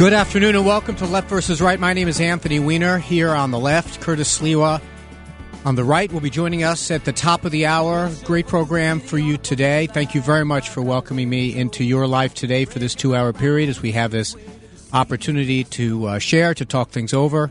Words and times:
Good 0.00 0.14
afternoon 0.14 0.56
and 0.56 0.64
welcome 0.64 0.96
to 0.96 1.04
Left 1.04 1.28
versus 1.28 1.60
Right. 1.60 1.78
My 1.78 1.92
name 1.92 2.08
is 2.08 2.20
Anthony 2.20 2.58
Weiner 2.58 2.96
here 2.96 3.34
on 3.34 3.50
the 3.50 3.58
left. 3.58 4.00
Curtis 4.00 4.38
Sliwa 4.38 4.80
on 5.66 5.74
the 5.74 5.84
right 5.84 6.10
will 6.10 6.20
be 6.20 6.30
joining 6.30 6.64
us 6.64 6.90
at 6.90 7.04
the 7.04 7.12
top 7.12 7.44
of 7.44 7.52
the 7.52 7.66
hour. 7.66 8.10
Great 8.24 8.46
program 8.46 8.98
for 8.98 9.18
you 9.18 9.36
today. 9.36 9.88
Thank 9.88 10.14
you 10.14 10.22
very 10.22 10.46
much 10.46 10.70
for 10.70 10.80
welcoming 10.80 11.28
me 11.28 11.54
into 11.54 11.84
your 11.84 12.06
life 12.06 12.32
today 12.32 12.64
for 12.64 12.78
this 12.78 12.94
two 12.94 13.14
hour 13.14 13.34
period 13.34 13.68
as 13.68 13.82
we 13.82 13.92
have 13.92 14.10
this 14.10 14.36
opportunity 14.94 15.64
to 15.64 16.06
uh, 16.06 16.18
share, 16.18 16.54
to 16.54 16.64
talk 16.64 16.88
things 16.88 17.12
over. 17.12 17.50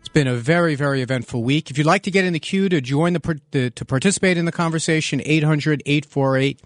It's 0.00 0.10
been 0.10 0.28
a 0.28 0.36
very, 0.36 0.74
very 0.74 1.00
eventful 1.00 1.42
week. 1.42 1.70
If 1.70 1.78
you'd 1.78 1.86
like 1.86 2.02
to 2.02 2.10
get 2.10 2.26
in 2.26 2.34
the 2.34 2.40
queue 2.40 2.68
to 2.68 2.82
join 2.82 3.14
the, 3.14 3.40
the 3.52 3.70
to 3.70 3.86
participate 3.86 4.36
in 4.36 4.44
the 4.44 4.52
conversation, 4.52 5.22
800 5.24 5.82
848 5.86 6.60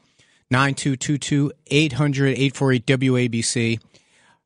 9222 0.50 1.52
800 1.68 2.30
848 2.30 2.86
WABC 2.86 3.80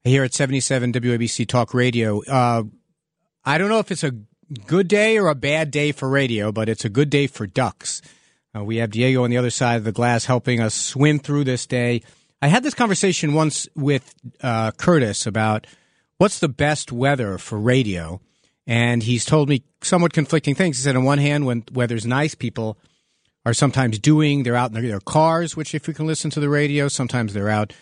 here 0.05 0.23
at 0.23 0.35
77 0.35 0.93
WABC 0.93 1.49
Talk 1.49 1.73
Radio. 1.73 2.23
Uh, 2.25 2.65
I 3.45 3.59
don't 3.59 3.71
know 3.71 3.79
if 3.79 3.91
it's 3.91 4.05
a 4.05 4.13
good 4.67 4.87
day 4.87 5.19
or 5.19 5.29
a 5.29 5.35
bad 5.35 5.71
day 5.71 5.93
for 5.93 6.09
radio, 6.09 6.53
but 6.53 6.69
it's 6.69 6.85
a 6.85 6.91
good 6.91 7.11
day 7.11 7.27
for 7.27 7.47
ducks. 7.47 8.03
Uh, 8.55 8.63
we 8.63 8.77
have 8.77 8.91
Diego 8.91 9.25
on 9.25 9.31
the 9.31 9.39
other 9.39 9.51
side 9.51 9.77
of 9.77 9.85
the 9.85 9.93
glass 9.93 10.27
helping 10.27 10.61
us 10.61 10.75
swim 10.75 11.19
through 11.19 11.45
this 11.45 11.67
day. 11.67 12.03
I 12.43 12.49
had 12.49 12.63
this 12.63 12.75
conversation 12.75 13.33
once 13.33 13.67
with 13.75 14.15
uh, 14.43 14.71
Curtis 14.73 15.27
about 15.27 15.67
what's 16.19 16.39
the 16.39 16.49
best 16.49 16.93
weather 16.93 17.39
for 17.39 17.59
radio, 17.59 18.21
and 18.67 19.03
he's 19.03 19.25
told 19.25 19.49
me 19.49 19.65
somewhat 19.83 20.13
conflicting 20.13 20.55
things. 20.55 20.77
He 20.77 20.83
said, 20.83 20.97
on 20.97 21.05
one 21.05 21.19
hand, 21.19 21.47
when 21.47 21.65
weather's 21.73 22.07
nice, 22.07 22.35
people 22.35 22.79
are 23.47 23.55
sometimes 23.55 23.99
doing, 23.99 24.43
they're 24.43 24.57
out 24.57 24.75
in 24.75 24.87
their 24.87 25.01
cars, 25.01 25.57
which 25.57 25.75
if 25.75 25.89
you 25.89 25.95
can 25.95 26.07
listen 26.07 26.31
to 26.31 26.41
the 26.41 26.49
radio, 26.49 26.89
sometimes 26.89 27.33
they're 27.33 27.49
out 27.49 27.73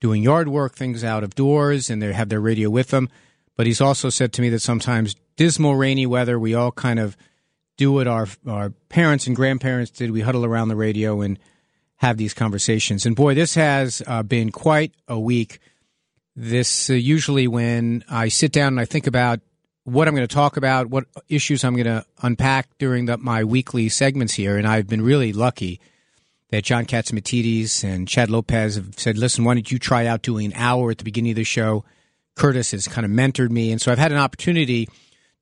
doing 0.00 0.22
yard 0.22 0.48
work, 0.48 0.74
things 0.74 1.02
out 1.02 1.24
of 1.24 1.34
doors, 1.34 1.90
and 1.90 2.02
they 2.02 2.12
have 2.12 2.28
their 2.28 2.40
radio 2.40 2.70
with 2.70 2.88
them. 2.88 3.08
But 3.56 3.66
he's 3.66 3.80
also 3.80 4.10
said 4.10 4.32
to 4.34 4.42
me 4.42 4.50
that 4.50 4.60
sometimes 4.60 5.16
dismal, 5.36 5.76
rainy 5.76 6.06
weather, 6.06 6.38
we 6.38 6.54
all 6.54 6.72
kind 6.72 6.98
of 6.98 7.16
do 7.76 7.92
what 7.92 8.06
our 8.06 8.26
our 8.46 8.70
parents 8.88 9.26
and 9.26 9.36
grandparents 9.36 9.90
did. 9.90 10.10
We 10.10 10.20
huddle 10.20 10.44
around 10.44 10.68
the 10.68 10.76
radio 10.76 11.20
and 11.20 11.38
have 11.96 12.18
these 12.18 12.34
conversations. 12.34 13.06
And 13.06 13.16
boy, 13.16 13.34
this 13.34 13.54
has 13.54 14.02
uh, 14.06 14.22
been 14.22 14.52
quite 14.52 14.92
a 15.08 15.18
week. 15.18 15.60
This 16.34 16.90
uh, 16.90 16.94
usually 16.94 17.48
when 17.48 18.04
I 18.10 18.28
sit 18.28 18.52
down 18.52 18.68
and 18.68 18.80
I 18.80 18.84
think 18.84 19.06
about 19.06 19.40
what 19.84 20.08
I'm 20.08 20.14
going 20.14 20.26
to 20.26 20.34
talk 20.34 20.56
about, 20.56 20.88
what 20.88 21.04
issues 21.28 21.64
I'm 21.64 21.74
going 21.74 21.86
to 21.86 22.04
unpack 22.20 22.76
during 22.78 23.06
the, 23.06 23.16
my 23.16 23.44
weekly 23.44 23.88
segments 23.88 24.34
here, 24.34 24.58
and 24.58 24.66
I've 24.66 24.88
been 24.88 25.00
really 25.00 25.32
lucky 25.32 25.80
that 26.50 26.64
John 26.64 26.84
Catsimatidis 26.84 27.82
and 27.82 28.06
Chad 28.06 28.30
Lopez 28.30 28.76
have 28.76 28.98
said, 28.98 29.18
listen, 29.18 29.44
why 29.44 29.54
don't 29.54 29.70
you 29.70 29.78
try 29.78 30.06
out 30.06 30.22
doing 30.22 30.46
an 30.46 30.52
hour 30.54 30.90
at 30.90 30.98
the 30.98 31.04
beginning 31.04 31.32
of 31.32 31.36
the 31.36 31.44
show? 31.44 31.84
Curtis 32.36 32.70
has 32.70 32.86
kind 32.86 33.04
of 33.04 33.10
mentored 33.10 33.50
me. 33.50 33.72
And 33.72 33.80
so 33.80 33.90
I've 33.90 33.98
had 33.98 34.12
an 34.12 34.18
opportunity 34.18 34.88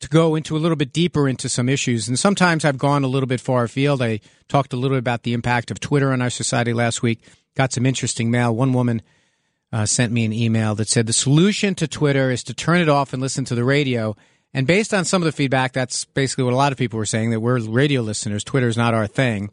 to 0.01 0.09
go 0.09 0.35
into 0.35 0.57
a 0.57 0.59
little 0.59 0.77
bit 0.77 0.93
deeper 0.93 1.29
into 1.29 1.49
some 1.49 1.69
issues. 1.69 2.09
And 2.09 2.19
sometimes 2.19 2.65
I've 2.65 2.79
gone 2.79 3.05
a 3.05 3.09
little 3.09 3.27
bit 3.27 3.41
far 3.41 3.65
afield. 3.65 4.01
I 4.01 4.21
talked 4.49 4.73
a 4.73 4.77
little 4.77 4.97
bit 4.97 5.01
about 5.01 5.23
the 5.23 5.33
impact 5.33 5.71
of 5.71 5.81
Twitter 5.81 6.13
on 6.13 6.23
our 6.23 6.31
society 6.31 6.73
last 6.73 7.03
week. 7.03 7.21
Got 7.57 7.73
some 7.73 7.87
interesting 7.87 8.31
mail. 8.31 8.55
One 8.55 8.73
woman 8.73 9.03
uh, 9.73 9.87
sent 9.87 10.13
me 10.13 10.25
an 10.25 10.33
email 10.33 10.75
that 10.77 10.89
said 10.89 11.07
the 11.07 11.13
solution 11.13 11.75
to 11.77 11.89
Twitter 11.89 12.31
is 12.31 12.45
to 12.45 12.55
turn 12.55 12.79
it 12.79 12.89
off 12.89 13.13
and 13.13 13.21
listen 13.21 13.45
to 13.47 13.55
the 13.55 13.65
radio. 13.65 14.17
And 14.53 14.67
based 14.67 14.95
on 14.95 15.05
some 15.05 15.21
of 15.21 15.27
the 15.27 15.33
feedback, 15.33 15.73
that's 15.73 16.05
basically 16.05 16.45
what 16.45 16.55
a 16.55 16.57
lot 16.57 16.73
of 16.73 16.79
people 16.79 16.97
were 16.97 17.07
saying 17.07 17.31
that 17.31 17.41
we're 17.41 17.59
radio 17.61 18.01
listeners. 18.01 18.45
Twitter 18.45 18.69
is 18.69 18.77
not 18.77 18.95
our 18.95 19.07
thing. 19.07 19.51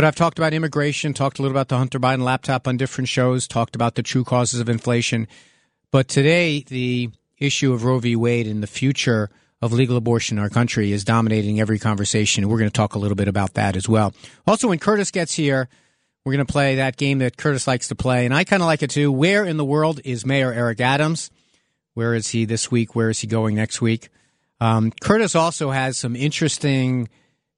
But 0.00 0.06
I've 0.06 0.16
talked 0.16 0.38
about 0.38 0.54
immigration, 0.54 1.12
talked 1.12 1.38
a 1.38 1.42
little 1.42 1.54
about 1.54 1.68
the 1.68 1.76
Hunter 1.76 2.00
Biden 2.00 2.22
laptop 2.22 2.66
on 2.66 2.78
different 2.78 3.08
shows, 3.08 3.46
talked 3.46 3.74
about 3.76 3.96
the 3.96 4.02
true 4.02 4.24
causes 4.24 4.58
of 4.58 4.70
inflation. 4.70 5.28
But 5.90 6.08
today, 6.08 6.64
the 6.66 7.10
issue 7.36 7.74
of 7.74 7.84
Roe 7.84 7.98
v. 7.98 8.16
Wade 8.16 8.46
and 8.46 8.62
the 8.62 8.66
future 8.66 9.28
of 9.60 9.74
legal 9.74 9.98
abortion 9.98 10.38
in 10.38 10.42
our 10.42 10.48
country 10.48 10.90
is 10.90 11.04
dominating 11.04 11.60
every 11.60 11.78
conversation. 11.78 12.48
We're 12.48 12.56
going 12.56 12.70
to 12.70 12.74
talk 12.74 12.94
a 12.94 12.98
little 12.98 13.14
bit 13.14 13.28
about 13.28 13.52
that 13.54 13.76
as 13.76 13.90
well. 13.90 14.14
Also, 14.46 14.68
when 14.68 14.78
Curtis 14.78 15.10
gets 15.10 15.34
here, 15.34 15.68
we're 16.24 16.32
going 16.32 16.46
to 16.46 16.50
play 16.50 16.76
that 16.76 16.96
game 16.96 17.18
that 17.18 17.36
Curtis 17.36 17.66
likes 17.66 17.88
to 17.88 17.94
play, 17.94 18.24
and 18.24 18.32
I 18.32 18.44
kind 18.44 18.62
of 18.62 18.68
like 18.68 18.82
it 18.82 18.88
too. 18.88 19.12
Where 19.12 19.44
in 19.44 19.58
the 19.58 19.66
world 19.66 20.00
is 20.02 20.24
Mayor 20.24 20.50
Eric 20.50 20.80
Adams? 20.80 21.30
Where 21.92 22.14
is 22.14 22.30
he 22.30 22.46
this 22.46 22.70
week? 22.70 22.94
Where 22.94 23.10
is 23.10 23.18
he 23.18 23.26
going 23.26 23.54
next 23.54 23.82
week? 23.82 24.08
Um, 24.62 24.92
Curtis 25.02 25.34
also 25.34 25.68
has 25.68 25.98
some 25.98 26.16
interesting 26.16 27.10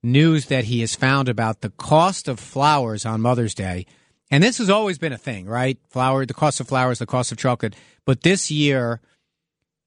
news 0.03 0.47
that 0.47 0.65
he 0.65 0.81
has 0.81 0.95
found 0.95 1.29
about 1.29 1.61
the 1.61 1.71
cost 1.71 2.29
of 2.29 2.41
flowers 2.41 3.07
on 3.07 3.21
Mother's 3.21 3.55
Day. 3.55 3.87
And 4.31 4.43
this 4.43 4.59
has 4.59 4.71
always 4.71 4.99
been 4.99 5.13
a 5.13 5.19
thing, 5.19 5.47
right? 5.47 5.79
Flower, 5.91 6.25
the 6.27 6.35
cost 6.35 6.61
of 6.61 6.69
flowers, 6.69 6.99
the 6.99 7.07
cost 7.07 7.33
of 7.33 7.39
chocolate. 7.39 7.77
But 8.05 8.23
this 8.23 8.51
year, 8.51 9.01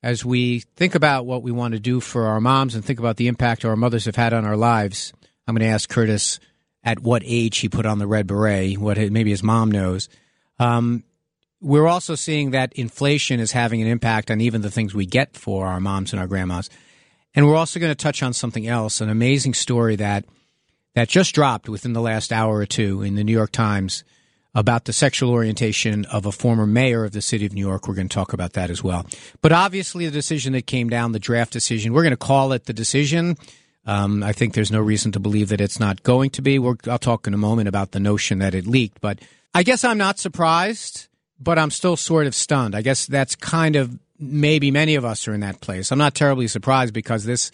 as 0.03 0.23
we 0.23 0.59
think 0.75 0.95
about 0.95 1.25
what 1.25 1.41
we 1.41 1.51
want 1.51 1.73
to 1.73 1.79
do 1.79 1.99
for 1.99 2.27
our 2.27 2.39
moms 2.39 2.75
and 2.75 2.85
think 2.85 2.99
about 2.99 3.17
the 3.17 3.27
impact 3.27 3.65
our 3.65 3.75
mothers 3.75 4.05
have 4.05 4.15
had 4.15 4.33
on 4.33 4.45
our 4.45 4.55
lives, 4.55 5.13
I'm 5.47 5.55
going 5.55 5.67
to 5.67 5.73
ask 5.73 5.89
Curtis 5.89 6.39
at 6.83 6.99
what 6.99 7.23
age 7.25 7.57
he 7.57 7.69
put 7.69 7.87
on 7.87 7.97
the 7.97 8.07
red 8.07 8.27
beret, 8.27 8.77
what 8.77 8.97
maybe 8.97 9.31
his 9.31 9.41
mom 9.41 9.71
knows. 9.71 10.07
Um, 10.59 11.03
we're 11.59 11.87
also 11.87 12.13
seeing 12.13 12.51
that 12.51 12.73
inflation 12.73 13.39
is 13.39 13.51
having 13.51 13.81
an 13.81 13.87
impact 13.87 14.29
on 14.29 14.41
even 14.41 14.61
the 14.61 14.69
things 14.69 14.93
we 14.93 15.07
get 15.07 15.35
for 15.35 15.65
our 15.65 15.79
moms 15.79 16.13
and 16.13 16.19
our 16.19 16.27
grandmas. 16.27 16.69
And 17.35 17.47
we're 17.47 17.55
also 17.55 17.79
going 17.79 17.91
to 17.91 17.95
touch 17.95 18.23
on 18.23 18.33
something 18.33 18.65
else, 18.65 19.01
an 19.01 19.09
amazing 19.09 19.53
story 19.53 19.95
that 19.97 20.25
that 20.93 21.09
just 21.09 21.35
dropped 21.35 21.67
within 21.67 21.91
the 21.91 22.01
last 22.01 22.31
hour 22.31 22.55
or 22.55 22.65
two 22.65 23.01
in 23.01 23.15
the 23.15 23.23
New 23.23 23.33
York 23.33 23.51
Times 23.51 24.05
about 24.55 24.85
the 24.85 24.93
sexual 24.93 25.29
orientation 25.29 26.05
of 26.05 26.25
a 26.25 26.31
former 26.31 26.65
mayor 26.65 27.03
of 27.03 27.11
the 27.11 27.21
city 27.21 27.45
of 27.45 27.51
New 27.51 27.59
York. 27.67 27.87
We're 27.87 27.95
going 27.95 28.07
to 28.07 28.13
talk 28.13 28.31
about 28.31 28.53
that 28.53 28.69
as 28.69 28.81
well. 28.81 29.05
But 29.41 29.51
obviously, 29.51 30.05
the 30.05 30.11
decision 30.11 30.53
that 30.53 30.65
came 30.65 30.89
down, 30.89 31.11
the 31.11 31.19
draft 31.19 31.51
decision, 31.51 31.91
we're 31.91 32.03
going 32.03 32.11
to 32.11 32.17
call 32.17 32.53
it 32.53 32.65
the 32.65 32.73
decision. 32.73 33.35
Um, 33.85 34.23
I 34.23 34.31
think 34.31 34.53
there's 34.53 34.71
no 34.71 34.79
reason 34.79 35.11
to 35.11 35.19
believe 35.19 35.49
that 35.49 35.59
it's 35.59 35.79
not 35.79 36.03
going 36.03 36.29
to 36.31 36.41
be. 36.41 36.57
We're, 36.57 36.77
I'll 36.87 36.97
talk 36.97 37.27
in 37.27 37.33
a 37.33 37.37
moment 37.37 37.67
about 37.67 37.91
the 37.91 37.99
notion 37.99 38.39
that 38.39 38.55
it 38.55 38.65
leaked. 38.65 39.01
But 39.01 39.19
I 39.53 39.63
guess 39.63 39.83
I'm 39.83 39.97
not 39.97 40.17
surprised, 40.17 41.09
but 41.37 41.59
I'm 41.59 41.69
still 41.69 41.97
sort 41.97 42.25
of 42.25 42.33
stunned. 42.33 42.73
I 42.73 42.81
guess 42.81 43.05
that's 43.05 43.35
kind 43.35 43.75
of 43.75 43.99
maybe 44.19 44.71
many 44.71 44.95
of 44.95 45.05
us 45.05 45.27
are 45.27 45.33
in 45.33 45.41
that 45.41 45.61
place. 45.61 45.91
I'm 45.91 45.99
not 45.99 46.15
terribly 46.15 46.47
surprised 46.47 46.93
because 46.93 47.25
this 47.25 47.51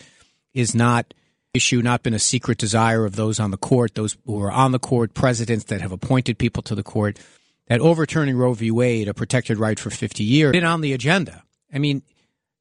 is 0.53 0.75
not 0.75 1.13
issue 1.53 1.81
not 1.81 2.01
been 2.03 2.13
a 2.13 2.19
secret 2.19 2.57
desire 2.57 3.03
of 3.05 3.16
those 3.16 3.39
on 3.39 3.51
the 3.51 3.57
court, 3.57 3.95
those 3.95 4.17
who 4.25 4.41
are 4.41 4.51
on 4.51 4.72
the 4.72 4.79
court, 4.79 5.13
presidents 5.13 5.66
that 5.66 5.81
have 5.81 5.91
appointed 5.91 6.38
people 6.38 6.63
to 6.63 6.75
the 6.75 6.83
court, 6.83 7.19
that 7.67 7.81
overturning 7.81 8.38
Roe 8.38 8.53
v. 8.53 8.72
Wade, 8.72 9.07
a 9.07 9.13
protected 9.13 9.57
right 9.57 9.77
for 9.77 9.89
50 9.89 10.23
years, 10.23 10.53
been 10.53 10.63
on 10.63 10.81
the 10.81 10.94
agenda. 10.94 11.44
I 11.73 11.79
mean, 11.79 12.03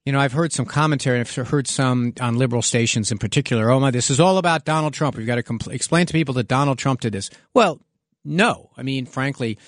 you 0.04 0.12
know, 0.12 0.18
I've 0.18 0.32
heard 0.32 0.52
some 0.52 0.66
commentary, 0.66 1.20
I've 1.20 1.30
heard 1.48 1.68
some 1.68 2.14
on 2.20 2.36
liberal 2.36 2.62
stations 2.62 3.12
in 3.12 3.18
particular. 3.18 3.70
Oh 3.70 3.78
my, 3.78 3.90
this 3.90 4.10
is 4.10 4.18
all 4.18 4.38
about 4.38 4.64
Donald 4.64 4.94
Trump. 4.94 5.16
We've 5.16 5.26
got 5.26 5.36
to 5.36 5.42
compl- 5.42 5.72
explain 5.72 6.06
to 6.06 6.12
people 6.12 6.34
that 6.34 6.48
Donald 6.48 6.78
Trump 6.78 7.00
did 7.00 7.12
this. 7.12 7.30
Well, 7.54 7.80
no. 8.24 8.70
I 8.76 8.82
mean, 8.82 9.06
frankly, 9.06 9.58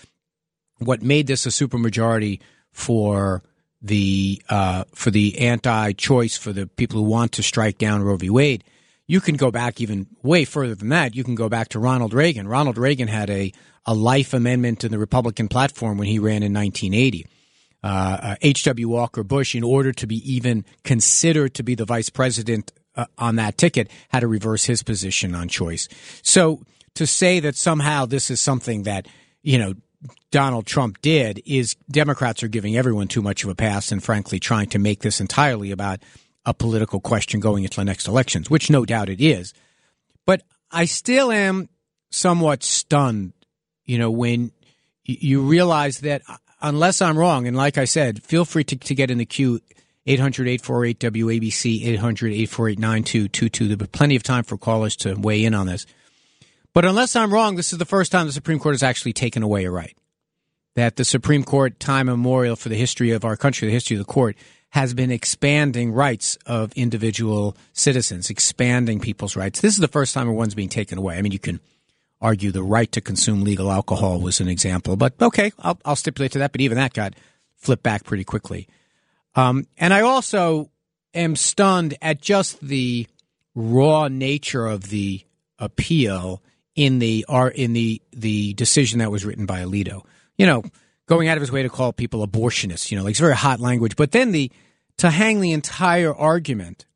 what 0.79 1.03
made 1.03 1.27
this 1.27 1.47
a 1.47 1.51
supermajority 1.51 2.41
for 2.73 3.43
the 3.83 4.43
uh, 4.49 4.85
for 4.95 5.11
the 5.11 5.39
anti-choice 5.39 6.37
for 6.37 6.53
the 6.53 6.67
people 6.67 7.03
who 7.03 7.09
want 7.09 7.33
to 7.33 7.43
strike 7.43 7.79
down 7.79 8.03
Roe 8.03 8.17
v. 8.17 8.31
Wade, 8.31 8.65
you 9.07 9.21
can 9.21 9.37
go 9.37 9.51
back 9.51 9.81
even 9.81 10.07
way 10.23 10.45
further 10.45 10.75
than 10.75 10.89
that. 10.91 11.15
You 11.15 11.25
can 11.25 11.35
go 11.35 11.49
back 11.49 11.69
to 11.71 11.79
Ronald 11.79 12.15
Reagan. 12.15 12.47
Ronald 12.47 12.79
Reagan 12.79 13.09
had 13.09 13.29
a 13.29 13.53
a 13.85 13.95
life 13.95 14.33
amendment 14.33 14.85
in 14.85 14.93
the 14.93 14.99
Republican 14.99 15.49
platform 15.49 15.99
when 15.99 16.07
he 16.07 16.19
ran 16.19 16.43
in 16.43 16.53
1980. 16.53 17.27
Uh, 17.83 18.37
H.W. 18.41 18.87
Uh, 18.87 18.91
Walker 18.91 19.25
Bush, 19.25 19.57
in 19.57 19.65
order 19.65 19.93
to 19.93 20.07
be 20.07 20.17
even 20.33 20.65
considered 20.85 21.55
to 21.55 21.65
be 21.65 21.75
the 21.75 21.85
vice 21.85 22.11
president 22.11 22.71
uh, 22.95 23.07
on 23.19 23.35
that 23.37 23.59
ticket, 23.59 23.91
had 24.11 24.21
to 24.21 24.29
reverse 24.29 24.65
his 24.67 24.85
position 24.85 25.35
on 25.35 25.49
choice. 25.49 25.89
So 26.23 26.63
to 26.95 27.07
say 27.07 27.41
that 27.41 27.57
somehow 27.57 28.07
this 28.07 28.31
is 28.31 28.41
something 28.41 28.85
that 28.85 29.09
you 29.43 29.59
know 29.59 29.75
Donald 30.31 30.67
Trump 30.67 31.01
did 31.01 31.43
is 31.47 31.77
Democrats 31.91 32.43
are 32.43 32.49
giving 32.49 32.77
everyone 32.77 33.09
too 33.09 33.23
much 33.23 33.45
of 33.45 33.51
a 33.51 33.55
pass 33.55 33.93
and 33.93 34.03
frankly 34.03 34.41
trying 34.41 34.67
to 34.69 34.79
make 34.79 35.01
this 35.01 35.21
entirely 35.21 35.71
about 35.71 36.01
a 36.45 36.55
political 36.55 37.01
question 37.01 37.41
going 37.41 37.65
into 37.65 37.77
the 37.77 37.85
next 37.85 38.09
elections, 38.09 38.51
which 38.51 38.71
no 38.71 38.85
doubt 38.85 39.09
it 39.09 39.21
is. 39.21 39.55
But 40.27 40.43
I 40.71 40.87
still 40.87 41.31
am 41.31 41.69
somewhat 42.11 42.63
stunned, 42.63 43.33
you 43.85 43.99
know, 43.99 44.11
when 44.11 44.53
you 45.05 45.43
realize 45.43 46.01
that 46.01 46.23
unless 46.61 47.03
I'm 47.03 47.19
wrong, 47.19 47.47
and 47.47 47.57
like 47.57 47.79
I 47.79 47.85
said, 47.85 48.23
feel 48.23 48.45
free 48.45 48.65
to, 48.65 48.77
to 48.77 48.95
get 48.95 49.11
in 49.11 49.19
the 49.19 49.27
queue 49.27 49.61
800 50.07 50.49
848 50.49 50.99
WABC, 50.99 51.87
800 51.87 52.33
848 52.33 52.79
9222. 52.79 53.65
There'll 53.69 53.79
be 53.79 53.87
plenty 53.87 54.17
of 54.17 54.23
time 54.23 54.45
for 54.45 54.57
callers 54.57 54.97
to 54.97 55.15
weigh 55.15 55.45
in 55.45 55.55
on 55.55 55.67
this. 55.67 55.87
But 56.75 56.85
unless 56.85 57.17
I'm 57.17 57.33
wrong, 57.33 57.57
this 57.57 57.73
is 57.73 57.79
the 57.79 57.85
first 57.85 58.13
time 58.13 58.27
the 58.27 58.33
Supreme 58.33 58.59
Court 58.59 58.75
has 58.75 58.83
actually 58.83 59.13
taken 59.13 59.43
away 59.43 59.65
a 59.65 59.71
right. 59.71 59.97
That 60.75 60.97
the 60.97 61.05
Supreme 61.05 61.45
Court, 61.45 61.79
time 61.79 62.09
immemorial 62.09 62.57
for 62.57 62.71
the 62.71 62.77
history 62.77 63.11
of 63.11 63.25
our 63.25 63.37
country, 63.37 63.69
the 63.69 63.75
history 63.75 63.97
of 63.97 64.07
the 64.07 64.11
court, 64.13 64.37
has 64.71 64.95
been 64.95 65.11
expanding 65.11 65.93
rights 65.93 66.39
of 66.47 66.73
individual 66.73 67.55
citizens, 67.75 68.31
expanding 68.31 69.01
people's 69.01 69.37
rights. 69.37 69.61
This 69.61 69.75
is 69.75 69.81
the 69.81 69.89
first 69.89 70.15
time 70.15 70.33
one's 70.35 70.55
being 70.55 70.71
taken 70.71 70.97
away. 70.97 71.19
I 71.19 71.23
mean, 71.23 71.33
you 71.33 71.39
can 71.39 71.61
argue 72.23 72.51
the 72.51 72.63
right 72.63 72.91
to 72.93 73.03
consume 73.03 73.45
legal 73.45 73.71
alcohol 73.71 74.21
was 74.21 74.41
an 74.41 74.49
example, 74.49 74.97
but 74.97 75.13
okay, 75.21 75.53
I'll, 75.59 75.79
I'll 75.85 75.97
stipulate 75.97 76.33
to 76.33 76.39
that. 76.39 76.53
But 76.53 76.63
even 76.63 76.79
that 76.79 76.95
got 76.95 77.15
flipped 77.57 77.83
back 77.83 78.05
pretty 78.05 78.25
quickly. 78.25 78.67
Um, 79.35 79.67
and 79.77 79.93
I 79.93 80.01
also 80.01 80.71
am 81.13 81.37
stunned 81.37 81.99
at 82.01 82.23
just 82.23 82.59
the 82.61 83.07
raw 83.55 84.09
nature 84.09 84.67
of 84.67 84.89
the 84.89 85.21
appeal 85.59 86.41
in 86.75 86.99
the 86.99 87.25
are 87.29 87.49
in 87.49 87.73
the 87.73 88.01
the 88.13 88.55
decision 88.55 88.99
that 89.01 89.11
was 89.11 89.25
written 89.25 89.47
by 89.47 89.61
Alito. 89.61 90.05
You 90.37 90.47
know, 90.47 90.63
going 91.07 91.29
out 91.29 91.37
of 91.37 91.41
his 91.43 91.53
way 91.53 91.63
to 91.63 91.69
call 91.69 91.93
people 91.93 92.27
abortionists. 92.27 92.91
You 92.91 92.99
know, 92.99 93.05
like 93.05 93.13
it's 93.13 93.21
very 93.21 93.37
hot 93.37 93.61
language. 93.61 93.97
But 93.97 94.13
then 94.13 94.33
the 94.33 94.51
to 94.99 95.11
hang 95.11 95.41
the 95.41 95.53
entire 95.53 96.15
argument 96.15 96.87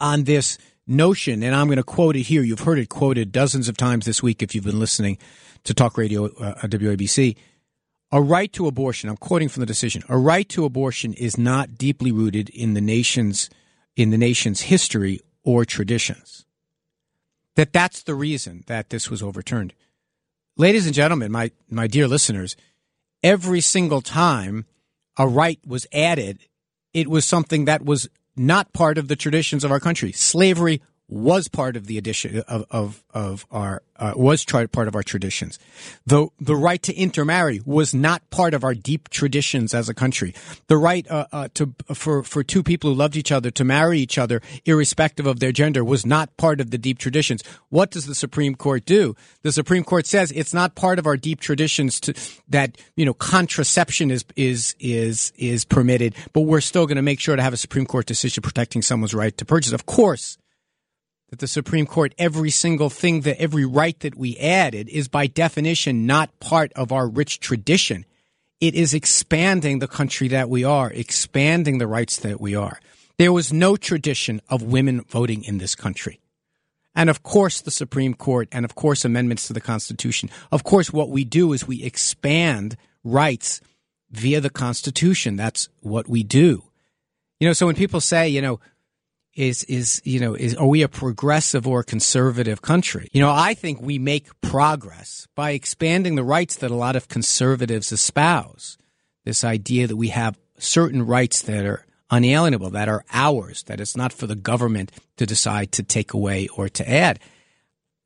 on 0.00 0.24
this 0.24 0.58
notion, 0.86 1.42
and 1.42 1.54
I'm 1.54 1.66
going 1.66 1.78
to 1.78 1.82
quote 1.82 2.16
it 2.16 2.22
here. 2.22 2.42
You've 2.42 2.60
heard 2.60 2.78
it 2.78 2.88
quoted 2.88 3.32
dozens 3.32 3.68
of 3.68 3.76
times 3.76 4.06
this 4.06 4.22
week 4.22 4.42
if 4.42 4.54
you've 4.54 4.64
been 4.64 4.80
listening 4.80 5.18
to 5.64 5.74
Talk 5.74 5.98
Radio 5.98 6.26
uh, 6.26 6.54
WABC. 6.62 7.36
A 8.12 8.22
right 8.22 8.52
to 8.52 8.68
abortion. 8.68 9.10
I'm 9.10 9.16
quoting 9.16 9.48
from 9.48 9.60
the 9.60 9.66
decision. 9.66 10.04
A 10.08 10.16
right 10.16 10.48
to 10.50 10.64
abortion 10.64 11.12
is 11.14 11.36
not 11.36 11.76
deeply 11.76 12.12
rooted 12.12 12.48
in 12.50 12.74
the 12.74 12.80
nation's 12.80 13.50
in 13.96 14.10
the 14.10 14.18
nation's 14.18 14.60
history 14.62 15.20
or 15.42 15.64
traditions. 15.64 16.45
That 17.56 17.72
that's 17.72 18.02
the 18.02 18.14
reason 18.14 18.64
that 18.66 18.90
this 18.90 19.10
was 19.10 19.22
overturned. 19.22 19.74
Ladies 20.56 20.86
and 20.86 20.94
gentlemen, 20.94 21.32
my 21.32 21.50
my 21.68 21.86
dear 21.86 22.06
listeners, 22.06 22.56
every 23.22 23.60
single 23.60 24.00
time 24.00 24.66
a 25.18 25.26
right 25.26 25.58
was 25.66 25.86
added, 25.92 26.40
it 26.94 27.08
was 27.08 27.24
something 27.24 27.64
that 27.64 27.84
was 27.84 28.08
not 28.36 28.72
part 28.72 28.98
of 28.98 29.08
the 29.08 29.16
traditions 29.16 29.64
of 29.64 29.72
our 29.72 29.80
country. 29.80 30.12
Slavery 30.12 30.82
was 31.08 31.46
part 31.46 31.76
of 31.76 31.86
the 31.86 31.98
addition 31.98 32.42
of 32.48 32.64
of, 32.70 33.04
of 33.14 33.46
our 33.50 33.82
uh, 33.98 34.12
was 34.16 34.44
part 34.44 34.88
of 34.88 34.94
our 34.94 35.02
traditions. 35.02 35.58
The 36.04 36.28
the 36.40 36.56
right 36.56 36.82
to 36.82 36.94
intermarry 36.94 37.60
was 37.64 37.94
not 37.94 38.28
part 38.30 38.54
of 38.54 38.64
our 38.64 38.74
deep 38.74 39.08
traditions 39.08 39.72
as 39.72 39.88
a 39.88 39.94
country. 39.94 40.34
The 40.66 40.76
right 40.76 41.08
uh, 41.08 41.26
uh, 41.32 41.48
to 41.54 41.74
for 41.94 42.22
for 42.22 42.42
two 42.42 42.62
people 42.62 42.90
who 42.90 42.96
loved 42.96 43.16
each 43.16 43.30
other 43.30 43.50
to 43.52 43.64
marry 43.64 44.00
each 44.00 44.18
other 44.18 44.42
irrespective 44.64 45.26
of 45.26 45.38
their 45.38 45.52
gender 45.52 45.84
was 45.84 46.04
not 46.04 46.36
part 46.36 46.60
of 46.60 46.70
the 46.70 46.78
deep 46.78 46.98
traditions. 46.98 47.42
What 47.68 47.90
does 47.90 48.06
the 48.06 48.14
Supreme 48.14 48.56
Court 48.56 48.84
do? 48.84 49.14
The 49.42 49.52
Supreme 49.52 49.84
Court 49.84 50.06
says 50.06 50.32
it's 50.32 50.54
not 50.54 50.74
part 50.74 50.98
of 50.98 51.06
our 51.06 51.16
deep 51.16 51.40
traditions 51.40 52.00
to 52.00 52.14
that 52.48 52.78
you 52.96 53.04
know 53.04 53.14
contraception 53.14 54.10
is 54.10 54.24
is 54.34 54.74
is 54.80 55.32
is 55.36 55.64
permitted, 55.64 56.16
but 56.32 56.42
we're 56.42 56.60
still 56.60 56.86
going 56.86 56.96
to 56.96 57.02
make 57.02 57.20
sure 57.20 57.36
to 57.36 57.42
have 57.42 57.52
a 57.52 57.58
Supreme 57.58 57.86
Court 57.86 58.06
decision 58.06 58.42
protecting 58.42 58.82
someone's 58.82 59.14
right 59.14 59.36
to 59.36 59.44
purchase. 59.44 59.72
Of 59.72 59.86
course 59.86 60.36
that 61.30 61.40
the 61.40 61.48
Supreme 61.48 61.86
Court, 61.86 62.14
every 62.18 62.50
single 62.50 62.90
thing 62.90 63.22
that 63.22 63.40
every 63.40 63.64
right 63.64 63.98
that 64.00 64.16
we 64.16 64.36
added 64.38 64.88
is 64.88 65.08
by 65.08 65.26
definition 65.26 66.06
not 66.06 66.38
part 66.40 66.72
of 66.74 66.92
our 66.92 67.08
rich 67.08 67.40
tradition. 67.40 68.04
It 68.60 68.74
is 68.74 68.94
expanding 68.94 69.80
the 69.80 69.88
country 69.88 70.28
that 70.28 70.48
we 70.48 70.64
are, 70.64 70.90
expanding 70.90 71.78
the 71.78 71.86
rights 71.86 72.18
that 72.20 72.40
we 72.40 72.54
are. 72.54 72.80
There 73.18 73.32
was 73.32 73.52
no 73.52 73.76
tradition 73.76 74.40
of 74.48 74.62
women 74.62 75.02
voting 75.02 75.42
in 75.42 75.58
this 75.58 75.74
country. 75.74 76.20
And 76.94 77.10
of 77.10 77.22
course, 77.22 77.60
the 77.60 77.70
Supreme 77.70 78.14
Court, 78.14 78.48
and 78.52 78.64
of 78.64 78.74
course, 78.74 79.04
amendments 79.04 79.46
to 79.48 79.52
the 79.52 79.60
Constitution. 79.60 80.30
Of 80.50 80.64
course, 80.64 80.92
what 80.92 81.10
we 81.10 81.24
do 81.24 81.52
is 81.52 81.66
we 81.66 81.82
expand 81.82 82.76
rights 83.04 83.60
via 84.10 84.40
the 84.40 84.50
Constitution. 84.50 85.36
That's 85.36 85.68
what 85.80 86.08
we 86.08 86.22
do. 86.22 86.62
You 87.38 87.48
know, 87.48 87.52
so 87.52 87.66
when 87.66 87.74
people 87.74 88.00
say, 88.00 88.28
you 88.28 88.40
know, 88.40 88.60
is 89.36 89.64
is 89.64 90.00
you 90.04 90.18
know 90.18 90.34
is 90.34 90.54
are 90.56 90.66
we 90.66 90.82
a 90.82 90.88
progressive 90.88 91.66
or 91.68 91.82
conservative 91.82 92.62
country? 92.62 93.08
You 93.12 93.20
know, 93.20 93.30
I 93.30 93.54
think 93.54 93.80
we 93.80 93.98
make 93.98 94.40
progress 94.40 95.28
by 95.34 95.50
expanding 95.50 96.16
the 96.16 96.24
rights 96.24 96.56
that 96.56 96.70
a 96.70 96.74
lot 96.74 96.96
of 96.96 97.08
conservatives 97.08 97.92
espouse. 97.92 98.78
This 99.24 99.44
idea 99.44 99.86
that 99.86 99.96
we 99.96 100.08
have 100.08 100.38
certain 100.58 101.04
rights 101.04 101.42
that 101.42 101.66
are 101.66 101.84
unalienable, 102.10 102.70
that 102.70 102.88
are 102.88 103.04
ours, 103.12 103.62
that 103.64 103.80
it's 103.80 103.96
not 103.96 104.12
for 104.12 104.26
the 104.26 104.36
government 104.36 104.90
to 105.18 105.26
decide 105.26 105.72
to 105.72 105.82
take 105.82 106.14
away 106.14 106.48
or 106.56 106.68
to 106.70 106.88
add. 106.88 107.20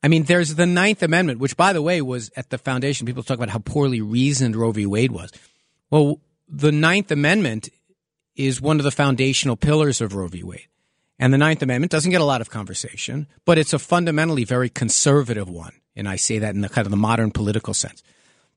I 0.03 0.09
mean, 0.09 0.25
there's 0.25 0.55
the 0.55 0.67
Ninth 0.67 1.03
Amendment, 1.03 1.41
which, 1.41 1.57
by 1.57 1.75
the 1.75 1.83
way, 1.83 2.01
was 2.01 2.31
at 2.35 2.49
the 2.49 2.57
foundation. 2.57 3.07
People 3.07 3.23
talk 3.23 3.37
about 3.37 3.51
how 3.51 3.59
poorly 3.59 4.01
reasoned 4.01 4.57
Roe 4.57 4.73
v. 4.73 4.87
Wade 4.87 5.13
was. 5.13 5.31
Well, 5.91 6.21
the 6.49 6.73
Ninth 6.73 7.11
Amendment 7.11 7.69
is 8.35 8.63
one 8.63 8.79
of 8.79 8.85
the 8.85 8.91
foundational 8.91 9.57
pillars 9.57 10.01
of 10.01 10.15
Roe 10.15 10.29
v. 10.29 10.43
Wade. 10.43 10.70
And 11.21 11.35
the 11.35 11.39
Ninth 11.39 11.63
Amendment 11.63 11.93
doesn't 11.93 12.11
get 12.11 12.23
a 12.23 12.25
lot 12.25 12.41
of 12.41 12.49
conversation, 12.49 13.29
but 13.45 13.59
it's 13.59 13.75
a 13.75 13.79
fundamentally 13.79 14.43
very 14.43 14.71
conservative 14.71 15.51
one. 15.51 15.75
And 15.95 16.09
I 16.09 16.17
say 16.17 16.39
that 16.39 16.55
in 16.55 16.63
the 16.63 16.69
kind 16.71 16.87
of 16.87 16.91
the 16.91 16.97
modern 16.97 17.31
political 17.31 17.75
sense. 17.75 18.03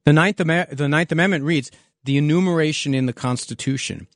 The 0.05 0.13
Ninth, 0.13 0.37
the 0.37 0.87
Ninth 0.87 1.11
Amendment 1.11 1.43
reads 1.43 1.71
the 2.05 2.17
enumeration 2.17 2.95
in 2.95 3.05
the 3.05 3.13
Constitution 3.13 4.07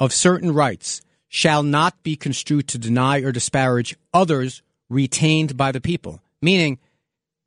of 0.00 0.12
certain 0.12 0.52
rights 0.52 1.02
shall 1.28 1.62
not 1.62 2.02
be 2.02 2.16
construed 2.16 2.66
to 2.68 2.78
deny 2.78 3.20
or 3.20 3.30
disparage 3.30 3.96
others 4.12 4.60
retained 4.88 5.56
by 5.56 5.70
the 5.70 5.80
people. 5.80 6.20
Meaning, 6.42 6.80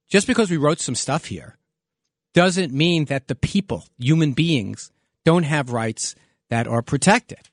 just 0.10 0.28
because 0.28 0.50
we 0.50 0.58
wrote 0.58 0.80
some 0.80 0.96
stuff 0.96 1.26
here 1.26 1.58
doesn't 2.34 2.72
mean 2.72 3.06
that 3.06 3.28
the 3.28 3.36
people, 3.36 3.84
human 3.98 4.32
beings, 4.32 4.92
don't 5.26 5.44
have 5.44 5.74
rights 5.74 6.16
that 6.50 6.68
are 6.68 6.82
protected. 6.82 7.50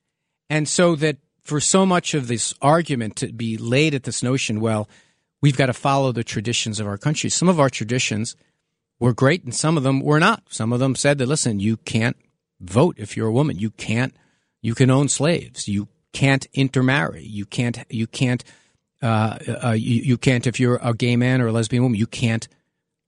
And 0.48 0.68
so 0.68 0.94
that 0.96 1.16
for 1.44 1.60
so 1.60 1.84
much 1.84 2.14
of 2.14 2.26
this 2.26 2.54
argument 2.62 3.16
to 3.16 3.32
be 3.32 3.56
laid 3.56 3.94
at 3.94 4.04
this 4.04 4.22
notion, 4.22 4.60
well, 4.60 4.88
we've 5.42 5.56
got 5.56 5.66
to 5.66 5.74
follow 5.74 6.10
the 6.10 6.24
traditions 6.24 6.80
of 6.80 6.86
our 6.86 6.96
country. 6.96 7.28
Some 7.28 7.48
of 7.48 7.60
our 7.60 7.68
traditions 7.68 8.34
were 8.98 9.12
great 9.12 9.44
and 9.44 9.54
some 9.54 9.76
of 9.76 9.82
them 9.82 10.00
were 10.00 10.18
not. 10.18 10.44
Some 10.48 10.72
of 10.72 10.80
them 10.80 10.96
said 10.96 11.18
that, 11.18 11.26
listen, 11.26 11.60
you 11.60 11.76
can't 11.76 12.16
vote 12.60 12.96
if 12.98 13.16
you're 13.16 13.28
a 13.28 13.32
woman. 13.32 13.58
You 13.58 13.70
can't, 13.70 14.16
you 14.62 14.74
can 14.74 14.90
own 14.90 15.08
slaves. 15.08 15.68
You 15.68 15.88
can't 16.12 16.46
intermarry. 16.54 17.24
You 17.24 17.44
can't, 17.44 17.78
you 17.90 18.06
can't, 18.06 18.42
uh, 19.02 19.38
uh, 19.62 19.70
you, 19.72 20.00
you 20.02 20.16
can't, 20.16 20.46
if 20.46 20.58
you're 20.58 20.80
a 20.82 20.94
gay 20.94 21.16
man 21.16 21.42
or 21.42 21.48
a 21.48 21.52
lesbian 21.52 21.82
woman, 21.82 21.98
you 21.98 22.06
can't 22.06 22.48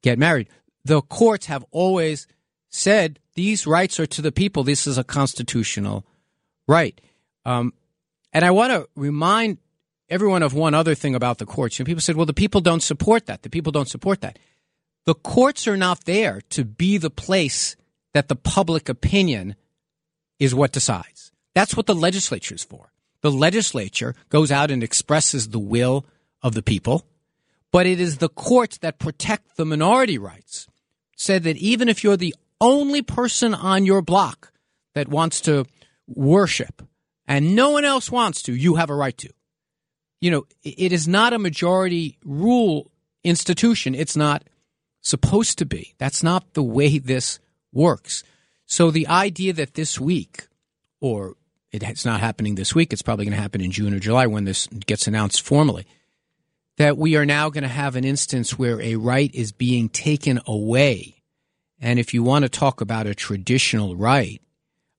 get 0.03 0.19
married. 0.19 0.49
The 0.85 1.01
courts 1.01 1.47
have 1.47 1.65
always 1.71 2.27
said 2.69 3.19
these 3.35 3.67
rights 3.67 3.99
are 3.99 4.07
to 4.07 4.21
the 4.21 4.33
people. 4.33 4.63
This 4.63 4.87
is 4.87 4.99
a 4.99 5.05
constitutional 5.05 6.05
right. 6.69 7.01
Um, 7.47 7.73
and 8.37 8.45
I 8.45 8.51
want 8.51 8.71
to 8.71 8.87
remind 8.95 9.57
everyone 10.11 10.43
of 10.43 10.53
one 10.53 10.75
other 10.75 10.95
thing 10.95 11.15
about 11.15 11.39
the 11.39 11.47
courts. 11.47 11.79
You 11.79 11.85
know, 11.85 11.87
people 11.87 12.03
said, 12.03 12.17
well, 12.17 12.27
the 12.27 12.35
people 12.35 12.61
don't 12.61 12.83
support 12.83 13.25
that. 13.25 13.43
The 13.43 13.49
people 13.49 13.73
don't 13.73 13.89
support 13.89 14.21
that. 14.21 14.39
The 15.07 15.15
courts 15.15 15.67
are 15.67 15.77
not 15.79 16.05
there 16.05 16.43
to 16.51 16.63
be 16.63 16.99
the 16.99 17.09
place 17.09 17.77
that 18.13 18.29
the 18.29 18.37
public 18.37 18.91
opinion 18.91 19.57
is 20.39 20.55
what 20.55 20.73
decides. 20.73 21.33
That's 21.55 21.79
what 21.79 21.87
the 21.87 21.95
legislature 21.95 22.55
is 22.55 22.63
for. 22.63 22.93
The 23.23 23.33
legislature 23.33 24.15
goes 24.29 24.53
out 24.53 24.71
and 24.71 24.83
expresses 24.83 25.49
the 25.49 25.59
will 25.59 26.05
of 26.43 26.53
the 26.53 26.63
people, 26.63 27.07
but 27.73 27.87
it 27.87 27.99
is 27.99 28.19
the 28.19 28.29
courts 28.29 28.77
that 28.79 28.99
protect 28.99 29.57
the 29.57 29.65
minority 29.65 30.19
rights. 30.19 30.67
Said 31.17 31.45
that 31.45 31.57
even 31.57 31.89
if 31.89 32.05
you're 32.05 32.19
the 32.19 32.35
only 32.61 33.01
person 33.01 33.55
on 33.55 33.87
your 33.87 34.03
block 34.03 34.53
that 34.93 35.09
wants 35.09 35.41
to 35.41 35.65
worship 36.07 36.83
and 37.27 37.57
no 37.57 37.71
one 37.71 37.85
else 37.85 38.11
wants 38.11 38.43
to, 38.43 38.55
you 38.55 38.77
have 38.77 38.91
a 38.91 38.95
right 38.95 39.17
to. 39.19 39.31
You 40.21 40.31
know, 40.31 40.47
it 40.63 40.93
is 40.93 41.07
not 41.07 41.33
a 41.33 41.39
majority 41.39 42.19
rule 42.25 42.91
institution. 43.23 43.95
It's 43.95 44.17
not 44.17 44.45
supposed 45.01 45.59
to 45.59 45.67
be. 45.67 45.95
That's 45.99 46.23
not 46.23 46.55
the 46.55 46.63
way 46.63 46.99
this 46.99 47.39
works. 47.73 48.23
So 48.65 48.91
the 48.91 49.07
idea 49.07 49.53
that 49.53 49.75
this 49.75 50.01
week, 50.01 50.47
or 51.01 51.37
it's 51.71 52.05
not 52.05 52.21
happening 52.21 52.55
this 52.55 52.75
week, 52.75 52.93
it's 52.93 53.03
probably 53.03 53.27
going 53.27 53.37
to 53.37 53.43
happen 53.43 53.61
in 53.61 53.71
June 53.71 53.95
or 53.95 53.99
July 53.99 54.27
when 54.27 54.45
this 54.45 54.67
gets 54.67 55.07
announced 55.07 55.43
formally, 55.43 55.87
that 56.79 56.97
we 56.97 57.17
are 57.17 57.27
now 57.27 57.51
going 57.51 57.63
to 57.63 57.69
have 57.69 57.97
an 57.97 58.05
instance 58.05 58.59
where 58.59 58.81
a 58.81 58.97
right 58.97 59.35
is 59.35 59.53
being 59.53 59.89
taken 59.89 60.41
away. 60.47 61.23
And 61.81 61.99
if 61.99 62.15
you 62.15 62.23
want 62.23 62.45
to 62.45 62.49
talk 62.49 62.81
about 62.81 63.07
a 63.07 63.15
traditional 63.15 63.97
right, 63.97 64.41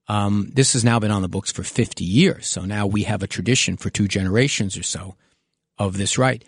Um, 0.07 0.49
this 0.53 0.73
has 0.73 0.85
now 0.85 0.99
been 0.99 1.11
on 1.11 1.21
the 1.21 1.27
books 1.27 1.51
for 1.51 1.63
50 1.63 2.03
years. 2.03 2.47
So 2.47 2.61
now 2.61 2.87
we 2.87 3.03
have 3.03 3.23
a 3.23 3.27
tradition 3.27 3.77
for 3.77 3.89
two 3.89 4.07
generations 4.07 4.77
or 4.77 4.83
so 4.83 5.15
of 5.77 5.97
this 5.97 6.17
right. 6.17 6.43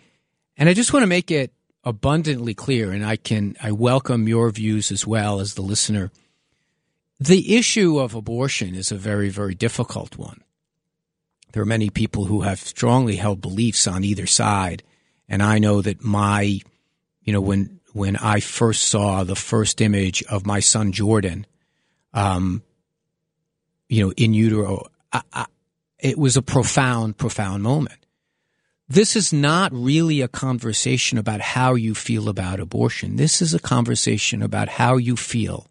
And 0.56 0.68
I 0.68 0.74
just 0.74 0.92
want 0.92 1.02
to 1.02 1.08
make 1.08 1.30
it 1.30 1.52
abundantly 1.84 2.54
clear, 2.54 2.92
and 2.92 3.04
I 3.04 3.16
can 3.16 3.56
I 3.62 3.72
welcome 3.72 4.28
your 4.28 4.50
views 4.50 4.92
as 4.92 5.06
well 5.06 5.40
as 5.40 5.54
the 5.54 5.62
listener. 5.62 6.10
The 7.18 7.56
issue 7.56 7.98
of 7.98 8.14
abortion 8.14 8.74
is 8.74 8.90
a 8.90 8.96
very, 8.96 9.28
very 9.28 9.54
difficult 9.54 10.16
one. 10.16 10.42
There 11.52 11.62
are 11.62 11.66
many 11.66 11.90
people 11.90 12.26
who 12.26 12.42
have 12.42 12.60
strongly 12.60 13.16
held 13.16 13.40
beliefs 13.40 13.86
on 13.86 14.04
either 14.04 14.26
side, 14.26 14.82
and 15.28 15.42
I 15.42 15.58
know 15.58 15.82
that 15.82 16.04
my, 16.04 16.60
you 17.22 17.32
know, 17.32 17.40
when 17.40 17.80
when 17.92 18.16
I 18.16 18.40
first 18.40 18.82
saw 18.82 19.24
the 19.24 19.34
first 19.34 19.80
image 19.80 20.22
of 20.24 20.46
my 20.46 20.60
son 20.60 20.92
Jordan, 20.92 21.46
um, 22.14 22.62
you 23.90 24.06
know, 24.06 24.12
in 24.16 24.32
utero, 24.32 24.86
I, 25.12 25.22
I, 25.32 25.46
it 25.98 26.16
was 26.16 26.36
a 26.36 26.42
profound, 26.42 27.18
profound 27.18 27.62
moment. 27.64 28.06
This 28.88 29.16
is 29.16 29.32
not 29.32 29.72
really 29.72 30.20
a 30.20 30.28
conversation 30.28 31.18
about 31.18 31.40
how 31.40 31.74
you 31.74 31.94
feel 31.94 32.28
about 32.28 32.60
abortion. 32.60 33.16
This 33.16 33.42
is 33.42 33.52
a 33.52 33.58
conversation 33.58 34.42
about 34.42 34.68
how 34.68 34.96
you 34.96 35.16
feel 35.16 35.66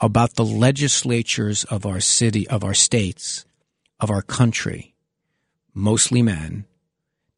about 0.00 0.34
the 0.34 0.44
legislatures 0.44 1.64
of 1.64 1.86
our 1.86 2.00
city, 2.00 2.48
of 2.48 2.64
our 2.64 2.74
states, 2.74 3.46
of 4.00 4.10
our 4.10 4.22
country, 4.22 4.94
mostly 5.72 6.20
men, 6.20 6.66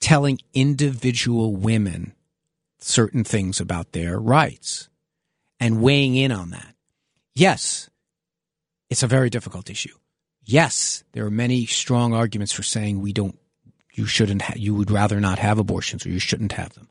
telling 0.01 0.39
individual 0.55 1.55
women 1.55 2.15
certain 2.79 3.25
things 3.25 3.61
about 3.61 3.93
their 3.93 4.19
rights 4.19 4.89
and 5.61 5.83
weighing 5.83 6.17
in 6.17 6.33
on 6.33 6.51
that. 6.51 6.75
Yes, 7.35 7.91
it's 8.91 9.03
a 9.03 9.07
very 9.07 9.31
difficult 9.31 9.71
issue. 9.71 9.95
Yes, 10.45 11.03
there 11.13 11.27
are 11.27 11.31
many 11.31 11.67
strong 11.67 12.15
arguments 12.15 12.53
for 12.53 12.63
saying 12.63 13.01
we 13.01 13.13
don't, 13.13 13.39
you 13.95 14.07
shouldn't, 14.07 14.43
ha- 14.43 14.55
you 14.57 14.75
would 14.75 14.91
rather 14.91 15.21
not 15.21 15.39
have 15.39 15.59
abortions 15.59 16.07
or 16.07 16.11
you 16.11 16.19
shouldn't 16.19 16.53
have 16.53 16.75
them. 16.75 16.89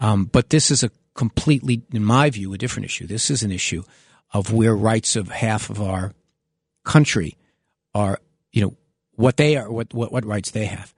Um, 0.00 0.24
but 0.24 0.50
this 0.50 0.70
is 0.70 0.82
a 0.82 0.90
completely, 1.14 1.82
in 1.92 2.04
my 2.04 2.30
view, 2.30 2.52
a 2.52 2.58
different 2.58 2.86
issue. 2.86 3.06
This 3.06 3.30
is 3.30 3.42
an 3.42 3.50
issue 3.50 3.82
of 4.32 4.52
where 4.52 4.74
rights 4.74 5.16
of 5.16 5.28
half 5.28 5.70
of 5.70 5.80
our 5.80 6.12
country 6.84 7.36
are, 7.94 8.18
you 8.52 8.62
know, 8.62 8.76
what 9.12 9.36
they 9.36 9.56
are, 9.56 9.70
what, 9.70 9.92
what, 9.92 10.12
what 10.12 10.24
rights 10.24 10.50
they 10.50 10.66
have. 10.66 10.94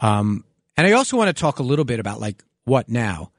Um, 0.00 0.44
and 0.76 0.86
I 0.86 0.92
also 0.92 1.16
want 1.16 1.34
to 1.34 1.40
talk 1.40 1.58
a 1.58 1.62
little 1.62 1.84
bit 1.84 2.00
about 2.00 2.20
like 2.20 2.42
what 2.64 2.88
now. 2.88 3.32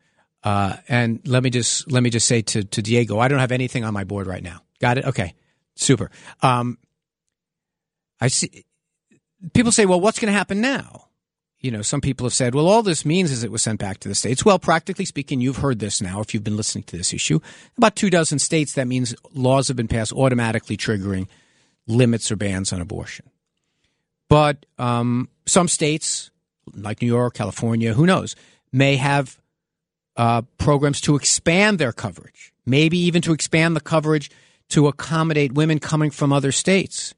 Uh, 0.44 0.78
and 0.88 1.20
let 1.28 1.44
me 1.44 1.50
just 1.50 1.92
let 1.92 2.02
me 2.04 2.10
just 2.10 2.28
say 2.28 2.42
to 2.42 2.64
to 2.64 2.82
Diego, 2.82 3.20
I 3.20 3.28
don't 3.28 3.40
have 3.40 3.52
anything 3.52 3.84
on 3.84 3.94
my 3.94 4.04
board 4.04 4.28
right 4.28 4.44
now. 4.44 4.62
Got 4.80 4.98
it? 4.98 5.06
Okay, 5.06 5.34
super. 5.84 6.10
Um, 6.42 6.78
I 8.20 8.28
see. 8.28 8.66
People 9.54 9.72
say, 9.72 9.86
well, 9.86 10.02
what's 10.02 10.20
going 10.20 10.32
to 10.32 10.38
happen 10.38 10.62
now? 10.62 11.06
You 11.60 11.72
know, 11.72 11.82
some 11.82 12.02
people 12.02 12.26
have 12.26 12.34
said, 12.34 12.54
well, 12.54 12.68
all 12.68 12.84
this 12.84 13.04
means 13.06 13.32
is 13.32 13.44
it 13.44 13.52
was 13.52 13.64
sent 13.64 13.80
back 13.80 14.00
to 14.00 14.08
the 14.08 14.16
states. 14.16 14.46
Well, 14.46 14.60
practically 14.60 15.06
speaking, 15.06 15.42
you've 15.42 15.58
heard 15.58 15.80
this 15.80 16.02
now 16.02 16.22
if 16.22 16.34
you've 16.34 16.44
been 16.44 16.58
listening 16.58 16.84
to 16.86 16.98
this 16.98 17.14
issue. 17.14 17.40
About 17.78 17.96
two 17.96 18.10
dozen 18.10 18.40
states, 18.40 18.74
that 18.74 18.88
means 18.88 19.16
laws 19.34 19.68
have 19.68 19.78
been 19.78 19.88
passed 19.88 20.14
automatically 20.14 20.78
triggering 20.78 21.28
limits 21.88 22.32
or 22.32 22.36
bans 22.36 22.72
on 22.74 22.82
abortion. 22.82 23.30
But 24.30 24.66
um, 24.78 25.30
some 25.46 25.68
states, 25.68 26.30
like 26.74 27.02
New 27.02 27.08
York, 27.08 27.34
California, 27.34 27.94
who 27.94 28.06
knows, 28.06 28.36
may 28.72 28.98
have 28.98 29.40
uh, 30.16 30.44
programs 30.58 31.02
to 31.02 31.16
expand 31.16 31.80
their 31.80 31.94
coverage, 31.94 32.54
maybe 32.66 32.98
even 32.98 33.22
to 33.24 33.34
expand 33.34 33.76
the 33.76 33.82
coverage 33.82 34.30
to 34.70 34.88
accommodate 34.88 35.54
women 35.54 35.80
coming 35.80 36.12
from 36.12 36.34
other 36.34 36.52
states. 36.52 37.14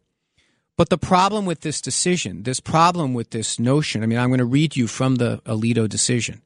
But 0.77 0.89
the 0.89 0.97
problem 0.97 1.45
with 1.45 1.61
this 1.61 1.81
decision, 1.81 2.43
this 2.43 2.59
problem 2.59 3.13
with 3.13 3.31
this 3.31 3.59
notion, 3.59 4.01
I 4.01 4.05
mean, 4.05 4.17
I'm 4.17 4.29
going 4.29 4.39
to 4.39 4.45
read 4.45 4.77
you 4.77 4.87
from 4.87 5.15
the 5.15 5.41
Alito 5.45 5.89
decision. 5.89 6.41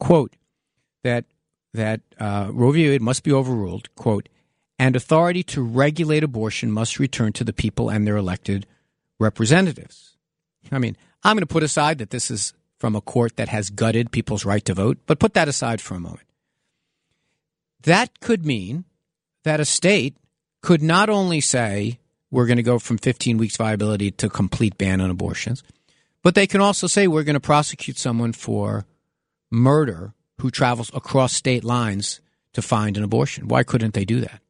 Quote, 0.00 0.34
that, 1.04 1.24
that 1.72 2.00
uh, 2.18 2.48
Roe 2.52 2.72
v. 2.72 2.88
Wade 2.88 3.02
must 3.02 3.22
be 3.22 3.32
overruled, 3.32 3.94
quote, 3.94 4.28
and 4.78 4.96
authority 4.96 5.44
to 5.44 5.62
regulate 5.62 6.24
abortion 6.24 6.72
must 6.72 6.98
return 6.98 7.32
to 7.34 7.44
the 7.44 7.52
people 7.52 7.88
and 7.88 8.04
their 8.04 8.16
elected 8.16 8.66
representatives. 9.20 10.16
I 10.72 10.78
mean, 10.78 10.96
I'm 11.22 11.36
going 11.36 11.46
to 11.46 11.46
put 11.46 11.62
aside 11.62 11.98
that 11.98 12.10
this 12.10 12.30
is 12.32 12.52
from 12.78 12.96
a 12.96 13.00
court 13.00 13.36
that 13.36 13.48
has 13.48 13.70
gutted 13.70 14.10
people's 14.10 14.44
right 14.44 14.64
to 14.64 14.74
vote, 14.74 14.98
but 15.06 15.20
put 15.20 15.34
that 15.34 15.46
aside 15.46 15.80
for 15.80 15.94
a 15.94 16.00
moment. 16.00 16.26
That 17.82 18.18
could 18.18 18.44
mean 18.44 18.84
that 19.44 19.60
a 19.60 19.64
state 19.64 20.16
could 20.62 20.82
not 20.82 21.10
only 21.10 21.40
say 21.40 21.98
we're 22.30 22.46
going 22.46 22.56
to 22.56 22.62
go 22.62 22.78
from 22.78 22.98
15 22.98 23.36
weeks 23.36 23.56
viability 23.56 24.10
to 24.12 24.30
complete 24.30 24.78
ban 24.78 25.00
on 25.00 25.10
abortions, 25.10 25.62
but 26.22 26.34
they 26.34 26.46
can 26.46 26.60
also 26.60 26.86
say 26.86 27.06
we're 27.06 27.24
going 27.24 27.34
to 27.34 27.40
prosecute 27.40 27.98
someone 27.98 28.32
for 28.32 28.86
murder 29.50 30.14
who 30.40 30.50
travels 30.50 30.90
across 30.94 31.32
state 31.34 31.64
lines 31.64 32.20
to 32.54 32.62
find 32.62 32.96
an 32.96 33.04
abortion. 33.04 33.48
Why 33.48 33.62
couldn't 33.62 33.94
they 33.94 34.04
do 34.04 34.20
that? 34.20 34.40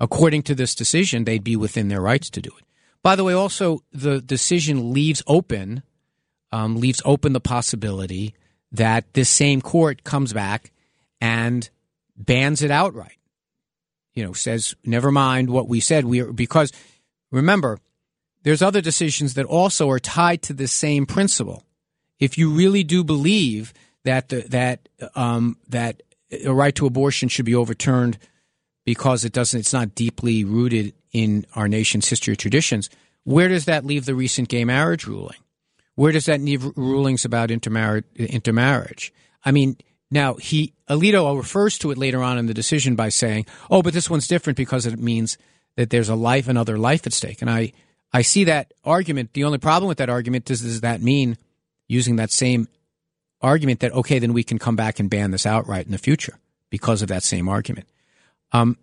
According 0.00 0.42
to 0.44 0.54
this 0.54 0.74
decision, 0.74 1.24
they'd 1.24 1.42
be 1.42 1.56
within 1.56 1.88
their 1.88 2.00
rights 2.00 2.30
to 2.30 2.40
do 2.40 2.50
it. 2.58 2.64
By 3.02 3.16
the 3.16 3.24
way, 3.24 3.32
also, 3.32 3.80
the 3.92 4.20
decision 4.20 4.92
leaves 4.92 5.22
open 5.26 5.82
um, 6.52 6.76
leaves 6.76 7.02
open 7.04 7.32
the 7.32 7.40
possibility 7.40 8.34
that 8.72 9.12
this 9.14 9.28
same 9.28 9.60
court 9.60 10.04
comes 10.04 10.32
back 10.32 10.72
and 11.20 11.68
bans 12.16 12.62
it 12.62 12.70
outright. 12.70 13.17
You 14.18 14.24
know, 14.24 14.32
says 14.32 14.74
never 14.84 15.12
mind 15.12 15.48
what 15.48 15.68
we 15.68 15.78
said. 15.78 16.04
We 16.04 16.22
are 16.22 16.32
because 16.32 16.72
remember, 17.30 17.78
there's 18.42 18.62
other 18.62 18.80
decisions 18.80 19.34
that 19.34 19.46
also 19.46 19.88
are 19.90 20.00
tied 20.00 20.42
to 20.42 20.52
the 20.52 20.66
same 20.66 21.06
principle. 21.06 21.62
If 22.18 22.36
you 22.36 22.50
really 22.50 22.82
do 22.82 23.04
believe 23.04 23.72
that 24.02 24.28
the, 24.28 24.40
that 24.48 24.88
um, 25.14 25.56
that 25.68 26.02
a 26.44 26.52
right 26.52 26.74
to 26.74 26.86
abortion 26.86 27.28
should 27.28 27.44
be 27.44 27.54
overturned 27.54 28.18
because 28.84 29.24
it 29.24 29.32
doesn't, 29.32 29.60
it's 29.60 29.72
not 29.72 29.94
deeply 29.94 30.42
rooted 30.42 30.94
in 31.12 31.46
our 31.54 31.68
nation's 31.68 32.08
history 32.08 32.32
or 32.32 32.36
traditions. 32.36 32.90
Where 33.22 33.46
does 33.46 33.66
that 33.66 33.86
leave 33.86 34.04
the 34.04 34.16
recent 34.16 34.48
gay 34.48 34.64
marriage 34.64 35.06
ruling? 35.06 35.38
Where 35.94 36.10
does 36.10 36.26
that 36.26 36.40
leave 36.40 36.64
rulings 36.76 37.24
about 37.24 37.52
intermarriage? 37.52 38.04
intermarriage? 38.16 39.12
I 39.44 39.52
mean, 39.52 39.76
now 40.10 40.34
he 40.34 40.74
Alito 40.88 41.36
refers 41.36 41.78
to 41.78 41.90
it 41.90 41.98
later 41.98 42.22
on 42.22 42.38
in 42.38 42.46
the 42.46 42.54
decision 42.54 42.96
by 42.96 43.08
saying, 43.08 43.46
"Oh, 43.70 43.82
but 43.82 43.92
this 43.92 44.08
one's 44.08 44.26
different 44.26 44.56
because 44.56 44.86
it 44.86 44.98
means 44.98 45.38
that 45.76 45.90
there's 45.90 46.08
a 46.08 46.14
life, 46.14 46.48
another 46.48 46.78
life 46.78 47.06
at 47.06 47.12
stake." 47.12 47.42
And 47.42 47.50
I, 47.50 47.72
I 48.12 48.22
see 48.22 48.44
that 48.44 48.72
argument. 48.84 49.34
The 49.34 49.44
only 49.44 49.58
problem 49.58 49.88
with 49.88 49.98
that 49.98 50.08
argument 50.08 50.50
is, 50.50 50.62
does 50.62 50.80
that 50.80 51.02
mean 51.02 51.36
using 51.88 52.16
that 52.16 52.30
same 52.30 52.68
argument 53.40 53.80
that 53.80 53.92
okay, 53.92 54.18
then 54.18 54.32
we 54.32 54.42
can 54.42 54.58
come 54.58 54.76
back 54.76 54.98
and 54.98 55.10
ban 55.10 55.30
this 55.30 55.46
outright 55.46 55.86
in 55.86 55.92
the 55.92 55.98
future 55.98 56.38
because 56.70 57.02
of 57.02 57.08
that 57.08 57.22
same 57.22 57.48
argument. 57.48 57.88
Um, 58.52 58.76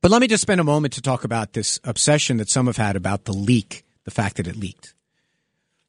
but 0.00 0.10
let 0.10 0.20
me 0.20 0.28
just 0.28 0.42
spend 0.42 0.60
a 0.60 0.64
moment 0.64 0.94
to 0.94 1.02
talk 1.02 1.24
about 1.24 1.54
this 1.54 1.80
obsession 1.84 2.36
that 2.36 2.50
some 2.50 2.66
have 2.66 2.76
had 2.76 2.96
about 2.96 3.24
the 3.24 3.32
leak, 3.32 3.84
the 4.04 4.10
fact 4.10 4.36
that 4.36 4.46
it 4.46 4.56
leaked. 4.56 4.94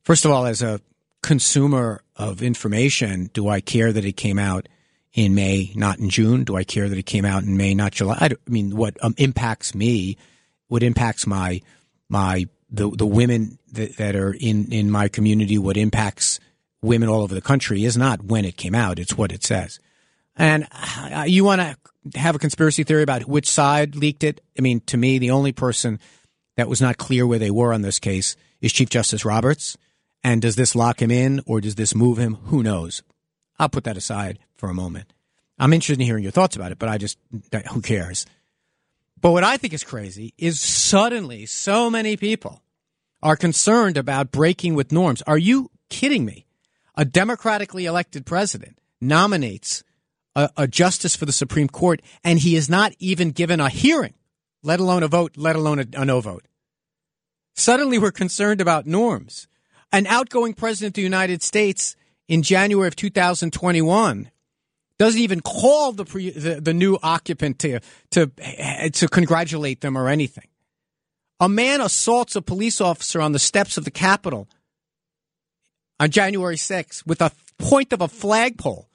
First 0.04 0.24
of 0.24 0.32
all, 0.32 0.46
as 0.46 0.62
a 0.62 0.80
consumer 1.26 2.04
of 2.16 2.44
information, 2.44 3.32
do 3.34 3.50
I 3.50 3.60
care 3.60 3.92
that 3.92 4.06
it 4.06 4.16
came 4.16 4.38
out 4.38 4.70
in 5.12 5.34
May, 5.34 5.72
not 5.76 5.98
in 5.98 6.12
June? 6.12 6.44
Do 6.44 6.56
I 6.56 6.64
care 6.64 6.88
that 6.88 6.98
it 7.00 7.08
came 7.08 7.26
out 7.26 7.42
in 7.42 7.58
May, 7.58 7.74
not 7.74 7.94
July? 7.94 8.16
I, 8.22 8.26
I 8.26 8.50
mean, 8.50 8.76
what 8.76 8.96
um, 9.04 9.16
impacts 9.18 9.74
me, 9.74 10.18
what 10.68 10.84
impacts 10.84 11.26
my 11.26 11.62
my 12.10 12.46
the 12.70 12.92
the 12.92 13.08
women 13.08 13.58
that, 13.72 13.98
that 13.98 14.16
are 14.16 14.34
in 14.34 14.72
in 14.72 14.92
my 14.92 15.08
community, 15.08 15.58
what 15.58 15.78
impacts 15.78 16.40
women 16.84 17.10
all 17.10 17.24
over 17.24 17.34
the 17.34 17.42
country 17.42 17.86
is 17.86 17.98
not 17.98 18.24
when 18.24 18.46
it 18.46 18.56
came 18.56 18.76
out; 18.76 19.00
it's 19.00 19.18
what 19.18 19.32
it 19.32 19.44
says. 19.44 19.80
And 20.36 20.68
uh, 20.72 21.26
you 21.28 21.44
want 21.44 21.62
to 21.62 22.20
have 22.20 22.36
a 22.36 22.40
conspiracy 22.40 22.84
theory 22.84 23.02
about 23.02 23.26
which 23.26 23.50
side 23.50 23.96
leaked 23.96 24.24
it? 24.24 24.42
I 24.60 24.62
mean, 24.62 24.82
to 24.82 24.98
me, 24.98 25.18
the 25.18 25.32
only 25.32 25.54
person 25.54 26.00
that 26.56 26.70
was 26.70 26.82
not 26.82 26.98
clear 26.98 27.26
where 27.26 27.40
they 27.40 27.50
were 27.50 27.74
on 27.74 27.82
this 27.82 27.98
case 27.98 28.36
is 28.62 28.72
Chief 28.72 28.90
Justice 28.90 29.26
Roberts. 29.26 29.76
And 30.26 30.42
does 30.42 30.56
this 30.56 30.76
lock 30.76 31.04
him 31.04 31.12
in 31.12 31.44
or 31.46 31.62
does 31.62 31.76
this 31.76 31.94
move 31.94 32.18
him? 32.18 32.40
Who 32.46 32.64
knows? 32.64 33.04
I'll 33.60 33.70
put 33.70 33.84
that 33.84 33.96
aside 33.96 34.40
for 34.56 34.72
a 34.72 34.74
moment. 34.74 35.14
I'm 35.60 35.72
interested 35.72 36.00
in 36.00 36.06
hearing 36.08 36.24
your 36.24 36.32
thoughts 36.32 36.56
about 36.56 36.72
it, 36.72 36.80
but 36.80 36.90
I 36.90 36.98
just, 36.98 37.20
who 37.72 37.80
cares? 37.80 38.26
But 39.22 39.34
what 39.34 39.44
I 39.44 39.58
think 39.58 39.72
is 39.72 39.84
crazy 39.84 40.34
is 40.36 40.60
suddenly 40.60 41.46
so 41.46 41.92
many 41.92 42.18
people 42.18 42.64
are 43.22 43.36
concerned 43.36 43.98
about 43.98 44.32
breaking 44.32 44.74
with 44.74 44.92
norms. 44.92 45.22
Are 45.28 45.38
you 45.38 45.70
kidding 45.90 46.26
me? 46.26 46.48
A 46.96 47.06
democratically 47.06 47.86
elected 47.86 48.26
president 48.26 48.80
nominates 49.00 49.84
a, 50.36 50.50
a, 50.58 50.68
justice 50.68 51.16
for 51.16 51.26
the 51.26 51.34
Supreme 51.34 51.70
Court, 51.70 52.02
and 52.24 52.40
he 52.40 52.56
is 52.56 52.68
not 52.68 52.94
even 52.98 53.30
given 53.30 53.60
a 53.60 53.70
hearing, 53.70 54.16
let 54.64 54.80
alone 54.80 55.04
a 55.04 55.08
vote, 55.08 55.38
let 55.38 55.56
alone 55.56 55.78
a, 55.82 55.86
a 55.96 56.04
no 56.04 56.20
vote. 56.20 56.48
Suddenly 57.54 58.00
we're 58.00 58.12
concerned 58.12 58.60
about 58.60 58.88
norms 58.88 59.48
an 59.96 60.08
outgoing 60.08 60.54
president 60.54 60.92
of 60.92 60.96
the 60.96 61.02
United 61.02 61.42
States 61.42 61.96
in 62.28 62.42
January 62.42 62.90
of 62.90 62.98
2021 62.98 64.30
doesn't 65.00 65.22
even 65.22 65.40
call 65.40 65.94
the, 65.94 66.04
pre, 66.04 66.32
the, 66.32 66.60
the 66.60 66.74
new 66.74 67.00
occupant 67.02 67.60
to, 67.60 67.80
to, 68.12 68.28
to 68.92 69.08
congratulate 69.08 69.80
them 69.80 69.98
or 69.98 70.10
anything. 70.10 70.50
A 71.40 71.48
man 71.48 71.80
assaults 71.80 72.36
a 72.36 72.42
police 72.42 72.82
officer 72.82 73.22
on 73.22 73.32
the 73.32 73.40
steps 73.40 73.78
of 73.78 73.86
the 73.86 73.92
Capitol 73.92 74.50
on 75.98 76.10
January 76.10 76.58
6th 76.58 77.08
with 77.08 77.22
a 77.22 77.32
point 77.58 77.94
of 77.94 78.02
a 78.02 78.10
flagpole, 78.10 78.90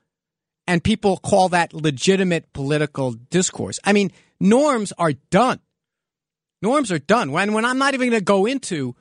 and 0.67 0.85
people 0.85 1.17
call 1.17 1.49
that 1.49 1.73
legitimate 1.73 2.53
political 2.53 3.13
discourse. 3.13 3.79
I 3.85 3.95
mean, 3.95 4.13
norms 4.39 4.93
are 4.99 5.15
done. 5.31 5.61
Norms 6.61 6.93
are 6.93 6.99
done. 6.99 7.33
When, 7.33 7.55
when 7.55 7.65
I'm 7.65 7.79
not 7.79 7.95
even 7.95 8.11
going 8.11 8.21
to 8.21 8.25
go 8.25 8.45
into 8.45 8.95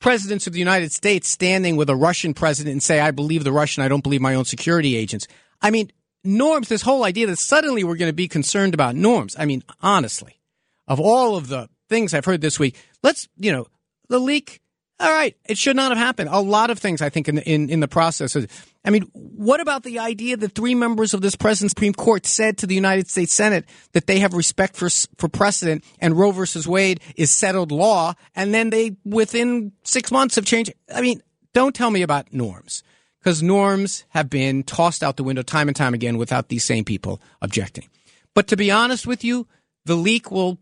presidents 0.00 0.46
of 0.46 0.52
the 0.52 0.58
United 0.58 0.92
States 0.92 1.28
standing 1.28 1.76
with 1.76 1.88
a 1.88 1.96
Russian 1.96 2.34
president 2.34 2.72
and 2.72 2.82
say, 2.82 3.00
I 3.00 3.10
believe 3.10 3.44
the 3.44 3.52
Russian, 3.52 3.82
I 3.82 3.88
don't 3.88 4.02
believe 4.02 4.20
my 4.20 4.34
own 4.34 4.44
security 4.44 4.96
agents. 4.96 5.28
I 5.62 5.70
mean, 5.70 5.90
norms, 6.24 6.68
this 6.68 6.82
whole 6.82 7.04
idea 7.04 7.26
that 7.26 7.38
suddenly 7.38 7.84
we're 7.84 7.96
going 7.96 8.10
to 8.10 8.14
be 8.14 8.28
concerned 8.28 8.74
about 8.74 8.96
norms. 8.96 9.36
I 9.38 9.44
mean, 9.44 9.62
honestly, 9.80 10.40
of 10.88 10.98
all 10.98 11.36
of 11.36 11.48
the 11.48 11.68
things 11.88 12.14
I've 12.14 12.24
heard 12.24 12.40
this 12.40 12.58
week, 12.58 12.76
let's, 13.02 13.28
you 13.36 13.52
know, 13.52 13.66
the 14.08 14.18
leak 14.18 14.60
all 15.00 15.10
right, 15.10 15.34
it 15.46 15.56
should 15.56 15.76
not 15.76 15.90
have 15.90 15.98
happened. 15.98 16.28
A 16.30 16.40
lot 16.40 16.68
of 16.68 16.78
things, 16.78 17.00
I 17.00 17.08
think, 17.08 17.28
in 17.28 17.38
in, 17.38 17.70
in 17.70 17.80
the 17.80 17.88
process. 17.88 18.36
I 18.84 18.90
mean, 18.90 19.02
what 19.12 19.60
about 19.60 19.82
the 19.82 19.98
idea 19.98 20.36
that 20.36 20.54
three 20.54 20.74
members 20.74 21.14
of 21.14 21.22
this 21.22 21.36
present 21.36 21.70
Supreme 21.70 21.94
Court 21.94 22.26
said 22.26 22.58
to 22.58 22.66
the 22.66 22.74
United 22.74 23.08
States 23.08 23.32
Senate 23.32 23.64
that 23.92 24.06
they 24.06 24.18
have 24.18 24.34
respect 24.34 24.76
for 24.76 24.90
for 25.16 25.28
precedent 25.28 25.84
and 26.00 26.18
Roe 26.18 26.32
versus 26.32 26.68
Wade 26.68 27.00
is 27.16 27.30
settled 27.30 27.72
law, 27.72 28.14
and 28.36 28.52
then 28.52 28.70
they 28.70 28.96
within 29.04 29.72
six 29.84 30.12
months 30.12 30.36
have 30.36 30.44
changed? 30.44 30.72
I 30.94 31.00
mean, 31.00 31.22
don't 31.54 31.74
tell 31.74 31.90
me 31.90 32.02
about 32.02 32.32
norms 32.32 32.82
because 33.20 33.42
norms 33.42 34.04
have 34.10 34.28
been 34.28 34.62
tossed 34.62 35.02
out 35.02 35.16
the 35.16 35.24
window 35.24 35.42
time 35.42 35.68
and 35.68 35.76
time 35.76 35.94
again 35.94 36.18
without 36.18 36.48
these 36.48 36.64
same 36.64 36.84
people 36.84 37.20
objecting. 37.40 37.88
But 38.34 38.48
to 38.48 38.56
be 38.56 38.70
honest 38.70 39.06
with 39.06 39.24
you, 39.24 39.46
the 39.84 39.96
leak 39.96 40.30
will 40.30 40.58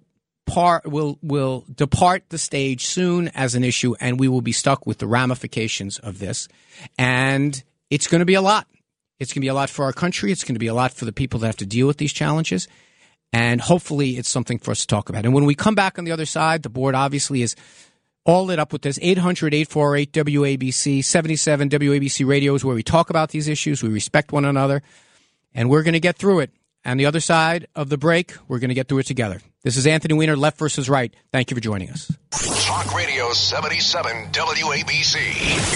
part 0.49 0.87
will 0.87 1.19
will 1.23 1.65
depart 1.73 2.25
the 2.31 2.39
stage 2.39 2.87
soon 2.87 3.29
as 3.29 3.55
an 3.55 3.63
issue, 3.63 3.95
and 4.01 4.19
we 4.19 4.27
will 4.27 4.41
be 4.41 4.53
stuck 4.53 4.87
with 4.87 4.99
the 4.99 5.07
ramifications 5.07 5.99
of 5.99 6.19
this. 6.19 6.49
And 6.99 7.63
it's 7.91 8.09
going 8.09 8.21
to 8.21 8.25
be 8.25 8.35
a 8.35 8.43
lot. 8.43 8.67
It's 9.21 9.33
going 9.33 9.43
to 9.43 9.45
be 9.45 9.49
a 9.49 9.55
lot 9.55 9.71
for 9.71 9.85
our 9.85 9.93
country. 9.93 10.33
It's 10.33 10.45
going 10.45 10.55
to 10.55 10.61
be 10.61 10.67
a 10.67 10.75
lot 10.75 10.93
for 10.93 11.05
the 11.05 11.13
people 11.13 11.41
that 11.41 11.47
have 11.47 11.57
to 11.59 11.67
deal 11.67 11.87
with 11.87 11.99
these 11.99 12.13
challenges. 12.13 12.67
And 13.33 13.61
hopefully, 13.61 14.17
it's 14.17 14.29
something 14.29 14.59
for 14.59 14.71
us 14.71 14.81
to 14.81 14.87
talk 14.87 15.11
about. 15.11 15.25
And 15.25 15.35
when 15.35 15.45
we 15.45 15.55
come 15.55 15.75
back 15.75 15.99
on 15.99 16.05
the 16.05 16.13
other 16.13 16.27
side, 16.27 16.63
the 16.63 16.71
board 16.71 16.95
obviously 16.95 17.43
is 17.43 17.55
all 18.25 18.47
lit 18.47 18.59
up 18.59 18.73
with 18.73 18.83
this 18.83 18.99
800 19.03 19.55
848 19.55 20.13
WABC 20.13 21.05
77 21.05 21.69
WABC 21.69 22.27
radio 22.27 22.55
is 22.55 22.65
where 22.65 22.75
we 22.75 22.83
talk 22.83 23.11
about 23.11 23.31
these 23.31 23.49
issues. 23.49 23.83
We 23.83 23.91
respect 23.91 24.33
one 24.33 24.45
another, 24.45 24.83
and 25.55 25.69
we're 25.69 25.83
going 25.83 25.95
to 25.95 26.01
get 26.01 26.17
through 26.17 26.41
it. 26.41 26.51
And 26.85 26.99
the 26.99 27.07
other 27.07 27.21
side 27.21 27.67
of 27.75 27.91
the 27.91 27.99
break, 27.99 28.35
we're 28.47 28.61
going 28.61 28.71
to 28.71 28.75
get 28.75 28.89
through 28.89 29.01
it 29.01 29.07
together. 29.07 29.41
This 29.65 29.77
is 29.77 29.89
Anthony 29.89 30.15
Weiner, 30.15 30.37
Left 30.37 30.57
versus 30.57 30.89
Right. 30.89 31.13
Thank 31.33 31.51
you 31.51 31.57
for 31.57 31.61
joining 31.61 31.91
us. 31.91 32.13
Talk 32.31 32.95
Radio 32.95 33.33
77 33.33 34.29
WABC. 34.31 35.17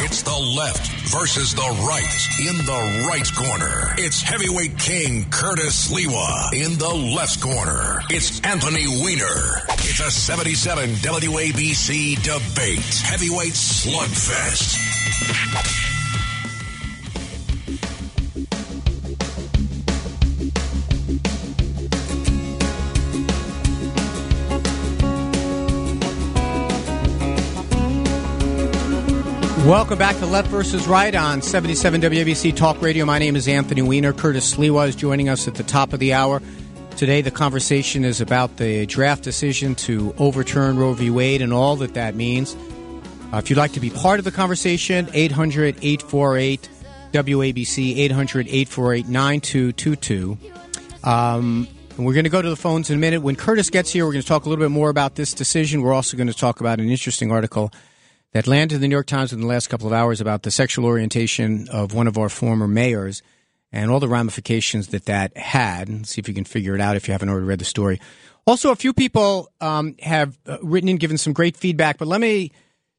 It's 0.04 0.22
the 0.22 0.38
left 0.56 0.86
versus 1.10 1.52
the 1.52 1.62
right 1.84 2.48
in 2.48 2.58
the 2.64 3.06
right 3.08 3.28
corner. 3.34 3.94
It's 3.98 4.22
heavyweight 4.22 4.78
king 4.78 5.28
Curtis 5.30 5.90
Sliwa 5.90 6.52
in 6.52 6.78
the 6.78 6.94
left 7.16 7.40
corner. 7.40 8.02
It's 8.08 8.40
Anthony 8.42 8.86
Weiner. 8.86 9.62
It's 9.70 9.98
a 9.98 10.12
77 10.12 10.90
WABC 10.90 12.22
debate. 12.22 12.94
Heavyweight 13.04 13.54
slugfest. 13.54 14.78
Welcome 29.72 29.96
back 29.96 30.18
to 30.18 30.26
Left 30.26 30.48
versus 30.48 30.86
Right 30.86 31.14
on 31.14 31.40
77 31.40 32.02
WABC 32.02 32.54
Talk 32.54 32.82
Radio. 32.82 33.06
My 33.06 33.18
name 33.18 33.36
is 33.36 33.48
Anthony 33.48 33.80
Weiner. 33.80 34.12
Curtis 34.12 34.54
Sliwa 34.54 34.86
is 34.86 34.94
joining 34.94 35.30
us 35.30 35.48
at 35.48 35.54
the 35.54 35.62
top 35.62 35.94
of 35.94 35.98
the 35.98 36.12
hour. 36.12 36.42
Today, 36.98 37.22
the 37.22 37.30
conversation 37.30 38.04
is 38.04 38.20
about 38.20 38.58
the 38.58 38.84
draft 38.84 39.24
decision 39.24 39.74
to 39.76 40.14
overturn 40.18 40.76
Roe 40.76 40.92
v. 40.92 41.08
Wade 41.08 41.40
and 41.40 41.54
all 41.54 41.76
that 41.76 41.94
that 41.94 42.14
means. 42.14 42.54
Uh, 43.32 43.38
if 43.38 43.48
you'd 43.48 43.56
like 43.56 43.72
to 43.72 43.80
be 43.80 43.88
part 43.88 44.18
of 44.18 44.26
the 44.26 44.30
conversation, 44.30 45.08
800 45.14 45.76
848 45.80 46.68
WABC, 47.12 47.96
800 47.96 48.48
848 48.48 49.08
9222. 49.08 50.36
Um, 51.02 51.66
we're 51.96 52.12
going 52.12 52.24
to 52.24 52.30
go 52.30 52.42
to 52.42 52.50
the 52.50 52.56
phones 52.56 52.90
in 52.90 52.96
a 52.96 53.00
minute. 53.00 53.22
When 53.22 53.36
Curtis 53.36 53.70
gets 53.70 53.90
here, 53.90 54.04
we're 54.04 54.12
going 54.12 54.20
to 54.20 54.28
talk 54.28 54.44
a 54.44 54.50
little 54.50 54.62
bit 54.62 54.70
more 54.70 54.90
about 54.90 55.14
this 55.14 55.32
decision. 55.32 55.80
We're 55.80 55.94
also 55.94 56.18
going 56.18 56.26
to 56.26 56.34
talk 56.34 56.60
about 56.60 56.78
an 56.78 56.90
interesting 56.90 57.32
article 57.32 57.72
that 58.32 58.46
landed 58.46 58.76
in 58.76 58.80
the 58.80 58.88
New 58.88 58.94
York 58.94 59.06
Times 59.06 59.32
in 59.32 59.40
the 59.40 59.46
last 59.46 59.68
couple 59.68 59.86
of 59.86 59.92
hours 59.92 60.20
about 60.20 60.42
the 60.42 60.50
sexual 60.50 60.86
orientation 60.86 61.68
of 61.70 61.94
one 61.94 62.06
of 62.06 62.18
our 62.18 62.28
former 62.28 62.66
mayors 62.66 63.22
and 63.70 63.90
all 63.90 64.00
the 64.00 64.08
ramifications 64.08 64.88
that 64.88 65.04
that 65.06 65.36
had. 65.36 66.06
See 66.06 66.20
if 66.20 66.28
you 66.28 66.34
can 66.34 66.44
figure 66.44 66.74
it 66.74 66.80
out 66.80 66.96
if 66.96 67.08
you 67.08 67.12
haven't 67.12 67.28
already 67.28 67.46
read 67.46 67.60
the 67.60 67.64
story. 67.64 68.00
Also, 68.46 68.72
a 68.72 68.76
few 68.76 68.92
people 68.92 69.50
um, 69.60 69.94
have 70.00 70.36
uh, 70.46 70.58
written 70.62 70.88
and 70.88 70.98
given 70.98 71.16
some 71.16 71.32
great 71.32 71.56
feedback, 71.56 71.98
but 71.98 72.08
let 72.08 72.20
me 72.20 72.50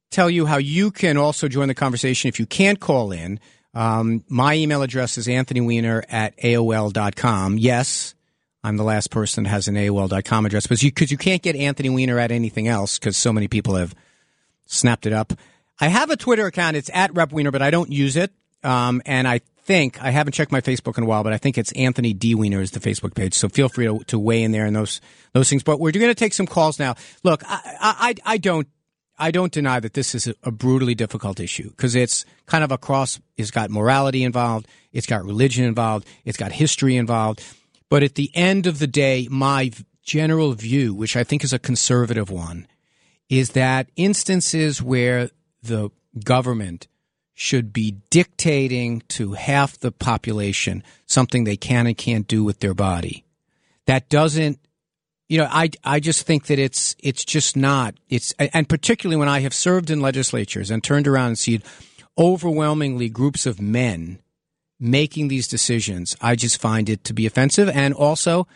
tell 0.10 0.30
you 0.30 0.46
how 0.46 0.58
you 0.58 0.92
can 0.92 1.18
also 1.18 1.48
join 1.48 1.68
the 1.68 1.74
conversation 1.74 2.30
if 2.30 2.40
you 2.40 2.46
can't 2.46 2.80
call 2.80 3.12
in. 3.12 3.40
Um, 3.74 4.24
my 4.30 4.54
email 4.54 4.84
address 4.84 5.18
is 5.18 5.28
anthonyweiner 5.28 6.04
at 6.10 6.38
AOL.com. 6.38 7.58
Yes, 7.58 8.14
I'm 8.64 8.78
the 8.78 8.84
last 8.84 9.10
person 9.10 9.44
that 9.44 9.50
has 9.50 9.68
an 9.68 9.76
AOL.com 9.76 10.46
address, 10.46 10.68
because 10.68 10.84
you, 10.84 10.92
you 10.96 11.18
can't 11.18 11.42
get 11.42 11.56
Anthony 11.56 11.90
Weiner 11.90 12.20
at 12.20 12.32
anything 12.32 12.68
else 12.68 13.00
because 13.00 13.18
so 13.18 13.34
many 13.34 13.48
people 13.48 13.76
have– 13.76 13.96
snapped 14.66 15.06
it 15.06 15.14
up. 15.14 15.34
I 15.80 15.88
have 15.88 16.10
a 16.10 16.18
Twitter 16.18 16.46
account. 16.46 16.78
It's 16.78 16.90
at 16.94 17.14
Rep 17.16 17.32
Weiner, 17.32 17.52
but 17.52 17.62
I 17.62 17.72
don't 17.72 17.92
use 17.92 18.16
it. 18.16 18.32
Um, 18.64 19.02
and 19.06 19.28
I 19.28 19.42
think 19.66 20.02
I 20.02 20.12
haven't 20.12 20.34
checked 20.34 20.52
my 20.52 20.62
Facebook 20.62 20.98
in 20.98 21.04
a 21.04 21.08
while, 21.08 21.24
but 21.24 21.34
I 21.34 21.38
think 21.38 21.58
it's 21.58 21.72
Anthony 21.74 22.14
D 22.14 22.36
Weiner 22.36 22.62
is 22.62 22.72
the 22.72 22.80
Facebook 22.80 23.16
page. 23.16 23.34
So 23.34 23.50
feel 23.50 23.70
free 23.70 23.86
to, 23.86 24.00
to 24.06 24.20
weigh 24.20 24.44
in 24.44 24.52
there 24.52 24.66
and 24.66 24.76
those 24.76 25.02
those 25.34 25.50
things. 25.50 25.64
But 25.64 25.80
we're 25.80 25.92
going 25.92 26.08
to 26.08 26.16
take 26.16 26.34
some 26.34 26.48
calls 26.48 26.80
now. 26.80 26.96
Look, 27.24 27.44
I, 27.46 27.60
I, 27.80 28.16
I 28.26 28.38
don't 28.38 28.68
I 29.18 29.32
don't 29.32 29.52
deny 29.52 29.80
that 29.80 29.94
this 29.94 30.16
is 30.16 30.34
a, 30.44 30.52
brutally 30.52 30.96
difficult 30.96 31.40
issue 31.40 31.70
because 31.70 31.96
it's 31.96 32.26
kind 32.46 32.64
of 32.64 32.72
a 32.72 32.78
cross. 32.78 33.20
It's 33.38 33.52
got 33.52 33.70
morality 33.70 34.24
involved. 34.24 34.68
It's 34.92 35.08
got 35.08 35.24
religion 35.24 35.66
involved. 35.66 36.08
It's 36.26 36.38
got 36.38 36.52
history 36.52 36.98
involved. 36.98 37.44
But 37.90 38.04
at 38.04 38.16
the 38.16 38.32
end 38.34 38.66
of 38.66 38.80
the 38.80 38.88
day, 38.88 39.28
my 39.30 39.72
general 40.04 40.54
view, 40.54 40.94
which 40.94 41.16
I 41.16 41.24
think 41.24 41.44
is 41.44 41.54
a 41.54 41.60
conservative 41.60 42.30
one, 42.30 42.68
is 43.30 43.52
that 43.52 43.90
instances 43.96 44.82
where 44.82 45.30
the 45.62 45.90
government 46.24 46.88
should 47.34 47.74
be 47.74 47.98
dictating 48.10 49.02
to 49.08 49.34
half 49.34 49.78
the 49.80 49.92
population 49.92 50.84
something 51.08 51.44
they 51.44 51.58
can 51.58 51.88
and 51.88 51.98
can't 51.98 52.28
do 52.28 52.44
with 52.44 52.60
their 52.60 52.74
body. 52.74 53.26
That 53.88 54.10
doesn't 54.10 54.60
you 55.30 55.40
know, 55.40 55.48
I, 55.50 55.72
I 55.84 56.00
just 56.00 56.28
think 56.28 56.46
that 56.48 56.60
it's 56.60 56.96
it's 57.00 57.26
just 57.26 57.58
not 57.58 57.96
it's 58.08 58.34
and 58.38 58.70
particularly 58.70 59.18
when 59.18 59.30
I 59.30 59.40
have 59.40 59.54
served 59.54 59.90
in 59.90 60.00
legislatures 60.00 60.70
and 60.70 60.84
turned 60.84 61.08
around 61.08 61.28
and 61.28 61.40
seen 61.40 61.64
overwhelmingly 62.18 63.10
groups 63.10 63.46
of 63.46 63.60
men 63.60 64.20
making 64.80 65.30
these 65.30 65.48
decisions, 65.48 66.16
I 66.22 66.36
just 66.36 66.62
find 66.62 66.90
it 66.90 67.04
to 67.06 67.14
be 67.14 67.26
offensive 67.26 67.70
and 67.70 67.94
also 67.94 68.48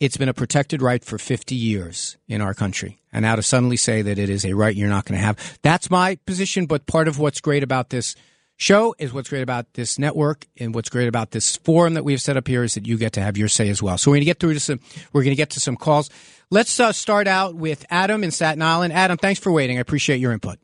it's 0.00 0.16
been 0.16 0.30
a 0.30 0.34
protected 0.34 0.80
right 0.80 1.04
for 1.04 1.18
50 1.18 1.54
years 1.54 2.16
in 2.26 2.40
our 2.40 2.54
country. 2.54 2.98
And 3.12 3.22
now 3.22 3.36
to 3.36 3.42
suddenly 3.42 3.76
say 3.76 4.00
that 4.02 4.18
it 4.18 4.30
is 4.30 4.46
a 4.46 4.54
right 4.54 4.74
you're 4.74 4.88
not 4.88 5.04
going 5.04 5.18
to 5.20 5.24
have. 5.24 5.58
That's 5.62 5.90
my 5.90 6.16
position. 6.26 6.64
But 6.66 6.86
part 6.86 7.06
of 7.06 7.18
what's 7.18 7.40
great 7.40 7.62
about 7.62 7.90
this 7.90 8.16
show 8.56 8.94
is 8.98 9.12
what's 9.12 9.28
great 9.28 9.42
about 9.42 9.74
this 9.74 9.98
network 9.98 10.46
and 10.58 10.74
what's 10.74 10.88
great 10.88 11.06
about 11.08 11.32
this 11.32 11.56
forum 11.56 11.94
that 11.94 12.04
we've 12.04 12.20
set 12.20 12.38
up 12.38 12.48
here 12.48 12.64
is 12.64 12.74
that 12.74 12.86
you 12.86 12.96
get 12.96 13.12
to 13.12 13.20
have 13.20 13.36
your 13.36 13.48
say 13.48 13.68
as 13.68 13.82
well. 13.82 13.98
So 13.98 14.10
we're 14.10 14.16
going 14.16 14.22
to 14.22 14.26
get 14.26 14.40
through 14.40 14.54
to 14.54 14.60
some, 14.60 14.80
we're 15.12 15.22
going 15.22 15.32
to 15.32 15.36
get 15.36 15.50
to 15.50 15.60
some 15.60 15.76
calls. 15.76 16.08
Let's 16.50 16.80
uh, 16.80 16.92
start 16.92 17.28
out 17.28 17.54
with 17.54 17.84
Adam 17.90 18.24
in 18.24 18.30
Staten 18.30 18.62
Island. 18.62 18.92
Adam, 18.92 19.18
thanks 19.18 19.38
for 19.38 19.52
waiting. 19.52 19.76
I 19.78 19.80
appreciate 19.80 20.18
your 20.18 20.32
input. 20.32 20.58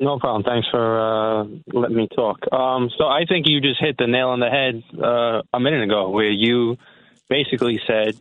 No 0.00 0.18
problem. 0.18 0.42
Thanks 0.42 0.66
for 0.68 0.98
uh, 0.98 1.44
letting 1.72 1.96
me 1.96 2.08
talk. 2.14 2.38
Um, 2.50 2.90
so 2.98 3.04
I 3.04 3.24
think 3.28 3.46
you 3.46 3.60
just 3.60 3.80
hit 3.80 3.96
the 3.98 4.08
nail 4.08 4.28
on 4.28 4.40
the 4.40 4.50
head 4.50 4.82
uh, 5.00 5.42
a 5.52 5.60
minute 5.60 5.84
ago, 5.84 6.10
where 6.10 6.30
you 6.30 6.76
basically 7.28 7.80
said 7.86 8.18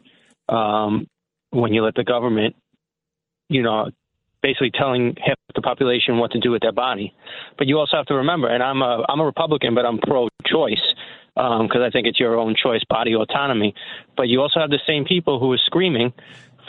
um, 0.51 1.07
when 1.49 1.73
you 1.73 1.83
let 1.83 1.95
the 1.95 2.03
government, 2.03 2.55
you 3.49 3.63
know, 3.63 3.89
basically 4.41 4.71
telling 4.71 5.15
half 5.23 5.37
the 5.55 5.61
population 5.61 6.17
what 6.17 6.31
to 6.31 6.39
do 6.39 6.51
with 6.51 6.61
their 6.61 6.71
body. 6.71 7.13
But 7.57 7.67
you 7.67 7.79
also 7.79 7.97
have 7.97 8.07
to 8.07 8.15
remember, 8.15 8.47
and 8.47 8.61
I'm 8.61 8.81
a 8.81 9.05
I'm 9.07 9.19
a 9.19 9.25
Republican, 9.25 9.75
but 9.75 9.85
I'm 9.85 9.99
pro-choice 9.99 10.93
because 11.35 11.75
um, 11.75 11.81
I 11.81 11.89
think 11.89 12.07
it's 12.07 12.19
your 12.19 12.37
own 12.37 12.55
choice, 12.55 12.81
body 12.89 13.15
autonomy. 13.15 13.73
But 14.17 14.27
you 14.27 14.41
also 14.41 14.59
have 14.59 14.69
the 14.69 14.81
same 14.85 15.05
people 15.05 15.39
who 15.39 15.51
are 15.53 15.57
screaming 15.57 16.13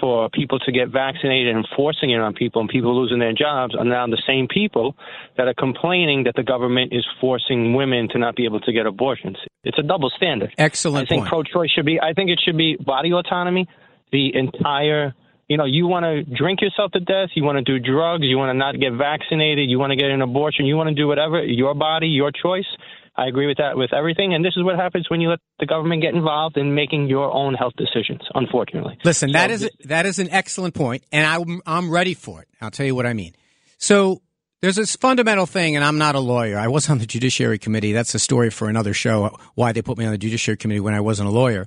for 0.03 0.29
people 0.31 0.59
to 0.59 0.73
get 0.73 0.89
vaccinated 0.89 1.55
and 1.55 1.65
forcing 1.77 2.11
it 2.11 2.19
on 2.19 2.35
people 2.35 2.61
and 2.61 2.69
people 2.69 3.01
losing 3.01 3.21
their 3.21 3.33
jobs 3.33 3.73
are 3.77 3.85
now 3.85 4.05
the 4.09 4.21
same 4.27 4.49
people 4.49 4.97
that 5.37 5.47
are 5.47 5.55
complaining 5.55 6.25
that 6.25 6.35
the 6.35 6.43
government 6.43 6.93
is 6.93 7.07
forcing 7.21 7.73
women 7.73 8.09
to 8.09 8.19
not 8.19 8.35
be 8.35 8.45
able 8.45 8.59
to 8.59 8.73
get 8.73 8.85
abortions. 8.85 9.37
It's 9.63 9.79
a 9.79 9.83
double 9.83 10.11
standard. 10.11 10.53
Excellent. 10.59 11.07
I 11.07 11.09
think 11.09 11.29
pro-choice 11.29 11.71
should 11.71 11.87
be. 11.87 12.01
I 12.01 12.15
think 12.15 12.31
it 12.31 12.41
should 12.45 12.57
be 12.57 12.77
body 12.77 13.13
autonomy. 13.13 13.69
The 14.11 14.35
entire 14.35 15.15
you 15.49 15.59
know, 15.59 15.67
you 15.67 15.87
want 15.87 16.05
to 16.05 16.23
drink 16.23 16.63
yourself 16.63 16.93
to 16.93 17.01
death, 17.01 17.29
you 17.35 17.45
want 17.45 17.59
to 17.59 17.63
do 17.63 17.79
drugs, 17.79 18.25
you 18.25 18.39
want 18.39 18.49
to 18.49 18.59
not 18.59 18.81
get 18.81 18.95
vaccinated, 18.95 19.69
you 19.69 19.79
want 19.79 19.91
to 19.91 19.97
get 19.97 20.09
an 20.09 20.23
abortion, 20.23 20.65
you 20.65 20.77
want 20.77 20.89
to 20.89 20.95
do 20.95 21.07
whatever, 21.07 21.45
your 21.45 21.75
body, 21.75 22.07
your 22.07 22.31
choice. 22.31 22.65
I 23.15 23.27
agree 23.27 23.47
with 23.47 23.59
that 23.59 23.77
with 23.77 23.93
everything. 23.93 24.35
And 24.35 24.45
this 24.45 24.55
is 24.57 24.65
what 24.65 24.77
happens 24.77 25.11
when 25.11 25.21
you 25.21 25.31
let 25.31 25.39
the 25.61 25.67
government 25.67 26.03
get 26.03 26.15
involved 26.15 26.57
in 26.57 26.75
making 26.75 27.09
your 27.09 27.33
own 27.33 27.55
health 27.55 27.75
decisions, 27.77 28.23
unfortunately. 28.35 28.99
Listen, 29.05 29.31
so 29.31 29.33
that 29.35 29.51
is 29.51 29.69
that 29.85 30.07
is 30.07 30.19
an 30.19 30.31
excellent 30.31 30.75
point, 30.75 31.05
and 31.13 31.27
I'm 31.27 31.61
I'm 31.67 31.91
ready 31.91 32.15
for 32.15 32.43
it. 32.43 32.49
I'll 32.61 32.71
tell 32.71 32.87
you 32.87 32.95
what 32.95 33.07
I 33.07 33.13
mean. 33.13 33.35
So 33.79 34.23
there's 34.61 34.77
this 34.77 34.97
fundamental 34.97 35.47
thing, 35.47 35.77
and 35.77 35.85
I'm 35.85 35.99
not 35.99 36.15
a 36.15 36.21
lawyer. 36.21 36.59
I 36.59 36.69
was 36.69 36.89
on 36.89 36.99
the 36.99 37.07
Judiciary 37.07 37.59
Committee. 37.59 37.93
That's 37.93 38.15
a 38.15 38.19
story 38.19 38.51
for 38.51 38.69
another 38.69 38.95
show, 38.95 39.37
why 39.55 39.73
they 39.73 39.83
put 39.83 39.99
me 39.99 40.05
on 40.05 40.13
the 40.13 40.19
Judiciary 40.19 40.57
Committee 40.57 40.81
when 40.81 40.95
I 40.95 41.01
wasn't 41.01 41.29
a 41.29 41.33
lawyer. 41.33 41.67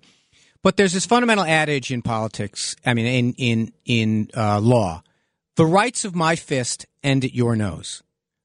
But 0.63 0.77
there's 0.77 0.93
this 0.93 1.05
fundamental 1.05 1.45
adage 1.45 1.91
in 1.91 2.01
politics, 2.01 2.75
I 2.85 2.95
mean, 2.95 3.05
in, 3.05 3.33
in, 3.33 3.73
in 3.85 4.29
uh, 4.35 4.59
law 4.59 5.03
the 5.55 5.65
rights 5.65 6.05
of 6.05 6.15
my 6.15 6.35
fist 6.35 6.85
end 7.03 7.23
at 7.23 7.33
your 7.33 7.55
nose. 7.55 8.03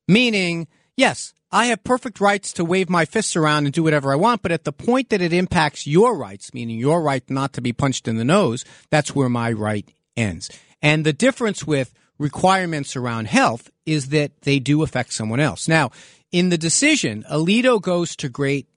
Meaning, 0.09 0.69
yes, 0.97 1.35
I 1.53 1.67
have 1.67 1.83
perfect 1.83 2.21
rights 2.21 2.53
to 2.55 2.65
wave 2.65 2.89
my 2.89 3.05
fists 3.05 3.35
around 3.35 3.65
and 3.65 3.75
do 3.75 3.83
whatever 3.83 4.13
I 4.13 4.17
want, 4.17 4.43
but 4.43 4.53
at 4.53 4.65
the 4.65 4.73
point 4.73 5.09
that 5.11 5.21
it 5.21 5.33
impacts 5.33 5.87
your 5.87 6.17
rights, 6.17 6.55
meaning 6.55 6.79
your 6.79 7.03
right 7.03 7.29
not 7.29 7.53
to 7.55 7.61
be 7.61 7.73
punched 7.73 8.07
in 8.07 8.17
the 8.17 8.25
nose, 8.25 8.65
that's 8.91 9.15
where 9.15 9.29
my 9.29 9.51
right 9.51 9.89
ends. 10.17 10.49
And 10.81 11.05
the 11.05 11.13
difference 11.13 11.67
with 11.67 11.93
requirements 12.19 12.95
around 12.95 13.27
health 13.27 13.71
is 13.85 14.11
that 14.11 14.43
they 14.43 14.59
do 14.61 14.83
affect 14.83 15.13
someone 15.13 15.41
else. 15.41 15.67
Now, 15.67 15.91
in 16.31 16.51
the 16.51 16.59
decision, 16.59 17.25
Alito 17.31 17.81
goes 17.81 18.15
to 18.17 18.29
great 18.29 18.69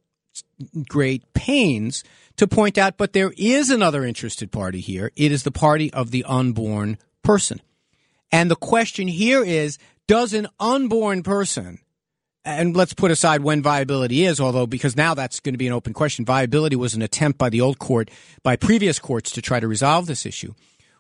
great 0.88 1.32
pains 1.34 2.04
to 2.38 2.48
point 2.48 2.78
out, 2.78 2.98
but 2.98 3.14
there 3.14 3.34
is 3.38 3.70
another 3.70 4.04
interested 4.04 4.52
party 4.52 4.80
here. 4.80 5.12
It 5.16 5.32
is 5.32 5.44
the 5.44 5.52
party 5.52 5.94
of 5.94 6.10
the 6.10 6.24
unborn 6.24 6.98
person. 7.22 7.62
And 8.32 8.50
the 8.50 8.56
question 8.56 9.08
here 9.08 9.44
is, 9.44 9.78
does 10.08 10.34
an 10.34 10.48
unborn 10.60 11.22
person 11.22 11.80
and 12.46 12.76
let's 12.76 12.94
put 12.94 13.12
aside 13.12 13.42
when 13.42 13.62
viability 13.62 14.26
is, 14.26 14.40
although 14.40 14.68
because 14.68 14.98
now 14.98 15.14
that's 15.14 15.40
going 15.40 15.54
to 15.54 15.58
be 15.58 15.68
an 15.68 15.74
open 15.74 15.94
question. 15.94 16.26
Viability 16.26 16.76
was 16.76 16.94
an 16.94 17.02
attempt 17.02 17.38
by 17.38 17.50
the 17.50 17.62
old 17.62 17.80
court, 17.80 18.10
by 18.44 18.56
previous 18.56 19.00
courts 19.00 19.32
to 19.32 19.42
try 19.42 19.60
to 19.60 19.68
resolve 19.68 20.08
this 20.08 20.26
issue. 20.26 20.54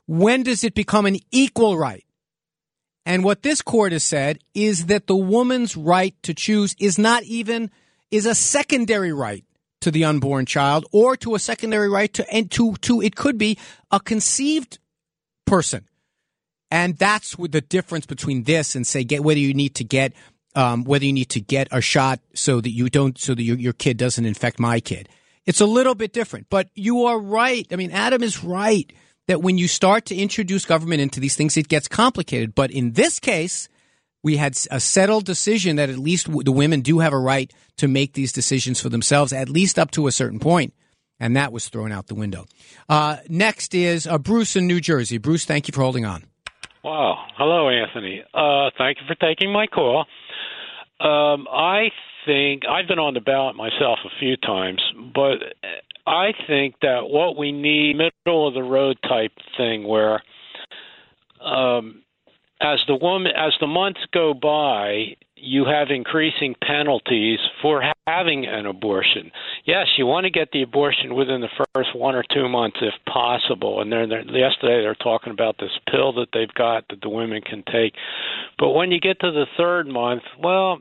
When 0.07 0.43
does 0.43 0.63
it 0.63 0.73
become 0.73 1.05
an 1.05 1.17
equal 1.31 1.77
right? 1.77 2.05
And 3.05 3.23
what 3.23 3.43
this 3.43 3.61
court 3.61 3.91
has 3.91 4.03
said 4.03 4.39
is 4.53 4.85
that 4.85 5.07
the 5.07 5.15
woman's 5.15 5.75
right 5.75 6.15
to 6.23 6.33
choose 6.33 6.75
is 6.79 6.97
not 6.97 7.23
even 7.23 7.69
is 8.11 8.25
a 8.25 8.35
secondary 8.35 9.11
right 9.11 9.43
to 9.81 9.91
the 9.91 10.05
unborn 10.05 10.45
child 10.45 10.85
or 10.93 11.17
to 11.17 11.35
a 11.35 11.39
secondary 11.39 11.89
right 11.89 12.13
to 12.13 12.33
and 12.33 12.49
to 12.51 12.73
to 12.75 13.01
it 13.01 13.17
could 13.17 13.37
be 13.37 13.57
a 13.91 13.99
conceived 13.99 14.79
person. 15.45 15.89
And 16.71 16.97
that's 16.97 17.35
the 17.35 17.61
difference 17.61 18.05
between 18.05 18.43
this 18.43 18.75
and 18.75 18.87
say 18.87 19.03
get 19.03 19.23
whether 19.23 19.39
you 19.39 19.53
need 19.53 19.75
to 19.75 19.83
get 19.83 20.13
um, 20.55 20.83
whether 20.83 21.05
you 21.05 21.13
need 21.13 21.29
to 21.29 21.41
get 21.41 21.67
a 21.71 21.81
shot 21.81 22.19
so 22.33 22.61
that 22.61 22.71
you 22.71 22.89
don't 22.89 23.17
so 23.17 23.33
that 23.35 23.43
your, 23.43 23.57
your 23.57 23.73
kid 23.73 23.97
doesn't 23.97 24.25
infect 24.25 24.59
my 24.59 24.79
kid. 24.79 25.09
It's 25.45 25.61
a 25.61 25.65
little 25.65 25.95
bit 25.95 26.13
different, 26.13 26.47
but 26.49 26.69
you 26.73 27.05
are 27.05 27.19
right. 27.19 27.67
I 27.71 27.75
mean, 27.75 27.91
Adam 27.91 28.23
is 28.23 28.43
right 28.43 28.91
that 29.27 29.41
when 29.41 29.57
you 29.57 29.67
start 29.67 30.05
to 30.05 30.15
introduce 30.15 30.65
government 30.65 31.01
into 31.01 31.19
these 31.19 31.35
things, 31.35 31.57
it 31.57 31.67
gets 31.67 31.87
complicated. 31.87 32.55
But 32.55 32.71
in 32.71 32.93
this 32.93 33.19
case, 33.19 33.67
we 34.21 34.37
had 34.37 34.57
a 34.71 34.79
settled 34.79 35.25
decision 35.25 35.75
that 35.75 35.89
at 35.89 35.97
least 35.97 36.29
the 36.31 36.51
women 36.51 36.81
do 36.81 36.99
have 36.99 37.13
a 37.13 37.19
right 37.19 37.51
to 37.77 37.87
make 37.87 38.13
these 38.13 38.31
decisions 38.31 38.79
for 38.79 38.89
themselves, 38.89 39.33
at 39.33 39.49
least 39.49 39.77
up 39.77 39.91
to 39.91 40.07
a 40.07 40.11
certain 40.11 40.39
point. 40.39 40.73
And 41.19 41.35
that 41.35 41.51
was 41.51 41.69
thrown 41.69 41.91
out 41.91 42.07
the 42.07 42.15
window. 42.15 42.45
Uh, 42.89 43.17
next 43.29 43.75
is 43.75 44.07
uh, 44.07 44.17
Bruce 44.17 44.55
in 44.55 44.67
New 44.67 44.81
Jersey. 44.81 45.17
Bruce, 45.17 45.45
thank 45.45 45.67
you 45.67 45.73
for 45.73 45.81
holding 45.81 46.05
on. 46.05 46.25
Wow. 46.83 47.25
Hello, 47.37 47.69
Anthony. 47.69 48.23
Uh, 48.33 48.69
thank 48.77 48.97
you 48.99 49.07
for 49.07 49.15
taking 49.15 49.51
my 49.51 49.67
call. 49.67 50.05
Um, 51.03 51.47
I 51.51 51.89
think 52.25 52.63
I've 52.65 52.87
been 52.87 52.99
on 52.99 53.13
the 53.13 53.19
ballot 53.19 53.55
myself 53.55 53.99
a 54.05 54.19
few 54.19 54.37
times, 54.37 54.81
but 55.13 55.39
I 56.07 56.31
think 56.47 56.75
that 56.81 57.09
what 57.09 57.37
we 57.37 57.51
need 57.51 57.97
middle 57.97 58.47
of 58.47 58.53
the 58.53 58.63
road 58.63 58.97
type 59.03 59.31
thing 59.57 59.85
where 59.85 60.23
um, 61.41 62.03
as 62.61 62.79
the 62.87 62.95
woman 62.95 63.33
as 63.35 63.53
the 63.59 63.67
months 63.67 63.99
go 64.13 64.33
by 64.33 65.15
you 65.43 65.65
have 65.65 65.89
increasing 65.89 66.55
penalties 66.65 67.39
for 67.61 67.83
having 68.07 68.45
an 68.45 68.65
abortion. 68.65 69.29
Yes, 69.65 69.87
you 69.97 70.05
want 70.05 70.23
to 70.23 70.29
get 70.29 70.51
the 70.53 70.61
abortion 70.61 71.15
within 71.15 71.41
the 71.41 71.65
first 71.75 71.93
one 71.93 72.15
or 72.15 72.23
two 72.33 72.47
months 72.47 72.77
if 72.81 72.93
possible. 73.11 73.81
And 73.81 73.91
they're, 73.91 74.07
they're, 74.07 74.21
yesterday 74.21 74.81
they're 74.81 74.95
talking 74.95 75.33
about 75.33 75.57
this 75.59 75.71
pill 75.91 76.13
that 76.13 76.27
they've 76.33 76.53
got 76.53 76.87
that 76.89 77.01
the 77.01 77.09
women 77.09 77.41
can 77.41 77.61
take. 77.69 77.93
But 78.57 78.69
when 78.69 78.91
you 78.91 79.01
get 79.01 79.19
to 79.19 79.31
the 79.31 79.45
third 79.57 79.87
month, 79.87 80.23
well, 80.41 80.79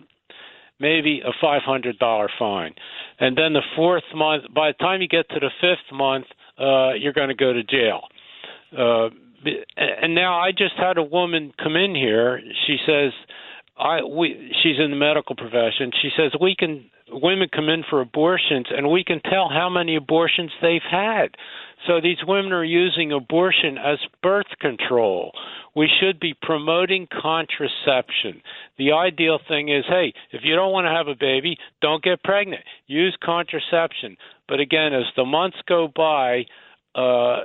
maybe 0.82 1.22
a 1.24 1.32
$500 1.42 2.28
fine. 2.38 2.74
And 3.18 3.38
then 3.38 3.54
the 3.54 3.62
fourth 3.76 4.02
month, 4.14 4.44
by 4.54 4.72
the 4.72 4.78
time 4.78 5.00
you 5.00 5.08
get 5.08 5.28
to 5.30 5.40
the 5.40 5.50
fifth 5.60 5.96
month, 5.96 6.26
uh, 6.58 6.92
you're 6.94 7.14
going 7.14 7.28
to 7.28 7.34
go 7.34 7.52
to 7.52 7.62
jail. 7.62 8.02
Uh, 8.76 9.08
and 9.76 10.14
now 10.14 10.38
I 10.38 10.50
just 10.50 10.74
had 10.76 10.98
a 10.98 11.02
woman 11.02 11.52
come 11.62 11.76
in 11.76 11.94
here. 11.94 12.40
She 12.66 12.76
says, 12.86 13.12
I 13.78 14.02
we 14.02 14.52
she's 14.62 14.78
in 14.78 14.90
the 14.90 14.96
medical 14.96 15.34
profession. 15.34 15.90
She 16.00 16.10
says 16.16 16.32
we 16.40 16.54
can 16.56 16.90
women 17.10 17.48
come 17.52 17.68
in 17.68 17.84
for 17.88 18.00
abortions 18.00 18.66
and 18.70 18.90
we 18.90 19.02
can 19.02 19.20
tell 19.22 19.48
how 19.48 19.68
many 19.68 19.96
abortions 19.96 20.50
they've 20.60 20.88
had. 20.88 21.30
So 21.86 22.00
these 22.00 22.18
women 22.26 22.52
are 22.52 22.64
using 22.64 23.12
abortion 23.12 23.76
as 23.78 23.98
birth 24.22 24.46
control. 24.60 25.32
We 25.74 25.88
should 26.00 26.20
be 26.20 26.34
promoting 26.40 27.08
contraception. 27.10 28.42
The 28.78 28.92
ideal 28.92 29.38
thing 29.48 29.68
is 29.68 29.84
hey, 29.88 30.12
if 30.30 30.42
you 30.44 30.54
don't 30.54 30.72
want 30.72 30.86
to 30.86 30.90
have 30.90 31.08
a 31.08 31.18
baby, 31.18 31.56
don't 31.80 32.02
get 32.02 32.22
pregnant. 32.22 32.62
Use 32.86 33.16
contraception. 33.22 34.16
But 34.48 34.60
again, 34.60 34.92
as 34.92 35.04
the 35.16 35.24
months 35.24 35.56
go 35.66 35.88
by, 35.94 36.44
uh, 36.94 37.38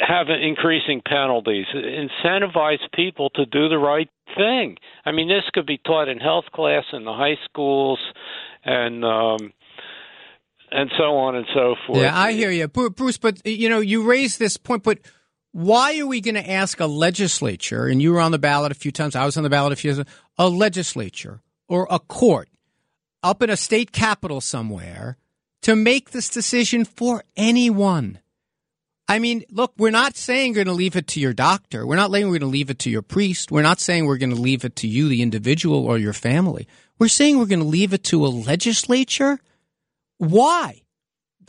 have 0.00 0.28
increasing 0.28 1.00
penalties. 1.06 1.66
Incentivize 1.74 2.78
people 2.94 3.30
to 3.30 3.46
do 3.46 3.68
the 3.68 3.78
right 3.78 4.08
thing. 4.36 4.76
I 5.04 5.12
mean, 5.12 5.28
this 5.28 5.44
could 5.52 5.66
be 5.66 5.78
taught 5.78 6.08
in 6.08 6.18
health 6.18 6.46
class 6.52 6.84
in 6.92 7.04
the 7.04 7.12
high 7.12 7.36
schools, 7.44 7.98
and 8.64 9.04
um, 9.04 9.52
and 10.74 10.90
so 10.96 11.16
on 11.16 11.36
and 11.36 11.46
so 11.54 11.76
forth. 11.86 12.00
Yeah, 12.00 12.18
I 12.18 12.32
hear 12.32 12.50
you, 12.50 12.68
Bruce. 12.68 13.18
But 13.18 13.46
you 13.46 13.68
know, 13.68 13.80
you 13.80 14.04
raised 14.04 14.38
this 14.38 14.56
point, 14.56 14.82
but. 14.82 14.98
Why 15.54 15.98
are 15.98 16.06
we 16.06 16.22
going 16.22 16.36
to 16.36 16.50
ask 16.50 16.80
a 16.80 16.86
legislature, 16.86 17.84
and 17.86 18.00
you 18.00 18.14
were 18.14 18.20
on 18.20 18.32
the 18.32 18.38
ballot 18.38 18.72
a 18.72 18.74
few 18.74 18.90
times, 18.90 19.14
I 19.14 19.26
was 19.26 19.36
on 19.36 19.42
the 19.42 19.50
ballot 19.50 19.74
a 19.74 19.76
few 19.76 19.92
times, 19.92 20.08
a 20.38 20.48
legislature 20.48 21.42
or 21.68 21.86
a 21.90 21.98
court 21.98 22.48
up 23.22 23.42
in 23.42 23.50
a 23.50 23.56
state 23.56 23.92
capital 23.92 24.40
somewhere 24.40 25.18
to 25.62 25.76
make 25.76 26.10
this 26.10 26.28
decision 26.28 26.84
for 26.84 27.24
anyone? 27.36 28.18
I 29.08 29.18
mean, 29.18 29.44
look, 29.50 29.72
we're 29.76 29.90
not 29.90 30.16
saying 30.16 30.52
we're 30.52 30.64
going 30.64 30.66
to 30.68 30.72
leave 30.72 30.96
it 30.96 31.06
to 31.08 31.20
your 31.20 31.32
doctor. 31.32 31.86
We're 31.86 31.96
not 31.96 32.10
saying 32.10 32.26
we're 32.26 32.38
going 32.38 32.40
to 32.40 32.46
leave 32.46 32.70
it 32.70 32.78
to 32.80 32.90
your 32.90 33.02
priest. 33.02 33.50
We're 33.50 33.62
not 33.62 33.80
saying 33.80 34.06
we're 34.06 34.16
going 34.16 34.34
to 34.34 34.40
leave 34.40 34.64
it 34.64 34.76
to 34.76 34.88
you, 34.88 35.08
the 35.08 35.22
individual, 35.22 35.84
or 35.84 35.98
your 35.98 36.12
family. 36.12 36.66
We're 36.98 37.08
saying 37.08 37.38
we're 37.38 37.46
going 37.46 37.60
to 37.60 37.66
leave 37.66 37.92
it 37.92 38.04
to 38.04 38.24
a 38.24 38.28
legislature. 38.28 39.38
Why? 40.22 40.82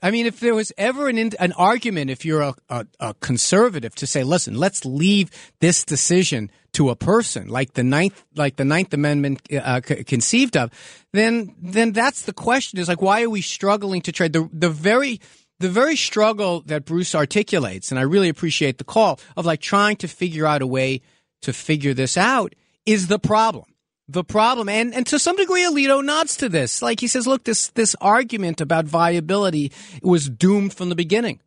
I 0.01 0.09
mean, 0.09 0.25
if 0.25 0.39
there 0.39 0.55
was 0.55 0.71
ever 0.79 1.07
an 1.07 1.19
an 1.19 1.51
argument, 1.51 2.09
if 2.09 2.25
you're 2.25 2.41
a, 2.41 2.55
a, 2.69 2.87
a, 2.99 3.13
conservative, 3.13 3.93
to 3.95 4.07
say, 4.07 4.23
listen, 4.23 4.55
let's 4.55 4.83
leave 4.83 5.29
this 5.59 5.85
decision 5.85 6.49
to 6.71 6.89
a 6.89 6.95
person, 6.95 7.49
like 7.49 7.73
the 7.73 7.83
ninth, 7.83 8.25
like 8.35 8.55
the 8.55 8.65
Ninth 8.65 8.91
Amendment 8.91 9.41
uh, 9.53 9.79
c- 9.85 10.03
conceived 10.03 10.57
of, 10.57 10.71
then 11.13 11.53
then 11.61 11.91
that's 11.91 12.23
the 12.23 12.33
question. 12.33 12.79
Is 12.79 12.87
like, 12.87 13.01
why 13.01 13.21
are 13.21 13.29
we 13.29 13.41
struggling 13.41 14.01
to 14.01 14.11
try 14.11 14.27
the 14.27 14.49
the 14.51 14.71
very 14.71 15.21
the 15.59 15.69
very 15.69 15.95
struggle 15.95 16.61
that 16.61 16.83
Bruce 16.83 17.13
articulates, 17.13 17.91
and 17.91 17.99
I 17.99 18.03
really 18.03 18.29
appreciate 18.29 18.79
the 18.79 18.83
call 18.83 19.19
of 19.37 19.45
like 19.45 19.61
trying 19.61 19.97
to 19.97 20.07
figure 20.07 20.47
out 20.47 20.63
a 20.63 20.67
way 20.67 21.01
to 21.43 21.53
figure 21.53 21.93
this 21.93 22.17
out 22.17 22.55
is 22.87 23.05
the 23.05 23.19
problem. 23.19 23.72
The 24.09 24.23
problem, 24.23 24.67
and, 24.67 24.93
and 24.93 25.07
to 25.07 25.17
some 25.17 25.37
degree, 25.37 25.63
Alito 25.63 26.03
nods 26.03 26.35
to 26.37 26.49
this. 26.49 26.81
Like 26.81 26.99
he 26.99 27.07
says, 27.07 27.25
look, 27.25 27.45
this, 27.45 27.69
this 27.69 27.95
argument 28.01 28.59
about 28.59 28.85
viability 28.85 29.71
was 30.01 30.27
doomed 30.27 30.73
from 30.73 30.89
the 30.89 30.95
beginning. 30.95 31.39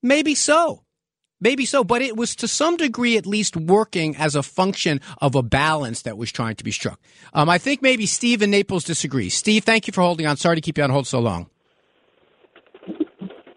Maybe 0.00 0.34
so. 0.36 0.84
Maybe 1.40 1.66
so, 1.66 1.82
but 1.82 2.00
it 2.00 2.16
was 2.16 2.36
to 2.36 2.48
some 2.48 2.76
degree 2.76 3.16
at 3.16 3.26
least 3.26 3.56
working 3.56 4.16
as 4.16 4.36
a 4.36 4.42
function 4.42 5.00
of 5.20 5.34
a 5.34 5.42
balance 5.42 6.02
that 6.02 6.16
was 6.16 6.30
trying 6.30 6.54
to 6.56 6.64
be 6.64 6.70
struck. 6.70 7.00
Um, 7.32 7.48
I 7.48 7.58
think 7.58 7.82
maybe 7.82 8.06
Steve 8.06 8.40
and 8.42 8.52
Naples 8.52 8.84
disagree. 8.84 9.28
Steve, 9.28 9.64
thank 9.64 9.86
you 9.86 9.92
for 9.92 10.00
holding 10.00 10.26
on. 10.26 10.36
Sorry 10.36 10.54
to 10.54 10.62
keep 10.62 10.78
you 10.78 10.84
on 10.84 10.90
hold 10.90 11.06
so 11.06 11.18
long. 11.18 11.50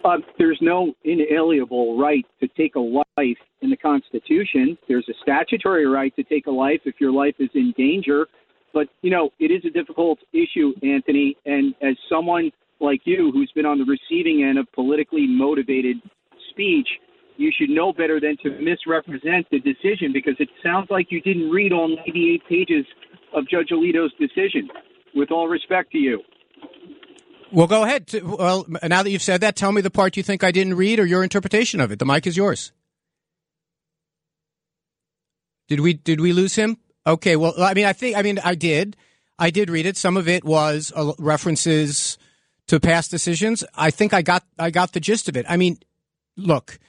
Uh, 0.03 0.17
there's 0.39 0.57
no 0.61 0.93
inalienable 1.03 1.97
right 1.97 2.25
to 2.39 2.47
take 2.49 2.75
a 2.75 2.79
life 2.79 3.37
in 3.61 3.69
the 3.69 3.77
Constitution. 3.77 4.77
There's 4.87 5.07
a 5.09 5.13
statutory 5.21 5.85
right 5.85 6.15
to 6.15 6.23
take 6.23 6.47
a 6.47 6.51
life 6.51 6.81
if 6.85 6.95
your 6.99 7.11
life 7.11 7.35
is 7.39 7.49
in 7.53 7.73
danger. 7.77 8.27
But, 8.77 8.89
you 9.01 9.09
know, 9.09 9.31
it 9.39 9.45
is 9.45 9.65
a 9.65 9.71
difficult 9.71 10.19
issue, 10.33 10.71
Anthony. 10.83 11.35
And 11.47 11.73
as 11.81 11.95
someone 12.07 12.51
like 12.79 13.01
you 13.05 13.31
who's 13.33 13.51
been 13.55 13.65
on 13.65 13.79
the 13.79 13.85
receiving 13.85 14.45
end 14.47 14.59
of 14.59 14.71
politically 14.71 15.25
motivated 15.25 15.97
speech, 16.51 16.87
you 17.37 17.51
should 17.57 17.71
know 17.71 17.91
better 17.91 18.19
than 18.19 18.37
to 18.43 18.51
misrepresent 18.61 19.47
the 19.49 19.57
decision 19.57 20.13
because 20.13 20.35
it 20.37 20.49
sounds 20.63 20.89
like 20.91 21.07
you 21.09 21.21
didn't 21.21 21.49
read 21.49 21.73
all 21.73 21.87
98 21.87 22.43
pages 22.47 22.85
of 23.33 23.49
Judge 23.49 23.69
Alito's 23.71 24.13
decision. 24.19 24.69
With 25.15 25.31
all 25.31 25.47
respect 25.47 25.91
to 25.93 25.97
you. 25.97 26.21
Well, 27.51 27.65
go 27.65 27.83
ahead. 27.83 28.11
Well, 28.21 28.67
now 28.83 29.01
that 29.01 29.09
you've 29.09 29.23
said 29.23 29.41
that, 29.41 29.55
tell 29.55 29.71
me 29.71 29.81
the 29.81 29.89
part 29.89 30.17
you 30.17 30.21
think 30.21 30.43
I 30.43 30.51
didn't 30.51 30.75
read 30.75 30.99
or 30.99 31.05
your 31.07 31.23
interpretation 31.23 31.81
of 31.81 31.91
it. 31.91 31.97
The 31.97 32.05
mic 32.05 32.27
is 32.27 32.37
yours. 32.37 32.71
Did 35.67 35.79
we 35.79 35.95
did 35.95 36.21
we 36.21 36.31
lose 36.31 36.53
him? 36.53 36.77
Okay. 37.07 37.37
Well, 37.37 37.53
I 37.57 37.73
mean, 37.73 37.85
I 37.85 37.93
think 37.93 38.17
I 38.17 38.21
mean 38.21 38.39
I 38.43 38.53
did. 38.53 38.97
I 39.39 39.49
did 39.49 39.69
read 39.69 39.85
it. 39.85 39.97
Some 39.97 40.17
of 40.17 40.27
it 40.27 40.43
was 40.43 40.91
uh, 40.95 41.13
references 41.17 42.17
to 42.67 42.79
past 42.79 43.09
decisions. 43.09 43.63
I 43.73 43.89
think 43.89 44.13
I 44.13 44.21
got 44.21 44.43
I 44.59 44.69
got 44.69 44.91
the 44.91 44.99
gist 44.99 45.29
of 45.29 45.37
it. 45.37 45.45
I 45.47 45.57
mean, 45.57 45.79
look, 46.35 46.79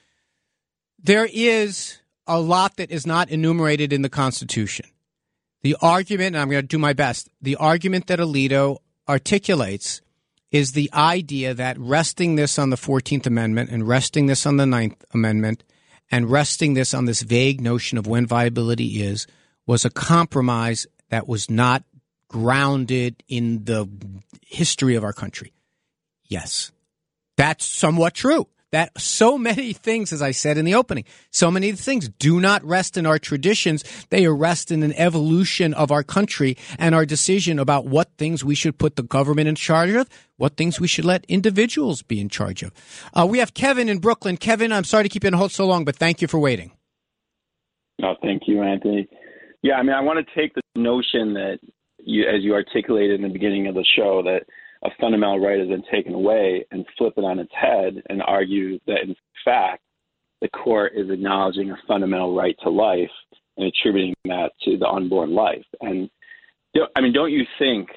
there 1.02 1.28
is 1.32 1.98
a 2.26 2.40
lot 2.40 2.76
that 2.76 2.90
is 2.90 3.06
not 3.06 3.30
enumerated 3.30 3.92
in 3.92 4.02
the 4.02 4.08
Constitution. 4.08 4.86
The 5.62 5.76
argument, 5.80 6.34
and 6.34 6.38
I'm 6.38 6.50
going 6.50 6.62
to 6.62 6.66
do 6.66 6.78
my 6.78 6.92
best, 6.92 7.28
the 7.40 7.56
argument 7.56 8.06
that 8.08 8.18
Alito 8.18 8.78
articulates 9.08 10.02
is 10.50 10.72
the 10.72 10.90
idea 10.92 11.54
that 11.54 11.78
resting 11.78 12.36
this 12.36 12.58
on 12.58 12.70
the 12.70 12.76
14th 12.76 13.26
Amendment 13.26 13.70
and 13.70 13.86
resting 13.86 14.26
this 14.26 14.46
on 14.46 14.56
the 14.56 14.66
Ninth 14.66 15.04
Amendment 15.12 15.64
and 16.10 16.30
resting 16.30 16.74
this 16.74 16.94
on 16.94 17.06
this 17.06 17.22
vague 17.22 17.60
notion 17.60 17.98
of 17.98 18.06
when 18.06 18.26
viability 18.26 19.02
is 19.02 19.26
was 19.68 19.84
a 19.84 19.90
compromise 19.90 20.88
that 21.10 21.28
was 21.28 21.48
not 21.48 21.84
grounded 22.28 23.22
in 23.28 23.64
the 23.64 23.88
history 24.44 24.96
of 24.96 25.04
our 25.04 25.12
country. 25.12 25.52
Yes, 26.24 26.72
that's 27.36 27.64
somewhat 27.64 28.14
true 28.14 28.48
that 28.70 28.98
so 29.00 29.38
many 29.38 29.72
things, 29.88 30.12
as 30.12 30.22
I 30.22 30.30
said 30.30 30.58
in 30.58 30.64
the 30.64 30.74
opening, 30.74 31.04
so 31.30 31.50
many 31.50 31.72
things 31.72 32.08
do 32.08 32.40
not 32.40 32.64
rest 32.64 32.96
in 32.96 33.06
our 33.06 33.18
traditions. 33.18 33.84
They 34.10 34.26
rest 34.26 34.70
in 34.70 34.82
an 34.82 34.92
evolution 34.94 35.74
of 35.74 35.90
our 35.90 36.02
country 36.02 36.56
and 36.78 36.94
our 36.94 37.06
decision 37.06 37.58
about 37.58 37.86
what 37.86 38.10
things 38.18 38.44
we 38.44 38.54
should 38.54 38.78
put 38.78 38.96
the 38.96 39.02
government 39.02 39.48
in 39.48 39.54
charge 39.54 39.90
of, 39.90 40.08
what 40.36 40.56
things 40.56 40.80
we 40.80 40.88
should 40.88 41.04
let 41.04 41.24
individuals 41.28 42.02
be 42.02 42.20
in 42.20 42.28
charge 42.28 42.62
of. 42.62 42.72
Uh, 43.14 43.26
we 43.26 43.38
have 43.38 43.54
Kevin 43.54 43.88
in 43.88 43.98
Brooklyn. 43.98 44.36
Kevin, 44.36 44.72
I'm 44.72 44.84
sorry 44.84 45.04
to 45.04 45.08
keep 45.08 45.24
you 45.24 45.28
on 45.28 45.34
hold 45.34 45.52
so 45.52 45.66
long, 45.66 45.84
but 45.84 45.96
thank 45.96 46.22
you 46.22 46.28
for 46.28 46.38
waiting. 46.38 46.72
No, 48.00 48.14
thank 48.22 48.42
you, 48.46 48.62
Anthony. 48.62 49.08
Yeah, 49.62 49.74
I 49.74 49.82
mean, 49.82 49.94
I 49.94 50.00
want 50.00 50.24
to 50.24 50.34
take 50.40 50.54
the 50.54 50.62
notion 50.76 51.34
that 51.34 51.58
you, 51.98 52.24
as 52.28 52.42
you 52.42 52.54
articulated 52.54 53.16
in 53.16 53.22
the 53.22 53.32
beginning 53.32 53.66
of 53.66 53.74
the 53.74 53.84
show, 53.96 54.22
that 54.22 54.42
a 54.84 54.90
fundamental 55.00 55.40
right 55.40 55.58
has 55.58 55.68
been 55.68 55.82
taken 55.90 56.14
away 56.14 56.64
and 56.70 56.86
flip 56.96 57.14
it 57.16 57.24
on 57.24 57.38
its 57.38 57.52
head 57.52 58.00
and 58.08 58.22
argue 58.22 58.78
that 58.86 59.02
in 59.02 59.16
fact 59.44 59.82
the 60.40 60.48
court 60.48 60.92
is 60.94 61.10
acknowledging 61.10 61.70
a 61.70 61.78
fundamental 61.86 62.34
right 62.34 62.56
to 62.62 62.70
life 62.70 63.10
and 63.56 63.66
attributing 63.66 64.14
that 64.26 64.52
to 64.62 64.78
the 64.78 64.86
unborn 64.86 65.34
life. 65.34 65.64
And 65.80 66.08
I 66.96 67.00
mean, 67.00 67.12
don't 67.12 67.32
you 67.32 67.44
think 67.58 67.88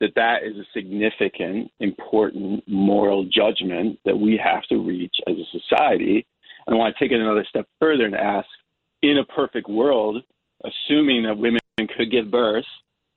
that 0.00 0.14
that 0.14 0.42
is 0.44 0.56
a 0.56 0.66
significant, 0.74 1.70
important 1.80 2.62
moral 2.68 3.24
judgment 3.24 3.98
that 4.04 4.18
we 4.18 4.38
have 4.42 4.62
to 4.64 4.76
reach 4.76 5.14
as 5.26 5.36
a 5.36 5.58
society? 5.58 6.26
And 6.66 6.74
I 6.74 6.78
want 6.78 6.94
to 6.94 7.02
take 7.02 7.12
it 7.12 7.20
another 7.20 7.46
step 7.48 7.66
further 7.80 8.04
and 8.04 8.14
ask, 8.14 8.46
in 9.02 9.18
a 9.18 9.24
perfect 9.24 9.68
world, 9.68 10.22
assuming 10.64 11.24
that 11.24 11.36
women 11.36 11.60
could 11.96 12.10
give 12.10 12.30
birth 12.30 12.64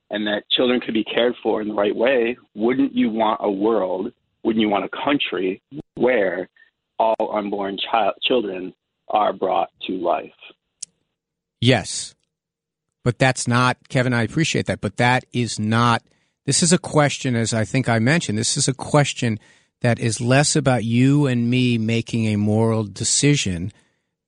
and 0.10 0.25
that 0.28 0.43
children 0.49 0.80
could 0.80 0.93
be 0.93 1.04
cared 1.04 1.36
for 1.41 1.62
in 1.62 1.67
the 1.67 1.73
right 1.73 1.95
way, 1.95 2.38
wouldn't 2.56 2.93
you 2.93 3.10
want 3.10 3.39
a 3.43 3.49
world, 3.49 4.12
wouldn't 4.43 4.62
you 4.62 4.69
want 4.69 4.86
a 4.86 5.04
country 5.04 5.62
where 5.95 6.49
all 6.97 7.32
unborn 7.34 7.78
child, 7.91 8.15
children 8.21 8.73
are 9.10 9.34
brought 9.34 9.69
to 9.88 9.93
life? 9.93 10.32
Yes. 11.62 12.15
But 13.04 13.19
that's 13.19 13.47
not, 13.47 13.78
Kevin, 13.88 14.13
I 14.13 14.23
appreciate 14.23 14.65
that, 14.65 14.82
but 14.82 14.97
that 14.97 15.25
is 15.32 15.60
not, 15.60 16.04
this 16.45 16.62
is 16.62 16.73
a 16.73 16.78
question, 16.78 17.36
as 17.36 17.54
I 17.54 17.63
think 17.63 17.88
I 17.88 17.99
mentioned, 17.99 18.38
this 18.38 18.58
is 18.58 18.67
a 18.67 18.73
question 18.73 19.39
that 19.82 19.99
is 19.99 20.19
less 20.19 20.56
about 20.56 20.84
you 20.84 21.28
and 21.28 21.49
me 21.49 21.78
making 21.78 22.25
a 22.25 22.36
moral 22.36 22.84
decision 22.84 23.71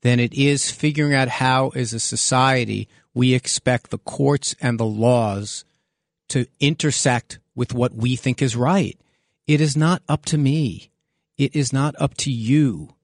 than 0.02 0.19
it 0.19 0.34
is 0.34 0.71
figuring 0.71 1.13
out 1.13 1.28
how, 1.28 1.69
as 1.69 1.93
a 1.93 2.00
society, 2.00 2.88
we 3.13 3.34
expect 3.34 3.89
the 3.89 3.97
courts 3.97 4.56
and 4.62 4.80
the 4.80 4.86
laws 4.86 5.65
to 6.30 6.45
intersect 6.60 7.39
with 7.56 7.74
what 7.74 7.93
we 7.93 8.15
think 8.15 8.41
is 8.41 8.56
right. 8.56 8.97
It 9.47 9.60
is 9.60 9.76
not 9.76 10.02
up 10.08 10.26
to 10.28 10.38
me. 10.38 10.91
It 11.38 11.56
is 11.56 11.74
not 11.74 11.95
up 12.00 12.15
to 12.17 12.32
you. 12.32 12.95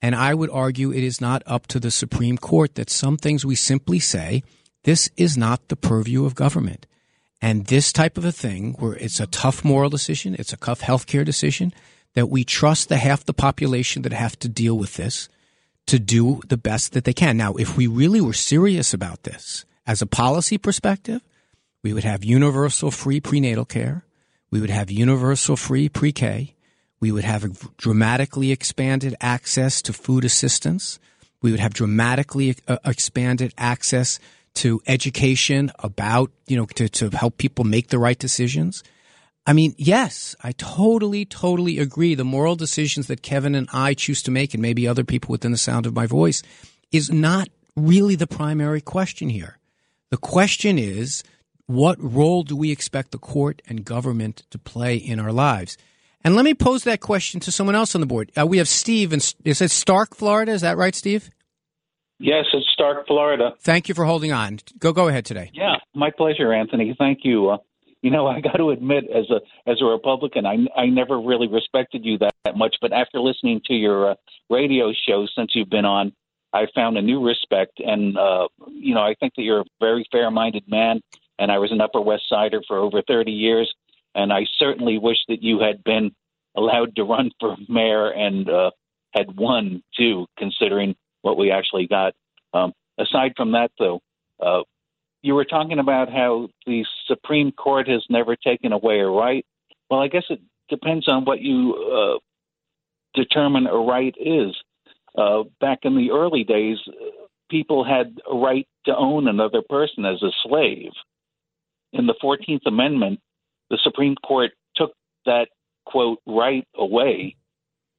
And 0.00 0.14
I 0.14 0.34
would 0.34 0.50
argue 0.50 0.92
it 0.92 1.02
is 1.02 1.20
not 1.20 1.42
up 1.46 1.66
to 1.68 1.80
the 1.80 1.90
Supreme 1.90 2.38
Court 2.38 2.74
that 2.76 2.90
some 2.90 3.16
things 3.16 3.44
we 3.44 3.54
simply 3.54 3.98
say, 3.98 4.42
this 4.84 5.10
is 5.16 5.36
not 5.36 5.68
the 5.68 5.76
purview 5.76 6.24
of 6.24 6.34
government. 6.34 6.86
And 7.42 7.66
this 7.66 7.92
type 7.92 8.16
of 8.16 8.24
a 8.24 8.32
thing, 8.32 8.76
where 8.78 8.94
it's 8.94 9.20
a 9.20 9.26
tough 9.26 9.64
moral 9.64 9.90
decision, 9.90 10.36
it's 10.38 10.52
a 10.52 10.56
tough 10.56 10.80
healthcare 10.80 11.24
decision, 11.24 11.72
that 12.14 12.30
we 12.30 12.44
trust 12.44 12.88
the 12.88 12.96
half 12.96 13.24
the 13.24 13.34
population 13.34 14.02
that 14.02 14.12
have 14.12 14.38
to 14.38 14.48
deal 14.48 14.78
with 14.78 14.94
this 14.94 15.28
to 15.86 15.98
do 15.98 16.40
the 16.48 16.56
best 16.56 16.92
that 16.92 17.04
they 17.04 17.12
can. 17.12 17.36
Now, 17.36 17.54
if 17.54 17.76
we 17.76 17.86
really 17.86 18.20
were 18.20 18.32
serious 18.32 18.92
about 18.92 19.22
this 19.22 19.64
as 19.86 20.02
a 20.02 20.06
policy 20.06 20.58
perspective, 20.58 21.22
we 21.82 21.92
would 21.92 22.04
have 22.04 22.24
universal 22.24 22.90
free 22.90 23.20
prenatal 23.20 23.64
care. 23.64 24.04
We 24.50 24.60
would 24.60 24.70
have 24.70 24.90
universal 24.90 25.56
free 25.56 25.88
pre 25.88 26.12
K. 26.12 26.54
We 26.98 27.12
would 27.12 27.24
have 27.24 27.76
dramatically 27.76 28.50
expanded 28.50 29.14
access 29.20 29.82
to 29.82 29.92
food 29.92 30.24
assistance. 30.24 30.98
We 31.42 31.50
would 31.50 31.60
have 31.60 31.74
dramatically 31.74 32.56
uh, 32.66 32.78
expanded 32.84 33.52
access 33.58 34.18
to 34.54 34.80
education 34.86 35.70
about, 35.80 36.32
you 36.46 36.56
know, 36.56 36.64
to, 36.66 36.88
to 36.88 37.10
help 37.10 37.36
people 37.36 37.64
make 37.64 37.88
the 37.88 37.98
right 37.98 38.18
decisions. 38.18 38.82
I 39.46 39.52
mean, 39.52 39.74
yes, 39.78 40.34
I 40.42 40.52
totally, 40.52 41.24
totally 41.24 41.78
agree. 41.78 42.16
The 42.16 42.24
moral 42.24 42.56
decisions 42.56 43.06
that 43.06 43.22
Kevin 43.22 43.54
and 43.54 43.68
I 43.72 43.94
choose 43.94 44.20
to 44.22 44.32
make, 44.32 44.54
and 44.54 44.62
maybe 44.62 44.88
other 44.88 45.04
people 45.04 45.30
within 45.30 45.52
the 45.52 45.58
sound 45.58 45.86
of 45.86 45.94
my 45.94 46.06
voice, 46.06 46.42
is 46.90 47.12
not 47.12 47.48
really 47.76 48.16
the 48.16 48.26
primary 48.26 48.80
question 48.80 49.28
here. 49.28 49.58
The 50.10 50.16
question 50.16 50.78
is, 50.78 51.22
what 51.66 51.96
role 52.00 52.42
do 52.42 52.56
we 52.56 52.72
expect 52.72 53.12
the 53.12 53.18
court 53.18 53.62
and 53.68 53.84
government 53.84 54.42
to 54.50 54.58
play 54.58 54.96
in 54.96 55.20
our 55.20 55.32
lives? 55.32 55.76
And 56.24 56.34
let 56.34 56.44
me 56.44 56.54
pose 56.54 56.82
that 56.84 57.00
question 57.00 57.38
to 57.40 57.52
someone 57.52 57.76
else 57.76 57.94
on 57.94 58.00
the 58.00 58.06
board. 58.06 58.32
Uh, 58.36 58.46
we 58.46 58.58
have 58.58 58.68
Steve, 58.68 59.12
and 59.12 59.22
is 59.44 59.60
it 59.60 59.70
Starke, 59.70 60.14
Florida? 60.16 60.50
Is 60.52 60.62
that 60.62 60.76
right, 60.76 60.94
Steve? 60.94 61.30
Yes, 62.18 62.46
it's 62.52 62.66
Starke, 62.76 63.06
Florida. 63.06 63.52
Thank 63.60 63.88
you 63.88 63.94
for 63.94 64.04
holding 64.04 64.32
on. 64.32 64.58
Go 64.78 64.92
go 64.92 65.06
ahead 65.06 65.24
today. 65.24 65.50
Yeah, 65.52 65.76
my 65.94 66.10
pleasure, 66.10 66.52
Anthony. 66.52 66.96
Thank 66.98 67.20
you. 67.22 67.50
Uh, 67.50 67.58
you 68.06 68.10
know, 68.10 68.26
I 68.36 68.40
got 68.40 68.56
to 68.56 68.70
admit, 68.70 69.04
as 69.10 69.28
a 69.30 69.40
as 69.70 69.82
a 69.82 69.84
Republican, 69.84 70.46
I 70.46 70.56
I 70.76 70.86
never 70.86 71.20
really 71.20 71.48
respected 71.48 72.04
you 72.04 72.18
that, 72.18 72.34
that 72.44 72.56
much, 72.56 72.76
but 72.80 72.92
after 72.92 73.20
listening 73.20 73.60
to 73.66 73.74
your 73.74 74.12
uh, 74.12 74.14
radio 74.48 74.92
show 75.06 75.26
since 75.36 75.52
you've 75.54 75.70
been 75.70 75.84
on, 75.84 76.12
I 76.52 76.66
found 76.74 76.96
a 76.96 77.02
new 77.02 77.24
respect, 77.24 77.80
and 77.80 78.16
uh, 78.16 78.48
you 78.68 78.94
know, 78.94 79.02
I 79.02 79.14
think 79.20 79.34
that 79.36 79.42
you're 79.42 79.60
a 79.60 79.70
very 79.80 80.06
fair-minded 80.12 80.64
man 80.68 81.00
and 81.38 81.52
I 81.52 81.58
was 81.58 81.72
an 81.72 81.80
Upper 81.80 82.00
West 82.00 82.24
Sider 82.28 82.62
for 82.66 82.78
over 82.78 83.02
30 83.02 83.30
years. 83.30 83.72
And 84.14 84.32
I 84.32 84.46
certainly 84.58 84.98
wish 84.98 85.18
that 85.28 85.42
you 85.42 85.60
had 85.60 85.84
been 85.84 86.12
allowed 86.56 86.96
to 86.96 87.04
run 87.04 87.30
for 87.38 87.56
mayor 87.68 88.10
and 88.10 88.48
uh, 88.48 88.70
had 89.12 89.36
won 89.36 89.82
too, 89.96 90.26
considering 90.38 90.96
what 91.22 91.36
we 91.36 91.50
actually 91.50 91.86
got. 91.86 92.14
Um, 92.54 92.72
aside 92.98 93.32
from 93.36 93.52
that, 93.52 93.70
though, 93.78 94.00
uh, 94.40 94.62
you 95.26 95.34
were 95.34 95.44
talking 95.44 95.78
about 95.78 96.10
how 96.10 96.48
the 96.66 96.84
Supreme 97.06 97.52
Court 97.52 97.88
has 97.88 98.04
never 98.08 98.36
taken 98.36 98.72
away 98.72 99.00
a 99.00 99.06
right. 99.06 99.44
Well, 99.90 100.00
I 100.00 100.08
guess 100.08 100.24
it 100.30 100.40
depends 100.68 101.08
on 101.08 101.24
what 101.24 101.40
you 101.40 101.74
uh, 101.74 102.18
determine 103.14 103.66
a 103.66 103.76
right 103.76 104.14
is. 104.18 104.54
Uh, 105.16 105.44
back 105.60 105.80
in 105.82 105.96
the 105.96 106.10
early 106.10 106.44
days, 106.44 106.78
people 107.50 107.84
had 107.84 108.18
a 108.30 108.36
right 108.36 108.66
to 108.86 108.96
own 108.96 109.28
another 109.28 109.62
person 109.68 110.04
as 110.04 110.22
a 110.22 110.30
slave 110.42 110.92
in 111.92 112.06
the 112.06 112.14
14th 112.22 112.66
Amendment, 112.66 113.20
the 113.70 113.78
Supreme 113.82 114.14
Court 114.16 114.52
took 114.74 114.92
that 115.24 115.48
quote 115.84 116.20
right 116.26 116.66
away. 116.74 117.36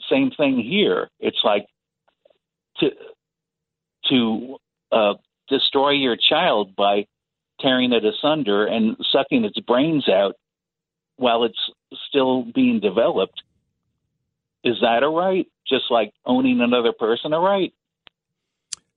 Same 0.10 0.32
thing 0.32 0.60
here. 0.60 1.10
It's 1.20 1.40
like 1.44 1.66
to 2.80 2.92
to 4.10 4.58
uh, 4.92 5.16
destroy 5.50 5.92
your 5.92 6.16
child 6.16 6.76
by 6.76 7.06
tearing 7.60 7.94
it 7.94 8.04
asunder 8.06 8.66
and 8.66 8.98
sucking 9.12 9.46
its 9.46 9.60
brains 9.60 10.08
out 10.10 10.36
while 11.18 11.44
it's 11.44 11.60
still 12.08 12.44
being 12.44 12.80
developed. 12.80 13.42
Is 14.64 14.78
that 14.82 15.04
a 15.04 15.10
right? 15.10 15.48
Just 15.68 15.86
like 15.90 16.12
owning 16.26 16.62
another 16.62 16.94
person 16.94 17.34
a 17.34 17.40
right? 17.40 17.74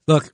Look, 0.07 0.33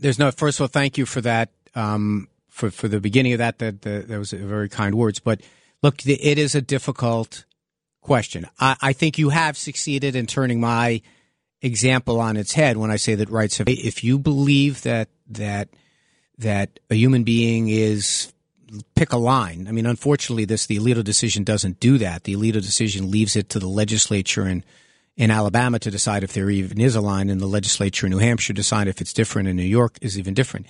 there's 0.00 0.18
no. 0.18 0.30
First 0.30 0.58
of 0.58 0.64
all, 0.64 0.68
thank 0.68 0.98
you 0.98 1.06
for 1.06 1.20
that. 1.20 1.50
Um, 1.74 2.28
for 2.48 2.70
for 2.70 2.88
the 2.88 3.00
beginning 3.00 3.32
of 3.32 3.38
that. 3.38 3.58
That 3.58 3.82
that, 3.82 4.08
was 4.08 4.32
very 4.32 4.68
kind 4.68 4.94
words. 4.94 5.18
But 5.18 5.40
look, 5.82 6.06
it 6.06 6.38
is 6.38 6.54
a 6.54 6.60
difficult 6.60 7.44
question. 8.00 8.46
I, 8.58 8.76
I 8.80 8.92
think 8.92 9.18
you 9.18 9.30
have 9.30 9.56
succeeded 9.56 10.14
in 10.14 10.26
turning 10.26 10.60
my 10.60 11.02
example 11.62 12.20
on 12.20 12.36
its 12.36 12.52
head 12.52 12.76
when 12.76 12.90
I 12.90 12.96
say 12.96 13.14
that 13.16 13.30
rights 13.30 13.58
have. 13.58 13.68
If 13.68 14.04
you 14.04 14.18
believe 14.18 14.82
that 14.82 15.08
that 15.28 15.68
that 16.40 16.80
a 16.90 16.94
human 16.94 17.24
being 17.24 17.68
is 17.68 18.32
pick 18.94 19.12
a 19.12 19.16
line. 19.16 19.66
I 19.68 19.72
mean, 19.72 19.86
unfortunately, 19.86 20.44
this 20.44 20.66
the 20.66 20.78
Alito 20.78 21.02
decision 21.02 21.44
doesn't 21.44 21.80
do 21.80 21.98
that. 21.98 22.24
The 22.24 22.34
Alito 22.34 22.54
decision 22.54 23.10
leaves 23.10 23.36
it 23.36 23.48
to 23.50 23.58
the 23.58 23.68
legislature 23.68 24.46
in 24.46 24.64
in 25.16 25.30
Alabama 25.30 25.78
to 25.78 25.90
decide 25.90 26.24
if 26.24 26.32
there 26.32 26.48
even 26.48 26.80
is 26.80 26.96
a 26.96 27.00
line, 27.00 27.28
and 27.28 27.40
the 27.40 27.46
legislature 27.46 28.06
in 28.06 28.10
New 28.10 28.18
Hampshire 28.18 28.54
decide 28.54 28.88
if 28.88 29.00
it's 29.00 29.12
different, 29.12 29.48
and 29.48 29.56
New 29.56 29.64
York 29.64 29.98
is 30.00 30.18
even 30.18 30.34
different. 30.34 30.66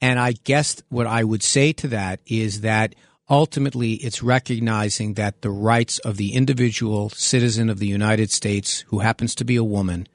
And 0.00 0.20
I 0.20 0.32
guess 0.44 0.80
what 0.88 1.06
I 1.06 1.24
would 1.24 1.42
say 1.42 1.72
to 1.72 1.88
that 1.88 2.20
is 2.26 2.60
that 2.60 2.94
ultimately 3.28 3.94
it's 3.94 4.22
recognizing 4.22 5.14
that 5.14 5.42
the 5.42 5.50
rights 5.50 5.98
of 6.00 6.16
the 6.16 6.34
individual 6.34 7.10
citizen 7.10 7.68
of 7.68 7.78
the 7.78 7.88
United 7.88 8.30
States 8.30 8.84
who 8.88 9.00
happens 9.00 9.34
to 9.34 9.44
be 9.44 9.56
a 9.56 9.64
woman 9.64 10.06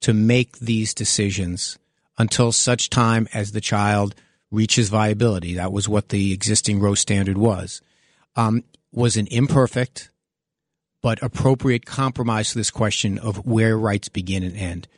to 0.00 0.12
make 0.12 0.58
these 0.58 0.92
decisions 0.92 1.78
until 2.18 2.52
such 2.52 2.90
time 2.90 3.28
as 3.32 3.52
the 3.52 3.60
child 3.60 4.14
reaches 4.50 4.88
viability. 4.88 5.54
That 5.54 5.72
was 5.72 5.88
what 5.88 6.08
the 6.08 6.32
existing 6.32 6.80
Roe 6.80 6.94
standard 6.94 7.38
was. 7.38 7.80
Um, 8.36 8.64
was 8.92 9.16
an 9.16 9.26
imperfect 9.30 10.10
but 11.02 11.22
appropriate 11.22 11.86
compromise 11.86 12.50
to 12.50 12.58
this 12.58 12.70
question 12.70 13.18
of 13.18 13.46
where 13.46 13.76
rights 13.76 14.08
begin 14.08 14.42
and 14.42 14.56
end. 14.56 14.88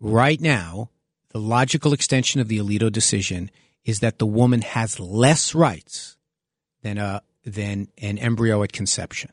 Right 0.00 0.40
now, 0.40 0.90
the 1.30 1.40
logical 1.40 1.92
extension 1.92 2.40
of 2.40 2.48
the 2.48 2.58
Alito 2.58 2.90
decision 2.90 3.50
is 3.84 4.00
that 4.00 4.18
the 4.18 4.26
woman 4.26 4.62
has 4.62 5.00
less 5.00 5.54
rights 5.54 6.16
than 6.82 6.98
a 6.98 7.22
than 7.44 7.88
an 7.98 8.18
embryo 8.18 8.62
at 8.62 8.72
conception. 8.72 9.32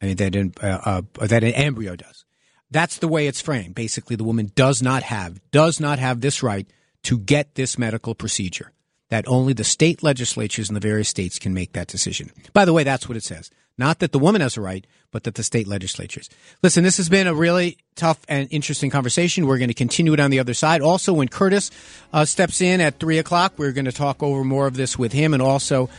I 0.00 0.06
mean 0.06 0.16
that 0.16 0.52
uh, 0.62 1.00
uh, 1.20 1.26
that 1.26 1.44
an 1.44 1.52
embryo 1.52 1.96
does. 1.96 2.24
That's 2.70 2.98
the 2.98 3.08
way 3.08 3.26
it's 3.26 3.40
framed. 3.40 3.74
Basically, 3.74 4.16
the 4.16 4.24
woman 4.24 4.52
does 4.54 4.82
not 4.82 5.02
have 5.02 5.40
does 5.50 5.80
not 5.80 5.98
have 5.98 6.20
this 6.20 6.42
right 6.42 6.66
to 7.04 7.18
get 7.18 7.54
this 7.54 7.78
medical 7.78 8.14
procedure. 8.14 8.72
That 9.08 9.28
only 9.28 9.52
the 9.52 9.64
state 9.64 10.02
legislatures 10.02 10.68
in 10.68 10.74
the 10.74 10.80
various 10.80 11.08
states 11.08 11.38
can 11.38 11.54
make 11.54 11.72
that 11.72 11.86
decision. 11.86 12.32
By 12.52 12.64
the 12.64 12.72
way, 12.72 12.82
that's 12.82 13.08
what 13.08 13.16
it 13.16 13.22
says. 13.22 13.50
Not 13.78 13.98
that 13.98 14.12
the 14.12 14.18
woman 14.18 14.40
has 14.40 14.56
a 14.56 14.60
right, 14.60 14.86
but 15.12 15.24
that 15.24 15.34
the 15.34 15.42
state 15.42 15.68
legislatures. 15.68 16.30
Listen, 16.62 16.82
this 16.82 16.96
has 16.96 17.08
been 17.08 17.26
a 17.26 17.34
really 17.34 17.76
tough 17.94 18.18
and 18.28 18.48
interesting 18.50 18.90
conversation. 18.90 19.46
We're 19.46 19.58
going 19.58 19.68
to 19.68 19.74
continue 19.74 20.14
it 20.14 20.20
on 20.20 20.30
the 20.30 20.40
other 20.40 20.54
side. 20.54 20.80
Also, 20.80 21.12
when 21.12 21.28
Curtis 21.28 21.70
uh, 22.12 22.24
steps 22.24 22.60
in 22.60 22.80
at 22.80 22.98
three 22.98 23.18
o'clock, 23.18 23.52
we're 23.58 23.72
going 23.72 23.84
to 23.84 23.92
talk 23.92 24.22
over 24.22 24.44
more 24.44 24.66
of 24.66 24.76
this 24.76 24.98
with 24.98 25.12
him 25.12 25.34
and 25.34 25.42
also 25.42 25.90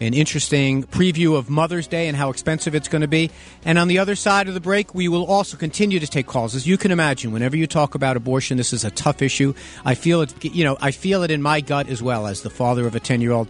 an 0.00 0.14
interesting 0.14 0.82
preview 0.82 1.36
of 1.36 1.48
Mother's 1.48 1.86
Day 1.86 2.08
and 2.08 2.16
how 2.16 2.30
expensive 2.30 2.74
it's 2.74 2.88
going 2.88 3.02
to 3.02 3.08
be. 3.08 3.30
And 3.64 3.78
on 3.78 3.88
the 3.88 3.98
other 3.98 4.16
side 4.16 4.48
of 4.48 4.54
the 4.54 4.60
break, 4.60 4.94
we 4.94 5.08
will 5.08 5.24
also 5.24 5.56
continue 5.56 6.00
to 6.00 6.06
take 6.06 6.26
calls. 6.26 6.54
As 6.54 6.66
you 6.66 6.76
can 6.76 6.90
imagine, 6.90 7.32
whenever 7.32 7.56
you 7.56 7.66
talk 7.66 7.94
about 7.94 8.16
abortion, 8.16 8.56
this 8.56 8.72
is 8.72 8.84
a 8.84 8.90
tough 8.90 9.22
issue. 9.22 9.54
I 9.84 9.94
feel 9.94 10.22
it, 10.22 10.44
you 10.44 10.64
know, 10.64 10.76
I 10.80 10.90
feel 10.90 11.22
it 11.22 11.30
in 11.30 11.42
my 11.42 11.60
gut 11.60 11.88
as 11.88 12.02
well 12.02 12.26
as 12.26 12.42
the 12.42 12.50
father 12.50 12.86
of 12.86 12.94
a 12.94 13.00
10 13.00 13.20
year 13.20 13.32
old. 13.32 13.48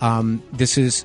Um, 0.00 0.42
this 0.52 0.76
is 0.76 1.04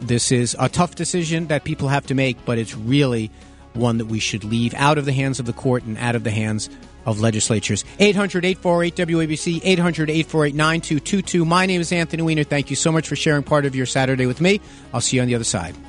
this 0.00 0.30
is 0.30 0.56
a 0.58 0.68
tough 0.68 0.94
decision 0.94 1.48
that 1.48 1.64
people 1.64 1.88
have 1.88 2.06
to 2.06 2.14
make, 2.14 2.44
but 2.44 2.58
it's 2.58 2.76
really 2.76 3.30
one 3.74 3.98
that 3.98 4.06
we 4.06 4.18
should 4.18 4.44
leave 4.44 4.74
out 4.74 4.98
of 4.98 5.04
the 5.04 5.12
hands 5.12 5.38
of 5.38 5.46
the 5.46 5.52
court 5.52 5.84
and 5.84 5.98
out 5.98 6.14
of 6.14 6.24
the 6.24 6.30
hands 6.30 6.68
of 7.08 7.20
legislatures. 7.20 7.84
800 7.98 8.44
848 8.44 9.08
WABC, 9.08 9.60
800 9.64 10.10
848 10.10 10.54
9222. 10.54 11.44
My 11.44 11.66
name 11.66 11.80
is 11.80 11.92
Anthony 11.92 12.22
Weiner. 12.22 12.44
Thank 12.44 12.70
you 12.70 12.76
so 12.76 12.92
much 12.92 13.08
for 13.08 13.16
sharing 13.16 13.42
part 13.42 13.64
of 13.64 13.74
your 13.74 13.86
Saturday 13.86 14.26
with 14.26 14.40
me. 14.40 14.60
I'll 14.92 15.00
see 15.00 15.16
you 15.16 15.22
on 15.22 15.28
the 15.28 15.34
other 15.34 15.44
side. 15.44 15.74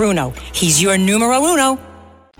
Bruno. 0.00 0.32
He's 0.54 0.80
your 0.80 0.96
numero 0.96 1.44
uno. 1.44 1.78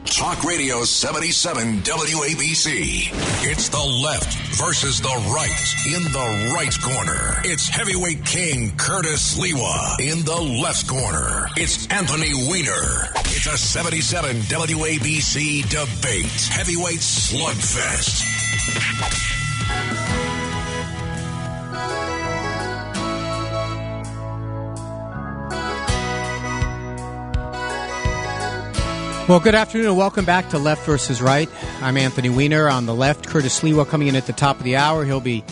Talk 0.07 0.45
Radio 0.45 0.83
77 0.83 1.83
WABC. 1.83 3.11
It's 3.45 3.69
the 3.69 3.85
left 4.03 4.33
versus 4.57 4.99
the 4.99 5.15
right 5.29 5.61
in 5.85 6.03
the 6.05 6.53
right 6.55 6.75
corner. 6.81 7.43
It's 7.45 7.69
heavyweight 7.69 8.25
king 8.25 8.75
Curtis 8.79 9.37
Sliwa 9.37 10.01
in 10.01 10.25
the 10.25 10.41
left 10.63 10.89
corner. 10.89 11.49
It's 11.59 11.87
Anthony 11.89 12.33
Weiner. 12.49 13.13
It's 13.29 13.45
a 13.45 13.59
77 13.59 14.37
WABC 14.37 15.69
debate. 15.69 16.41
Heavyweight 16.49 17.01
slugfest. 17.01 18.25
Well, 29.31 29.39
good 29.39 29.55
afternoon 29.55 29.87
and 29.87 29.97
welcome 29.97 30.25
back 30.25 30.49
to 30.49 30.59
Left 30.59 30.85
versus 30.85 31.23
Right. 31.23 31.49
I'm 31.83 31.97
Anthony 31.97 32.31
Weiner 32.31 32.69
on 32.69 32.87
the 32.87 32.95
left. 32.97 33.29
Curtis 33.29 33.61
Sliwa 33.61 33.87
coming 33.87 34.09
in 34.09 34.17
at 34.17 34.27
the 34.27 34.33
top 34.33 34.59
of 34.59 34.65
the 34.65 34.75
hour. 34.75 35.05
He'll 35.05 35.21
be 35.21 35.45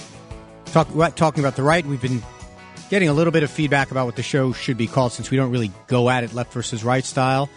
talk, 0.64 0.88
talking 1.14 1.44
about 1.44 1.54
the 1.54 1.62
right. 1.62 1.86
We've 1.86 2.02
been 2.02 2.20
getting 2.90 3.08
a 3.08 3.12
little 3.12 3.30
bit 3.30 3.44
of 3.44 3.52
feedback 3.52 3.92
about 3.92 4.06
what 4.06 4.16
the 4.16 4.22
show 4.24 4.52
should 4.52 4.78
be 4.78 4.88
called 4.88 5.12
since 5.12 5.30
we 5.30 5.36
don't 5.36 5.52
really 5.52 5.70
go 5.86 6.10
at 6.10 6.24
it 6.24 6.34
left 6.34 6.52
versus 6.52 6.82
right 6.82 7.04
style. 7.04 7.48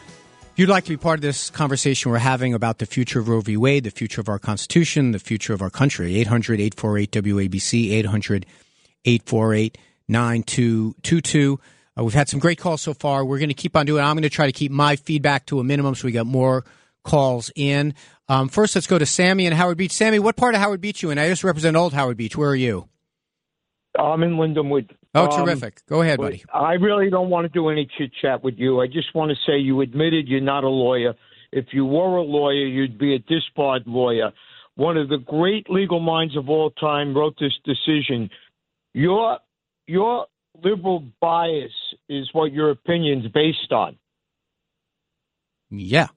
If 0.51 0.59
you'd 0.59 0.69
like 0.69 0.83
to 0.83 0.91
be 0.91 0.97
part 0.97 1.17
of 1.17 1.21
this 1.23 1.49
conversation 1.49 2.11
we're 2.11 2.19
having 2.19 2.53
about 2.53 2.77
the 2.77 2.85
future 2.85 3.19
of 3.19 3.27
Roe 3.27 3.41
v. 3.41 3.57
Wade, 3.57 3.85
the 3.85 3.89
future 3.89 4.21
of 4.21 4.29
our 4.29 4.37
Constitution, 4.37 5.13
the 5.13 5.19
future 5.19 5.53
of 5.53 5.63
our 5.63 5.71
country, 5.71 6.17
800 6.17 6.59
848 6.59 7.11
WABC, 7.13 7.93
800 7.93 8.45
848 9.05 9.75
9222. 10.07 11.59
Uh, 11.97 12.03
we've 12.03 12.13
had 12.13 12.29
some 12.29 12.39
great 12.39 12.57
calls 12.57 12.81
so 12.81 12.93
far. 12.93 13.25
We're 13.25 13.39
going 13.39 13.49
to 13.49 13.55
keep 13.55 13.75
on 13.75 13.85
doing. 13.85 14.03
I'm 14.03 14.15
going 14.15 14.23
to 14.23 14.29
try 14.29 14.45
to 14.45 14.51
keep 14.51 14.71
my 14.71 14.95
feedback 14.95 15.45
to 15.47 15.59
a 15.59 15.63
minimum 15.63 15.95
so 15.95 16.05
we 16.05 16.11
get 16.11 16.25
more 16.25 16.63
calls 17.03 17.51
in. 17.55 17.93
Um, 18.29 18.47
first, 18.47 18.75
let's 18.75 18.87
go 18.87 18.97
to 18.97 19.05
Sammy 19.05 19.45
in 19.45 19.53
Howard 19.53 19.77
Beach. 19.77 19.91
Sammy, 19.91 20.19
what 20.19 20.35
part 20.37 20.55
of 20.55 20.61
Howard 20.61 20.81
Beach 20.81 21.03
are 21.03 21.07
you 21.07 21.11
in? 21.11 21.17
I 21.17 21.27
just 21.27 21.43
represent 21.43 21.75
Old 21.75 21.93
Howard 21.93 22.17
Beach. 22.17 22.37
Where 22.37 22.49
are 22.49 22.55
you? 22.55 22.87
I'm 23.99 24.23
in 24.23 24.31
Lindenwood. 24.31 24.89
Oh, 25.13 25.25
um, 25.25 25.45
terrific. 25.45 25.85
Go 25.87 26.01
ahead, 26.01 26.19
buddy. 26.19 26.43
I 26.53 26.73
really 26.73 27.09
don't 27.09 27.29
want 27.29 27.45
to 27.45 27.49
do 27.49 27.69
any 27.69 27.87
chit 27.97 28.11
chat 28.21 28.43
with 28.43 28.55
you. 28.57 28.79
I 28.79 28.87
just 28.87 29.13
want 29.13 29.31
to 29.31 29.35
say 29.45 29.57
you 29.57 29.81
admitted 29.81 30.27
you're 30.27 30.39
not 30.39 30.63
a 30.63 30.69
lawyer. 30.69 31.13
If 31.51 31.65
you 31.73 31.85
were 31.85 32.15
a 32.15 32.21
lawyer, 32.21 32.65
you'd 32.65 32.97
be 32.97 33.15
a 33.15 33.19
disbarred 33.19 33.83
lawyer. 33.85 34.31
One 34.75 34.95
of 34.95 35.09
the 35.09 35.17
great 35.17 35.69
legal 35.69 35.99
minds 35.99 36.37
of 36.37 36.47
all 36.47 36.71
time 36.71 37.13
wrote 37.13 37.35
this 37.39 37.51
decision. 37.65 38.29
Your 38.93 39.39
your 39.87 40.27
liberal 40.63 41.03
bias 41.19 41.71
is 42.09 42.29
what 42.33 42.51
your 42.51 42.71
opinion's 42.71 43.27
based 43.27 43.71
on. 43.71 43.97
Yeah. 45.69 46.07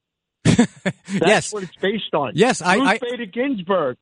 That's 0.44 0.68
yes. 1.08 1.52
what 1.52 1.62
it's 1.64 1.76
based 1.76 2.14
on. 2.14 2.32
Yes, 2.34 2.62
I. 2.62 2.76
Ruth 2.76 2.86
I 2.86 2.98
Bader 2.98 3.26
Ginsburg 3.26 3.96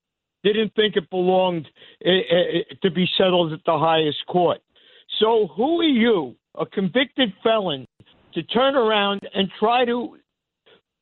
didn't 0.45 0.75
think 0.75 0.97
it 0.97 1.11
belonged 1.11 1.67
uh, 2.05 2.09
uh, 2.09 2.75
to 2.83 2.91
be 2.91 3.07
settled 3.17 3.53
at 3.53 3.61
the 3.67 3.79
highest 3.79 4.19
court. 4.29 4.59
So 5.21 5.49
who 5.57 5.81
are 5.81 5.85
you, 5.85 6.37
a 6.59 6.67
convicted 6.67 7.33
felon, 7.43 7.87
to 8.35 8.43
turn 8.43 8.77
around 8.77 9.23
and 9.35 9.49
try 9.59 9.85
to 9.85 10.17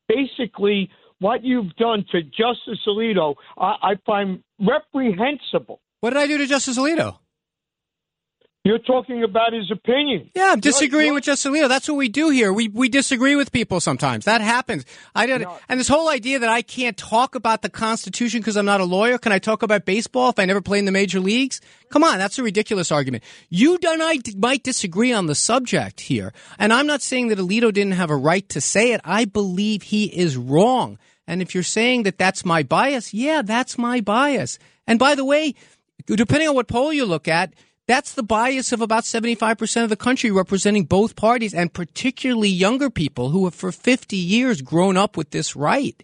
basically 0.07 0.89
what 1.19 1.43
you've 1.43 1.75
done 1.75 2.05
to 2.11 2.23
Justice 2.23 2.79
Alito? 2.87 3.35
I, 3.57 3.75
I 3.81 3.93
find 4.05 4.43
reprehensible. 4.59 5.81
What 5.99 6.11
did 6.11 6.19
I 6.19 6.27
do 6.27 6.37
to 6.37 6.47
Justice 6.47 6.77
Alito? 6.77 7.17
You're 8.67 8.79
talking 8.79 9.23
about 9.23 9.53
his 9.53 9.71
opinion. 9.71 10.29
Yeah, 10.35 10.49
I'm 10.51 10.59
disagreeing 10.59 11.13
with 11.13 11.23
Justice 11.23 11.49
Alito. 11.49 11.69
That's 11.69 11.87
what 11.87 11.95
we 11.95 12.09
do 12.09 12.31
here. 12.31 12.51
We 12.51 12.67
we 12.67 12.89
disagree 12.89 13.37
with 13.37 13.53
people 13.53 13.79
sometimes. 13.79 14.25
That 14.25 14.41
happens. 14.41 14.83
I 15.15 15.25
did, 15.25 15.43
no. 15.43 15.57
and 15.69 15.79
this 15.79 15.87
whole 15.87 16.09
idea 16.09 16.39
that 16.39 16.49
I 16.49 16.63
can't 16.63 16.97
talk 16.97 17.35
about 17.35 17.61
the 17.61 17.69
Constitution 17.69 18.41
because 18.41 18.57
I'm 18.57 18.65
not 18.65 18.81
a 18.81 18.83
lawyer. 18.83 19.17
Can 19.19 19.31
I 19.31 19.39
talk 19.39 19.63
about 19.63 19.85
baseball 19.85 20.31
if 20.31 20.37
I 20.37 20.43
never 20.43 20.59
play 20.59 20.79
in 20.79 20.83
the 20.83 20.91
major 20.91 21.21
leagues? 21.21 21.61
Come 21.91 22.03
on, 22.03 22.17
that's 22.17 22.37
a 22.39 22.43
ridiculous 22.43 22.91
argument. 22.91 23.23
You 23.49 23.79
and 23.87 24.03
I 24.03 24.19
might 24.35 24.63
disagree 24.63 25.13
on 25.13 25.27
the 25.27 25.35
subject 25.35 26.01
here, 26.01 26.33
and 26.59 26.73
I'm 26.73 26.87
not 26.87 27.01
saying 27.01 27.29
that 27.29 27.39
Alito 27.39 27.71
didn't 27.71 27.93
have 27.93 28.09
a 28.09 28.17
right 28.17 28.49
to 28.49 28.59
say 28.59 28.91
it. 28.91 28.99
I 29.05 29.23
believe 29.23 29.83
he 29.83 30.07
is 30.07 30.35
wrong. 30.35 30.99
And 31.25 31.41
if 31.41 31.53
you're 31.53 31.63
saying 31.63 32.03
that 32.03 32.17
that's 32.17 32.43
my 32.43 32.63
bias, 32.63 33.13
yeah, 33.13 33.43
that's 33.43 33.77
my 33.77 34.01
bias. 34.01 34.59
And 34.85 34.99
by 34.99 35.15
the 35.15 35.23
way, 35.23 35.55
depending 36.05 36.49
on 36.49 36.55
what 36.55 36.67
poll 36.67 36.91
you 36.91 37.05
look 37.05 37.29
at 37.29 37.53
that's 37.87 38.13
the 38.13 38.23
bias 38.23 38.71
of 38.71 38.81
about 38.81 39.03
75% 39.03 39.83
of 39.83 39.89
the 39.89 39.95
country 39.95 40.29
representing 40.29 40.85
both 40.85 41.15
parties 41.15 41.53
and 41.53 41.73
particularly 41.73 42.49
younger 42.49 42.89
people 42.89 43.29
who 43.29 43.45
have 43.45 43.55
for 43.55 43.71
50 43.71 44.15
years 44.15 44.61
grown 44.61 44.97
up 44.97 45.17
with 45.17 45.31
this 45.31 45.55
right. 45.55 46.01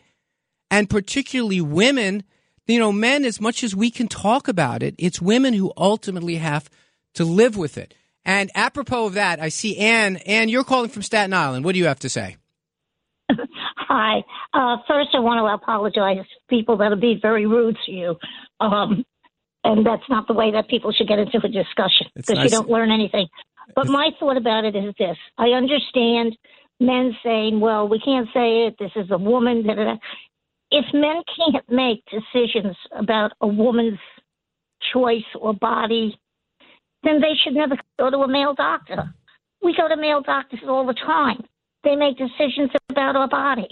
And 0.72 0.90
particularly 0.90 1.62
women 1.62 2.24
you 2.68 2.80
know, 2.80 2.92
men, 2.92 3.26
as 3.26 3.42
much 3.42 3.64
as 3.64 3.76
we 3.76 3.92
can 3.92 4.08
talk 4.08 4.48
about 4.48 4.84
it, 4.84 4.96
it's 4.98 5.22
women 5.22 5.54
who 5.54 5.74
ultimately 5.76 6.36
have 6.36 6.70
to 7.16 7.26
live 7.26 7.58
with 7.58 7.78
it. 7.78 7.94
And 8.26 8.50
apropos 8.56 9.08
of 9.08 9.14
that, 9.16 9.42
I 9.42 9.50
see 9.50 9.78
Anne. 9.78 10.18
Anne, 10.26 10.48
you're 10.48 10.64
calling 10.64 10.90
from 10.90 11.02
Staten 11.02 11.34
Island. 11.34 11.66
What 11.66 11.74
do 11.74 11.80
you 11.80 11.88
have 11.88 12.00
to 12.00 12.10
say? 12.10 12.38
Hi. 13.76 14.24
Uh, 14.54 14.78
first, 14.88 15.10
I 15.14 15.20
want 15.20 15.40
to 15.40 15.54
apologize 15.54 16.18
to 16.18 16.26
people 16.50 16.78
that'll 16.78 17.00
be 17.00 17.20
very 17.22 17.46
rude 17.46 17.78
to 17.86 17.92
you. 17.92 18.16
Um, 18.62 19.06
and 19.64 19.86
that's 19.86 20.08
not 20.10 20.28
the 20.28 20.34
way 20.34 20.52
that 20.52 20.68
people 20.68 20.92
should 20.92 21.08
get 21.08 21.20
into 21.20 21.38
a 21.38 21.48
discussion 21.48 22.08
because 22.16 22.36
nice. 22.36 22.44
you 22.46 22.50
don't 22.50 22.70
learn 22.70 22.92
anything. 22.92 23.28
But 23.76 23.88
my 23.88 24.12
thought 24.20 24.38
about 24.38 24.66
it 24.66 24.76
is 24.76 24.94
this 24.98 25.18
I 25.38 25.50
understand 25.50 26.38
men 26.80 27.16
saying, 27.24 27.60
well, 27.60 27.88
we 27.88 28.00
can't 28.00 28.28
say 28.34 28.68
it, 28.68 28.76
this 28.80 28.92
is 28.96 29.10
a 29.12 29.18
woman. 29.18 29.66
Da, 29.66 29.76
da, 29.76 29.84
da. 29.86 29.96
If 30.72 30.86
men 30.94 31.22
can't 31.38 31.70
make 31.70 32.04
decisions 32.12 32.76
about 32.98 33.32
a 33.42 33.48
woman's 33.48 34.00
choice 34.92 35.24
or 35.40 35.54
body, 35.54 36.20
then 37.04 37.22
they 37.22 37.34
should 37.42 37.54
never 37.54 37.76
go 38.00 38.10
to 38.10 38.18
a 38.18 38.28
male 38.28 38.54
doctor. 38.54 39.14
We 39.62 39.76
go 39.76 39.88
to 39.88 39.96
male 39.96 40.22
doctors 40.22 40.62
all 40.68 40.86
the 40.86 40.94
time. 40.94 41.44
They 41.84 41.96
make 41.96 42.18
decisions 42.18 42.72
about 42.90 43.16
our 43.16 43.28
body. 43.28 43.68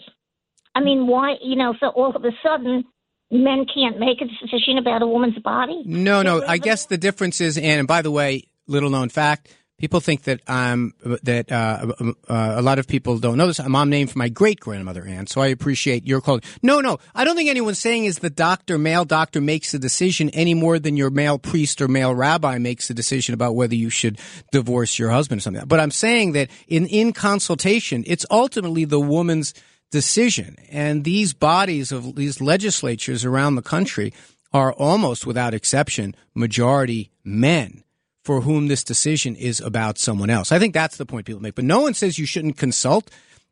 I 0.76 0.80
mean, 0.80 1.08
why, 1.08 1.36
you 1.42 1.56
know, 1.56 1.74
so 1.80 1.88
all 1.88 2.16
of 2.16 2.24
a 2.24 2.32
sudden 2.44 2.86
men 3.32 3.66
can't 3.74 4.00
make 4.00 4.22
a 4.22 4.26
decision 4.26 4.78
about 4.78 5.02
a 5.02 5.08
woman's 5.08 5.40
body? 5.40 5.84
No, 5.86 6.22
no. 6.22 6.44
I 6.46 6.58
guess 6.58 6.86
the 6.86 6.98
difference 6.98 7.42
is, 7.42 7.58
and 7.58 7.88
by 7.88 8.02
the 8.02 8.12
way, 8.12 8.48
little 8.68 8.90
known 8.90 9.10
fact, 9.10 9.50
People 9.82 10.00
think 10.00 10.26
that 10.26 10.42
I'm 10.48 10.94
that 11.24 11.52
uh, 11.52 11.94
uh, 12.30 12.54
a 12.56 12.62
lot 12.62 12.78
of 12.78 12.88
people 12.88 13.18
don't 13.18 13.36
know 13.36 13.48
this. 13.48 13.60
I'm 13.60 13.90
named 13.90 14.12
for 14.12 14.20
my 14.20 14.30
great 14.30 14.60
grandmother 14.60 15.04
Anne, 15.08 15.26
so 15.26 15.42
I 15.42 15.48
appreciate 15.48 16.06
your 16.06 16.22
calling. 16.22 16.44
No, 16.62 16.82
no, 16.82 17.00
I 17.16 17.26
don't 17.26 17.36
think 17.36 17.50
anyone's 17.50 17.80
saying 17.80 18.06
is 18.06 18.20
the 18.20 18.30
doctor, 18.30 18.78
male 18.78 19.06
doctor, 19.06 19.42
makes 19.42 19.72
the 19.72 19.80
decision 19.80 20.30
any 20.36 20.54
more 20.54 20.78
than 20.78 20.98
your 20.98 21.10
male 21.10 21.40
priest 21.40 21.82
or 21.82 21.88
male 21.88 22.14
rabbi 22.14 22.60
makes 22.60 22.90
the 22.90 22.94
decision 22.94 23.34
about 23.34 23.56
whether 23.56 23.74
you 23.74 23.90
should 23.90 24.20
divorce 24.52 25.00
your 25.00 25.10
husband 25.10 25.40
or 25.40 25.42
something. 25.42 25.66
But 25.66 25.80
I'm 25.80 25.90
saying 25.90 26.34
that 26.34 26.52
in 26.68 26.86
in 26.86 27.12
consultation, 27.12 28.04
it's 28.06 28.28
ultimately 28.30 28.86
the 28.86 29.00
woman's 29.00 29.56
decision, 29.92 30.56
and 30.70 31.04
these 31.04 31.34
bodies 31.34 31.92
of 31.92 32.16
these 32.16 32.42
legislatures 32.42 33.24
around 33.26 33.56
the 33.56 33.62
country 33.62 34.14
are 34.54 34.74
almost 34.74 35.26
without 35.26 35.54
exception 35.54 36.16
majority 36.34 37.12
men 37.24 37.84
for 38.24 38.42
whom 38.42 38.68
this 38.68 38.84
decision 38.84 39.36
is 39.36 39.60
about 39.60 39.98
someone 39.98 40.30
else. 40.30 40.52
I 40.52 40.60
think 40.60 40.74
that's 40.74 40.98
the 40.98 41.06
point 41.06 41.26
people 41.26 41.42
make. 41.42 41.56
But 41.56 41.66
no 41.66 41.82
one 41.82 41.94
says 41.94 42.20
you 42.20 42.26
shouldn't 42.26 42.58
consult 42.58 43.10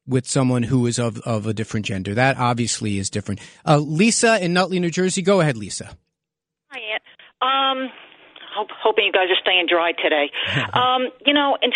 with 0.07 0.27
someone 0.27 0.63
who 0.63 0.85
is 0.87 0.99
of, 0.99 1.19
of 1.19 1.47
a 1.47 1.53
different 1.53 1.85
gender. 1.85 2.13
That 2.13 2.37
obviously 2.37 2.97
is 2.97 3.09
different. 3.09 3.41
Uh, 3.65 3.77
Lisa 3.77 4.43
in 4.43 4.53
Nutley, 4.53 4.79
New 4.79 4.89
Jersey. 4.89 5.21
Go 5.21 5.39
ahead, 5.39 5.57
Lisa. 5.57 5.95
Hi, 6.69 6.79
Aunt. 6.93 7.03
Um, 7.41 7.89
hope, 8.55 8.69
hoping 8.81 9.05
you 9.05 9.11
guys 9.11 9.29
are 9.29 9.41
staying 9.41 9.67
dry 9.69 9.91
today. 9.93 10.31
um, 10.73 11.09
you 11.25 11.33
know, 11.33 11.57
and 11.61 11.73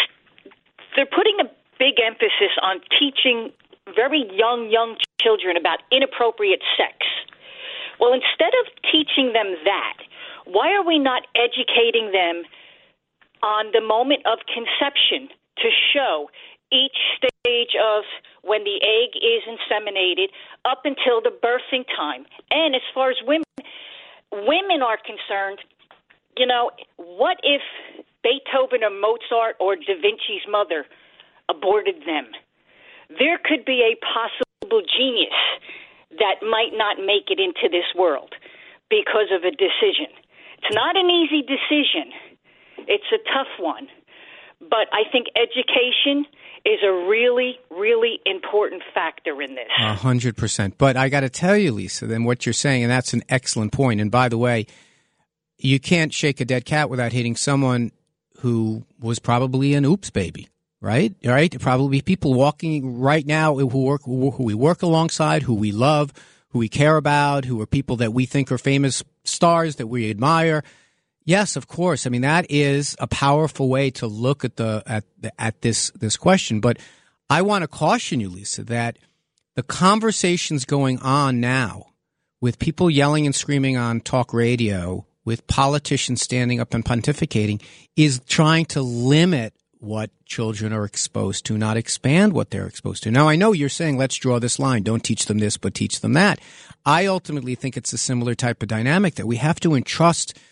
they're 0.95 1.05
putting 1.05 1.37
a 1.41 1.49
big 1.79 1.95
emphasis 2.05 2.53
on 2.61 2.81
teaching 2.99 3.51
very 3.95 4.25
young, 4.33 4.69
young 4.69 4.97
children 5.21 5.57
about 5.57 5.79
inappropriate 5.91 6.61
sex. 6.77 6.97
Well, 7.99 8.13
instead 8.13 8.53
of 8.61 8.71
teaching 8.91 9.33
them 9.33 9.55
that, 9.63 9.97
why 10.45 10.73
are 10.73 10.85
we 10.85 10.99
not 10.99 11.23
educating 11.35 12.11
them– 12.11 12.43
on 13.43 13.75
the 13.75 13.81
moment 13.81 14.23
of 14.25 14.39
conception 14.47 15.27
to 15.59 15.67
show 15.91 16.31
each 16.71 16.97
stage 17.19 17.75
of 17.75 18.07
when 18.41 18.63
the 18.63 18.79
egg 18.81 19.19
is 19.19 19.43
inseminated 19.45 20.31
up 20.65 20.81
until 20.85 21.21
the 21.21 21.29
birthing 21.29 21.85
time. 21.93 22.25
And 22.49 22.73
as 22.73 22.81
far 22.95 23.11
as 23.11 23.17
women 23.27 23.43
women 24.31 24.81
are 24.81 24.97
concerned, 24.97 25.59
you 26.37 26.47
know, 26.47 26.71
what 26.97 27.37
if 27.43 27.61
Beethoven 28.23 28.83
or 28.83 28.89
Mozart 28.89 29.57
or 29.59 29.75
Da 29.75 29.93
Vinci's 30.01 30.47
mother 30.49 30.85
aborted 31.49 32.01
them? 32.07 32.31
There 33.09 33.39
could 33.43 33.65
be 33.65 33.83
a 33.83 33.99
possible 34.01 34.81
genius 34.85 35.35
that 36.19 36.45
might 36.45 36.73
not 36.73 36.97
make 36.97 37.29
it 37.29 37.39
into 37.39 37.69
this 37.69 37.87
world 37.95 38.33
because 38.89 39.31
of 39.33 39.43
a 39.43 39.51
decision. 39.51 40.11
It's 40.61 40.75
not 40.75 40.95
an 40.95 41.09
easy 41.09 41.41
decision 41.41 42.13
it's 42.87 43.03
a 43.11 43.17
tough 43.33 43.47
one. 43.59 43.87
But 44.59 44.87
I 44.93 45.03
think 45.11 45.27
education 45.35 46.25
is 46.65 46.79
a 46.85 46.91
really, 47.09 47.59
really 47.69 48.19
important 48.25 48.81
factor 48.93 49.41
in 49.41 49.55
this. 49.55 49.67
A 49.77 49.93
hundred 49.93 50.37
percent. 50.37 50.77
But 50.77 50.95
I 50.95 51.09
got 51.09 51.21
to 51.21 51.29
tell 51.29 51.57
you, 51.57 51.73
Lisa, 51.73 52.07
then 52.07 52.23
what 52.23 52.45
you're 52.45 52.53
saying, 52.53 52.83
and 52.83 52.91
that's 52.91 53.13
an 53.13 53.23
excellent 53.27 53.73
point. 53.73 53.99
And 53.99 54.09
by 54.09 54.29
the 54.29 54.37
way, 54.37 54.65
you 55.57 55.79
can't 55.79 56.13
shake 56.13 56.39
a 56.39 56.45
dead 56.45 56.63
cat 56.65 56.89
without 56.89 57.11
hitting 57.11 57.35
someone 57.35 57.91
who 58.39 58.83
was 58.99 59.19
probably 59.19 59.73
an 59.73 59.83
oops 59.85 60.09
baby, 60.09 60.47
right? 60.83 61.15
Right? 61.23 61.59
Probably 61.59 62.01
people 62.01 62.35
walking 62.35 62.99
right 62.99 63.25
now 63.25 63.55
who 63.55 63.65
work, 63.65 64.03
who 64.03 64.35
we 64.37 64.53
work 64.53 64.83
alongside, 64.83 65.41
who 65.41 65.55
we 65.55 65.71
love, 65.71 66.13
who 66.49 66.59
we 66.59 66.69
care 66.69 66.97
about, 66.97 67.45
who 67.45 67.59
are 67.61 67.65
people 67.65 67.95
that 67.95 68.13
we 68.13 68.25
think 68.25 68.51
are 68.51 68.59
famous 68.59 69.03
stars 69.23 69.77
that 69.77 69.87
we 69.87 70.11
admire 70.11 70.63
Yes, 71.25 71.55
of 71.55 71.67
course. 71.67 72.05
I 72.05 72.09
mean 72.09 72.21
that 72.21 72.45
is 72.49 72.95
a 72.99 73.07
powerful 73.07 73.69
way 73.69 73.91
to 73.91 74.07
look 74.07 74.43
at 74.43 74.57
the 74.57 74.83
at 74.85 75.05
at 75.39 75.61
this 75.61 75.91
this 75.91 76.17
question. 76.17 76.59
But 76.59 76.77
I 77.29 77.41
want 77.41 77.63
to 77.63 77.67
caution 77.67 78.19
you, 78.19 78.29
Lisa, 78.29 78.63
that 78.65 78.97
the 79.55 79.63
conversations 79.63 80.65
going 80.65 80.99
on 80.99 81.39
now 81.39 81.87
with 82.41 82.59
people 82.59 82.89
yelling 82.89 83.25
and 83.25 83.33
screaming 83.33 83.77
on 83.77 84.01
talk 84.01 84.33
radio, 84.33 85.05
with 85.23 85.47
politicians 85.47 86.21
standing 86.21 86.59
up 86.59 86.73
and 86.73 86.83
pontificating, 86.83 87.61
is 87.95 88.19
trying 88.27 88.65
to 88.65 88.81
limit 88.81 89.53
what 89.83 90.09
children 90.25 90.73
are 90.73 90.85
exposed 90.85 91.45
to, 91.45 91.57
not 91.57 91.77
expand 91.77 92.33
what 92.33 92.49
they're 92.49 92.67
exposed 92.67 93.03
to. 93.03 93.11
Now, 93.11 93.27
I 93.27 93.35
know 93.35 93.51
you're 93.51 93.69
saying, 93.69 93.97
let's 93.97 94.15
draw 94.15 94.39
this 94.39 94.59
line. 94.59 94.83
Don't 94.83 95.03
teach 95.03 95.25
them 95.25 95.39
this, 95.39 95.57
but 95.57 95.73
teach 95.73 96.01
them 96.01 96.13
that. 96.13 96.39
I 96.85 97.05
ultimately 97.05 97.55
think 97.55 97.77
it's 97.77 97.93
a 97.93 97.97
similar 97.97 98.35
type 98.35 98.61
of 98.61 98.69
dynamic 98.69 99.15
that 99.15 99.27
we 99.27 99.37
have 99.37 99.59
to 99.61 99.75
entrust– 99.75 100.37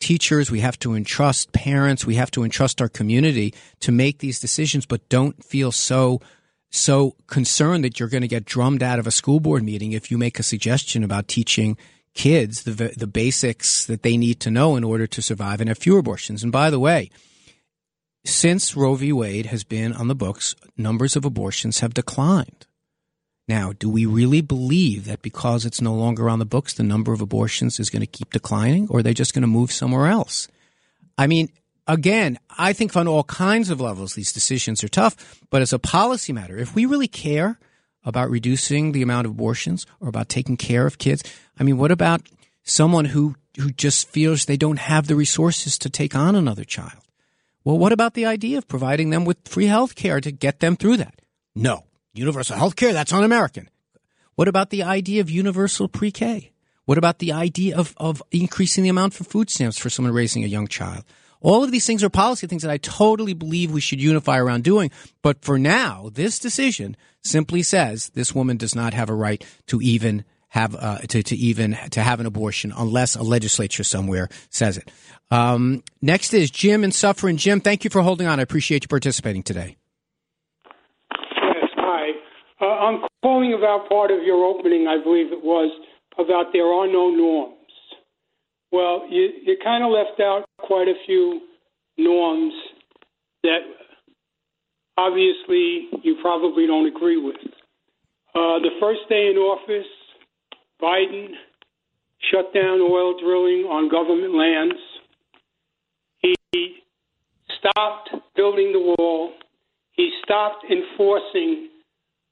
teachers, 0.00 0.50
we 0.50 0.60
have 0.60 0.78
to 0.80 0.94
entrust 0.94 1.52
parents, 1.52 2.06
we 2.06 2.16
have 2.16 2.30
to 2.32 2.44
entrust 2.44 2.80
our 2.80 2.88
community 2.88 3.54
to 3.80 3.92
make 3.92 4.18
these 4.18 4.40
decisions, 4.40 4.86
but 4.86 5.08
don't 5.08 5.44
feel 5.44 5.72
so 5.72 6.20
so 6.68 7.14
concerned 7.26 7.84
that 7.84 7.98
you're 7.98 8.08
going 8.08 8.22
to 8.22 8.28
get 8.28 8.44
drummed 8.44 8.82
out 8.82 8.98
of 8.98 9.06
a 9.06 9.10
school 9.10 9.40
board 9.40 9.62
meeting 9.62 9.92
if 9.92 10.10
you 10.10 10.18
make 10.18 10.38
a 10.38 10.42
suggestion 10.42 11.04
about 11.04 11.28
teaching 11.28 11.76
kids 12.12 12.64
the 12.64 12.92
the 12.96 13.06
basics 13.06 13.86
that 13.86 14.02
they 14.02 14.16
need 14.16 14.40
to 14.40 14.50
know 14.50 14.76
in 14.76 14.84
order 14.84 15.06
to 15.06 15.22
survive 15.22 15.60
and 15.60 15.68
have 15.68 15.78
fewer 15.78 16.00
abortions. 16.00 16.42
And 16.42 16.52
by 16.52 16.70
the 16.70 16.80
way, 16.80 17.10
since 18.28 18.76
Roe 18.76 18.94
v. 18.94 19.12
Wade 19.12 19.46
has 19.46 19.64
been 19.64 19.92
on 19.92 20.08
the 20.08 20.14
books, 20.14 20.54
numbers 20.76 21.16
of 21.16 21.24
abortions 21.24 21.80
have 21.80 21.94
declined. 21.94 22.66
Now, 23.48 23.72
do 23.78 23.88
we 23.88 24.06
really 24.06 24.40
believe 24.40 25.04
that 25.04 25.22
because 25.22 25.64
it's 25.64 25.80
no 25.80 25.94
longer 25.94 26.28
on 26.28 26.40
the 26.40 26.44
books, 26.44 26.74
the 26.74 26.82
number 26.82 27.12
of 27.12 27.20
abortions 27.20 27.78
is 27.78 27.90
going 27.90 28.00
to 28.00 28.06
keep 28.06 28.32
declining, 28.32 28.88
or 28.90 28.98
are 28.98 29.02
they 29.02 29.14
just 29.14 29.34
going 29.34 29.42
to 29.42 29.48
move 29.48 29.70
somewhere 29.70 30.06
else? 30.06 30.48
I 31.16 31.28
mean, 31.28 31.50
again, 31.86 32.38
I 32.58 32.72
think 32.72 32.96
on 32.96 33.06
all 33.06 33.22
kinds 33.24 33.70
of 33.70 33.80
levels, 33.80 34.14
these 34.14 34.32
decisions 34.32 34.82
are 34.82 34.88
tough. 34.88 35.40
But 35.48 35.62
as 35.62 35.72
a 35.72 35.78
policy 35.78 36.32
matter, 36.32 36.58
if 36.58 36.74
we 36.74 36.86
really 36.86 37.08
care 37.08 37.60
about 38.04 38.30
reducing 38.30 38.92
the 38.92 39.02
amount 39.02 39.26
of 39.26 39.32
abortions 39.32 39.86
or 40.00 40.08
about 40.08 40.28
taking 40.28 40.56
care 40.56 40.86
of 40.86 40.98
kids, 40.98 41.22
I 41.58 41.62
mean, 41.62 41.78
what 41.78 41.92
about 41.92 42.22
someone 42.64 43.06
who, 43.06 43.36
who 43.58 43.70
just 43.70 44.08
feels 44.08 44.44
they 44.44 44.56
don't 44.56 44.80
have 44.80 45.06
the 45.06 45.14
resources 45.14 45.78
to 45.78 45.90
take 45.90 46.16
on 46.16 46.34
another 46.34 46.64
child? 46.64 47.05
Well, 47.66 47.78
what 47.78 47.92
about 47.92 48.14
the 48.14 48.26
idea 48.26 48.58
of 48.58 48.68
providing 48.68 49.10
them 49.10 49.24
with 49.24 49.38
free 49.44 49.66
health 49.66 49.96
care 49.96 50.20
to 50.20 50.30
get 50.30 50.60
them 50.60 50.76
through 50.76 50.98
that? 50.98 51.20
No. 51.56 51.82
Universal 52.14 52.58
health 52.58 52.76
care, 52.76 52.92
that's 52.92 53.12
un 53.12 53.24
American. 53.24 53.68
What 54.36 54.46
about 54.46 54.70
the 54.70 54.84
idea 54.84 55.20
of 55.20 55.28
universal 55.28 55.88
pre 55.88 56.12
K? 56.12 56.52
What 56.84 56.96
about 56.96 57.18
the 57.18 57.32
idea 57.32 57.76
of, 57.76 57.92
of 57.96 58.22
increasing 58.30 58.84
the 58.84 58.90
amount 58.90 59.14
for 59.14 59.24
food 59.24 59.50
stamps 59.50 59.78
for 59.78 59.90
someone 59.90 60.14
raising 60.14 60.44
a 60.44 60.46
young 60.46 60.68
child? 60.68 61.02
All 61.40 61.64
of 61.64 61.72
these 61.72 61.84
things 61.84 62.04
are 62.04 62.08
policy 62.08 62.46
things 62.46 62.62
that 62.62 62.70
I 62.70 62.76
totally 62.76 63.34
believe 63.34 63.72
we 63.72 63.80
should 63.80 64.00
unify 64.00 64.38
around 64.38 64.62
doing. 64.62 64.92
But 65.20 65.44
for 65.44 65.58
now, 65.58 66.08
this 66.12 66.38
decision 66.38 66.96
simply 67.24 67.64
says 67.64 68.10
this 68.10 68.32
woman 68.32 68.58
does 68.58 68.76
not 68.76 68.94
have 68.94 69.10
a 69.10 69.14
right 69.14 69.44
to 69.66 69.80
even 69.80 70.24
have 70.48 70.74
uh, 70.74 70.98
to, 70.98 71.22
to 71.22 71.36
even 71.36 71.76
to 71.90 72.00
have 72.00 72.20
an 72.20 72.26
abortion 72.26 72.72
unless 72.76 73.16
a 73.16 73.22
legislature 73.22 73.84
somewhere 73.84 74.28
says 74.50 74.78
it. 74.78 74.90
Um, 75.30 75.82
next 76.00 76.32
is 76.34 76.50
Jim 76.50 76.84
and 76.84 76.94
Suffern. 76.94 77.36
Jim, 77.36 77.60
thank 77.60 77.84
you 77.84 77.90
for 77.90 78.02
holding 78.02 78.26
on. 78.26 78.38
I 78.38 78.42
appreciate 78.42 78.84
you 78.84 78.88
participating 78.88 79.42
today. 79.42 79.76
Uh, 82.60 82.64
I'm 82.64 83.02
calling 83.22 83.52
about 83.52 83.88
part 83.88 84.10
of 84.10 84.22
your 84.22 84.44
opening, 84.44 84.86
I 84.88 85.02
believe 85.02 85.30
it 85.30 85.44
was, 85.44 85.70
about 86.18 86.52
there 86.52 86.66
are 86.66 86.86
no 86.86 87.10
norms. 87.10 87.54
Well, 88.72 89.06
you, 89.10 89.28
you 89.44 89.56
kind 89.62 89.84
of 89.84 89.90
left 89.90 90.20
out 90.20 90.46
quite 90.58 90.88
a 90.88 90.94
few 91.04 91.40
norms 91.98 92.54
that 93.42 93.60
obviously 94.96 95.88
you 96.02 96.16
probably 96.22 96.66
don't 96.66 96.86
agree 96.86 97.18
with. 97.18 97.36
Uh, 98.34 98.58
the 98.60 98.72
first 98.80 99.00
day 99.08 99.28
in 99.30 99.36
office, 99.36 99.86
Biden 100.80 101.28
shut 102.30 102.52
down 102.54 102.80
oil 102.80 103.18
drilling 103.20 103.64
on 103.64 103.90
government 103.90 104.34
lands. 104.34 104.80
He 106.52 106.76
stopped 107.58 108.10
building 108.34 108.72
the 108.72 108.94
wall. 108.98 109.32
He 109.92 110.10
stopped 110.24 110.64
enforcing 110.70 111.68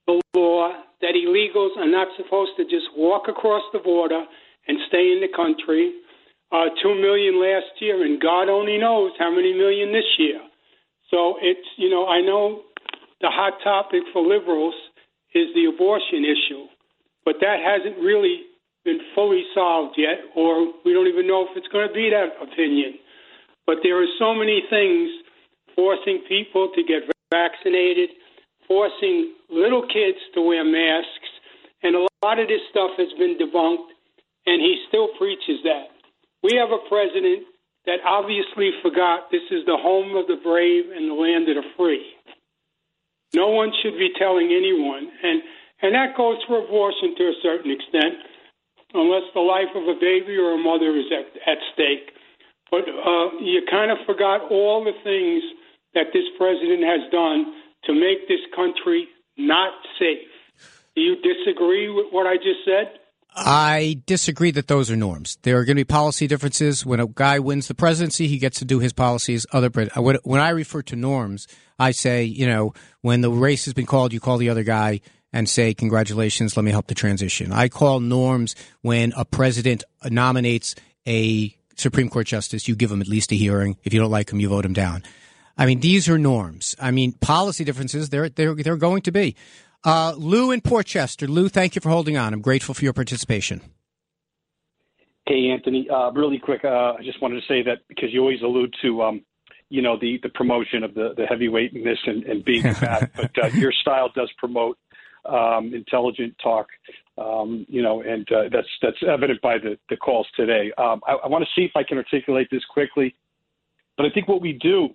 the 0.07 0.21
law 0.35 0.73
that 1.01 1.15
illegals 1.15 1.77
are 1.79 1.91
not 1.91 2.09
supposed 2.17 2.53
to 2.57 2.65
just 2.65 2.87
walk 2.97 3.29
across 3.29 3.63
the 3.73 3.79
border 3.79 4.25
and 4.69 4.79
stay 4.89 5.13
in 5.13 5.21
the 5.21 5.35
country. 5.35 5.95
Uh, 6.53 6.67
Two 6.83 6.95
million 6.95 7.41
last 7.41 7.81
year, 7.81 8.05
and 8.05 8.21
God 8.21 8.49
only 8.49 8.79
knows 8.79 9.13
how 9.19 9.31
many 9.31 9.53
million 9.53 9.93
this 9.93 10.07
year. 10.19 10.41
So 11.11 11.37
it's, 11.41 11.67
you 11.77 11.91
know, 11.91 12.07
I 12.07 12.21
know 12.21 12.63
the 13.21 13.29
hot 13.29 13.55
topic 13.63 14.03
for 14.13 14.23
liberals 14.23 14.75
is 15.35 15.49
the 15.55 15.67
abortion 15.67 16.25
issue, 16.25 16.65
but 17.25 17.37
that 17.41 17.59
hasn't 17.61 17.99
really 17.99 18.43
been 18.85 19.01
fully 19.15 19.45
solved 19.55 19.95
yet, 19.97 20.21
or 20.37 20.73
we 20.85 20.93
don't 20.93 21.09
even 21.09 21.27
know 21.27 21.47
if 21.49 21.57
it's 21.57 21.69
going 21.69 21.89
to 21.89 21.95
be 21.95 22.11
that 22.11 22.37
opinion. 22.41 22.95
But 23.67 23.79
there 23.83 23.97
are 24.03 24.13
so 24.19 24.35
many 24.35 24.63
things 24.69 25.11
forcing 25.75 26.23
people 26.29 26.71
to 26.75 26.83
get 26.85 27.03
vaccinated, 27.33 28.11
forcing 28.69 29.33
little 29.49 29.83
kids 29.89 30.19
to 30.35 30.43
wear 30.43 30.65
masks, 30.65 31.31
and 31.83 31.97
a 31.97 32.07
lot 32.23 32.39
of 32.39 32.49
this 32.49 32.61
stuff 32.71 32.93
has 32.99 33.09
been 33.19 33.37
debunked, 33.41 33.93
and 34.47 34.61
he 34.61 34.85
still 34.89 35.09
preaches 35.19 35.65
that. 35.65 35.89
We 36.43 36.57
have 36.61 36.71
a 36.71 36.89
president 36.89 37.49
that 37.87 38.01
obviously 38.07 38.71
forgot 38.83 39.31
this 39.31 39.45
is 39.51 39.65
the 39.67 39.77
home 39.77 40.17
of 40.17 40.27
the 40.27 40.41
brave 40.43 40.85
and 40.95 41.11
the 41.11 41.15
land 41.15 41.49
of 41.49 41.57
the 41.57 41.69
free. 41.77 42.05
No 43.35 43.49
one 43.49 43.73
should 43.83 43.99
be 43.99 44.13
telling 44.19 44.53
anyone, 44.53 45.09
and 45.23 45.43
and 45.85 45.95
that 45.95 46.17
goes 46.17 46.41
for 46.49 46.65
abortion 46.65 47.13
to 47.21 47.25
a 47.29 47.37
certain 47.45 47.71
extent, 47.71 48.17
unless 48.95 49.29
the 49.37 49.45
life 49.45 49.69
of 49.77 49.85
a 49.85 50.01
baby 50.01 50.33
or 50.41 50.57
a 50.57 50.59
mother 50.59 50.97
is 50.97 51.05
at, 51.13 51.29
at 51.45 51.59
stake. 51.77 52.09
But 52.71 52.89
uh, 52.89 53.37
you 53.45 53.61
kind 53.71 53.93
of 53.93 53.99
forgot 54.07 54.51
all 54.51 54.83
the 54.83 54.97
things 55.05 55.45
that 55.93 56.09
this 56.17 56.25
president 56.39 56.83
has 56.89 57.05
done 57.13 57.53
to 57.85 57.93
make 57.93 58.27
this 58.29 58.41
country 58.57 59.09
not 59.37 59.73
safe. 59.99 60.33
Do 60.97 61.03
you 61.03 61.17
disagree 61.21 61.91
with 61.91 62.07
what 62.11 62.27
I 62.27 62.37
just 62.37 62.65
said? 62.65 62.99
I 63.37 64.01
disagree 64.07 64.53
that 64.53 64.69
those 64.69 64.91
are 64.91 64.97
norms. 64.97 65.39
There 65.43 65.59
are 65.59 65.65
going 65.65 65.77
to 65.77 65.81
be 65.81 65.85
policy 65.85 66.27
differences. 66.27 66.87
When 66.87 67.01
a 67.01 67.07
guy 67.07 67.41
wins 67.41 67.69
the 67.69 67.75
presidency, 67.75 68.29
he 68.29 68.39
gets 68.39 68.61
to 68.61 68.65
do 68.65 68.79
his 68.79 68.93
policies. 68.93 69.45
Other 69.53 69.69
when 70.23 70.41
I 70.41 70.51
refer 70.51 70.83
to 70.83 70.97
norms, 70.97 71.49
I 71.79 71.91
say, 71.91 72.23
you 72.25 72.47
know, 72.47 72.73
when 73.03 73.21
the 73.21 73.31
race 73.31 73.65
has 73.65 73.75
been 73.75 73.87
called, 73.87 74.13
you 74.13 74.21
call 74.21 74.39
the 74.39 74.51
other 74.51 74.63
guy 74.63 75.01
and 75.35 75.49
say, 75.49 75.75
congratulations, 75.75 76.57
let 76.57 76.65
me 76.65 76.71
help 76.71 76.87
the 76.87 76.95
transition. 76.95 77.51
I 77.51 77.69
call 77.69 77.99
norms 77.99 78.55
when 78.83 79.13
a 79.17 79.25
president 79.25 79.83
nominates 80.09 80.77
a 81.09 81.55
Supreme 81.75 82.09
Court 82.09 82.29
justice, 82.29 82.69
you 82.69 82.77
give 82.77 82.93
him 82.93 83.01
at 83.01 83.09
least 83.09 83.33
a 83.33 83.35
hearing. 83.35 83.77
If 83.83 83.93
you 83.93 83.99
don't 83.99 84.13
like 84.13 84.31
him, 84.31 84.39
you 84.39 84.49
vote 84.49 84.65
him 84.65 84.73
down. 84.73 85.03
I 85.59 85.67
mean, 85.67 85.81
these 85.81 86.09
are 86.09 86.19
norms. 86.19 86.77
I 86.81 86.93
mean, 86.93 87.13
policy 87.15 87.65
differences, 87.65 88.11
they're, 88.11 88.29
they're, 88.29 88.55
they're 88.55 88.77
going 88.77 89.03
to 89.03 89.11
be. 89.11 89.35
Uh, 89.83 90.15
Lou 90.17 90.53
in 90.53 90.61
Portchester. 90.61 91.27
Lou, 91.27 91.49
thank 91.49 91.75
you 91.75 91.81
for 91.81 91.91
holding 91.91 92.17
on. 92.17 92.33
I'm 92.33 92.41
grateful 92.41 92.73
for 92.73 92.85
your 92.85 92.93
participation. 92.93 93.61
Hey, 95.27 95.51
Anthony. 95.51 95.89
Uh, 95.91 96.13
really 96.13 96.39
quick, 96.39 96.65
uh, 96.65 96.95
I 96.99 97.03
just 97.03 97.21
wanted 97.21 97.41
to 97.41 97.47
say 97.49 97.61
that 97.65 97.79
because 97.89 98.13
you 98.13 98.21
always 98.21 98.41
allude 98.41 98.73
to, 98.83 99.03
um, 99.03 99.25
you 99.69 99.83
know, 99.83 99.99
the, 100.01 100.21
the 100.23 100.29
promotion 100.29 100.85
of 100.85 100.95
the, 100.95 101.13
the 101.17 101.25
heavyweightness 101.25 101.97
and, 102.07 102.23
and 102.23 102.45
being 102.45 102.63
fat, 102.63 103.11
but 103.17 103.33
uh, 103.43 103.47
your 103.49 103.73
style 103.73 104.11
does 104.15 104.31
promote 104.39 104.79
um, 105.27 105.73
intelligent 105.75 106.35
talk, 106.43 106.67
um, 107.19 107.67
you 107.69 107.83
know, 107.83 108.03
and 108.03 108.31
uh, 108.33 108.45
that's 108.53 108.69
that's 108.83 108.97
evident 109.09 109.41
by 109.41 109.59
the, 109.59 109.79
the 109.89 109.97
calls 109.97 110.27
today. 110.37 110.73
Um, 110.79 111.01
I, 111.07 111.13
I 111.25 111.29
want 111.29 111.45
to 111.45 111.51
see 111.55 111.65
if 111.65 111.73
I 111.77 111.83
can 111.83 111.99
articulate 111.99 112.49
this 112.51 112.65
quickly, 112.73 113.15
but 113.97 114.07
I 114.07 114.11
think 114.11 114.29
what 114.29 114.41
we 114.41 114.53
do 114.53 114.91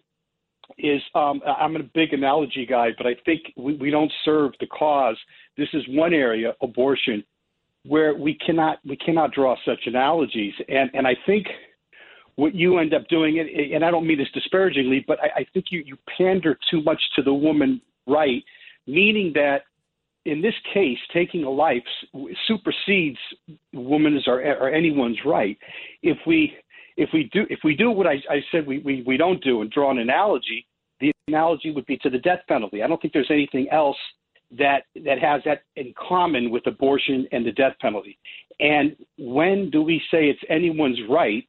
is 0.78 1.02
um, 1.16 1.42
I'm 1.46 1.76
a 1.76 1.84
big 1.84 2.14
analogy 2.14 2.66
guy, 2.66 2.90
but 2.98 3.08
I 3.08 3.16
think 3.26 3.42
we, 3.58 3.76
we 3.76 3.90
don't 3.90 4.12
serve 4.24 4.52
the 4.60 4.68
cause. 4.68 5.18
This 5.58 5.70
is 5.74 5.84
one 5.90 6.14
area, 6.14 6.54
abortion, 6.62 7.24
where 7.86 8.14
we 8.16 8.38
cannot 8.46 8.80
we 8.88 8.98
cannot 8.98 9.34
draw 9.34 9.56
such 9.66 9.82
analogies, 9.86 10.54
and 10.68 10.90
and 10.94 11.08
I 11.08 11.16
think 11.26 11.48
what 12.36 12.56
you 12.56 12.78
end 12.78 12.94
up 12.94 13.06
doing, 13.10 13.40
and 13.74 13.84
I 13.84 13.92
don't 13.92 14.08
mean 14.08 14.18
this 14.18 14.32
disparagingly, 14.34 15.04
but 15.08 15.20
I, 15.22 15.42
I 15.42 15.46
think 15.54 15.66
you 15.72 15.84
you 15.86 15.98
pander 16.18 16.58
too 16.72 16.82
much 16.84 17.02
to 17.16 17.22
the 17.22 17.34
woman 17.34 17.82
right, 18.08 18.44
meaning 18.88 19.32
that 19.36 19.64
in 20.30 20.42
this 20.42 20.54
case, 20.74 20.98
taking 21.14 21.44
a 21.44 21.50
life 21.50 21.84
supersedes 22.48 23.18
woman's 23.74 24.28
or, 24.28 24.42
or 24.42 24.70
anyone's 24.70 25.20
right. 25.26 25.58
If 26.04 26.18
we 26.28 26.54
if 26.98 27.10
we 27.14 27.30
do 27.34 27.46
if 27.50 27.60
we 27.64 27.76
do 27.76 27.92
what 27.92 28.08
I, 28.08 28.16
I 28.30 28.40
said 28.52 28.68
we, 28.68 28.80
we, 28.80 29.04
we 29.08 29.18
don't 29.18 29.44
do 29.44 29.62
and 29.62 29.72
draw 29.72 29.92
an 29.92 30.00
analogy, 30.00 30.66
the 31.00 31.12
analogy 31.28 31.72
would 31.72 31.86
be 31.86 31.98
to 31.98 32.10
the 32.10 32.20
death 32.20 32.42
penalty. 32.48 32.84
I 32.84 32.88
don't 32.88 33.02
think 33.02 33.14
there's 33.14 33.32
anything 33.32 33.68
else 33.72 33.98
that 34.58 34.84
that 35.04 35.20
has 35.20 35.42
that 35.46 35.64
in 35.76 35.94
common 35.98 36.52
with 36.52 36.68
abortion 36.68 37.28
and 37.32 37.46
the 37.46 37.52
death 37.52 37.74
penalty. 37.82 38.18
And 38.60 38.96
when 39.18 39.70
do 39.70 39.82
we 39.82 40.02
say 40.12 40.26
it's 40.26 40.42
anyone's 40.50 41.00
right 41.10 41.48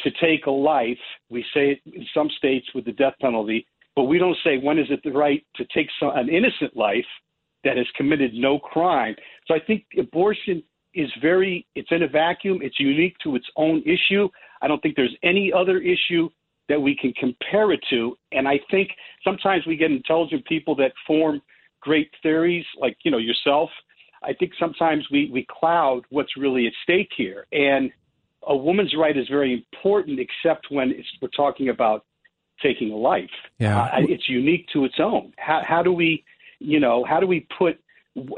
to 0.00 0.10
take 0.20 0.46
a 0.46 0.50
life? 0.50 0.98
We 1.30 1.42
say 1.54 1.72
it 1.72 1.80
in 1.86 2.06
some 2.14 2.30
states 2.38 2.66
with 2.74 2.84
the 2.84 2.92
death 2.92 3.14
penalty, 3.20 3.66
but 3.96 4.04
we 4.04 4.18
don't 4.18 4.36
say 4.44 4.58
when 4.58 4.78
is 4.78 4.86
it 4.90 5.00
the 5.02 5.10
right 5.10 5.44
to 5.56 5.66
take 5.74 5.88
some, 5.98 6.16
an 6.16 6.28
innocent 6.28 6.76
life 6.76 7.04
that 7.64 7.76
has 7.76 7.86
committed 7.96 8.32
no 8.34 8.58
crime. 8.58 9.14
So 9.46 9.54
I 9.54 9.60
think 9.60 9.84
abortion 9.98 10.62
is 10.94 11.10
very 11.20 11.66
it's 11.74 11.88
in 11.90 12.02
a 12.02 12.08
vacuum. 12.08 12.60
It's 12.62 12.78
unique 12.78 13.16
to 13.24 13.36
its 13.36 13.46
own 13.56 13.82
issue. 13.82 14.28
I 14.62 14.68
don't 14.68 14.80
think 14.82 14.96
there's 14.96 15.16
any 15.22 15.52
other 15.52 15.78
issue 15.78 16.28
that 16.68 16.80
we 16.80 16.96
can 16.96 17.12
compare 17.14 17.72
it 17.72 17.80
to. 17.90 18.16
And 18.32 18.46
i 18.46 18.58
think 18.70 18.90
sometimes 19.24 19.66
we 19.66 19.76
get 19.76 19.90
intelligent 19.90 20.44
people 20.46 20.74
that 20.76 20.92
form 21.06 21.40
great 21.80 22.10
theories 22.22 22.64
like 22.80 22.96
you 23.04 23.10
know 23.10 23.18
yourself. 23.18 23.70
I 24.22 24.32
think 24.32 24.52
sometimes 24.58 25.06
we 25.10 25.30
we 25.32 25.46
cloud 25.50 26.02
what's 26.10 26.36
really 26.36 26.66
at 26.66 26.72
stake 26.82 27.10
here. 27.16 27.46
And 27.52 27.90
a 28.46 28.56
woman's 28.56 28.94
right 28.98 29.16
is 29.16 29.28
very 29.28 29.52
important 29.52 30.18
except 30.20 30.66
when 30.70 30.94
we're 31.20 31.28
talking 31.28 31.68
about 31.68 32.04
taking 32.62 32.90
a 32.90 32.96
life. 32.96 33.30
Yeah. 33.58 33.82
Uh, 33.82 34.00
it's 34.08 34.28
unique 34.28 34.66
to 34.72 34.84
its 34.84 34.96
own. 34.98 35.32
How, 35.36 35.62
how 35.64 35.82
do 35.82 35.92
we 35.92 36.24
you 36.58 36.80
know 36.80 37.04
how 37.08 37.20
do 37.20 37.26
we 37.26 37.46
put 37.56 37.78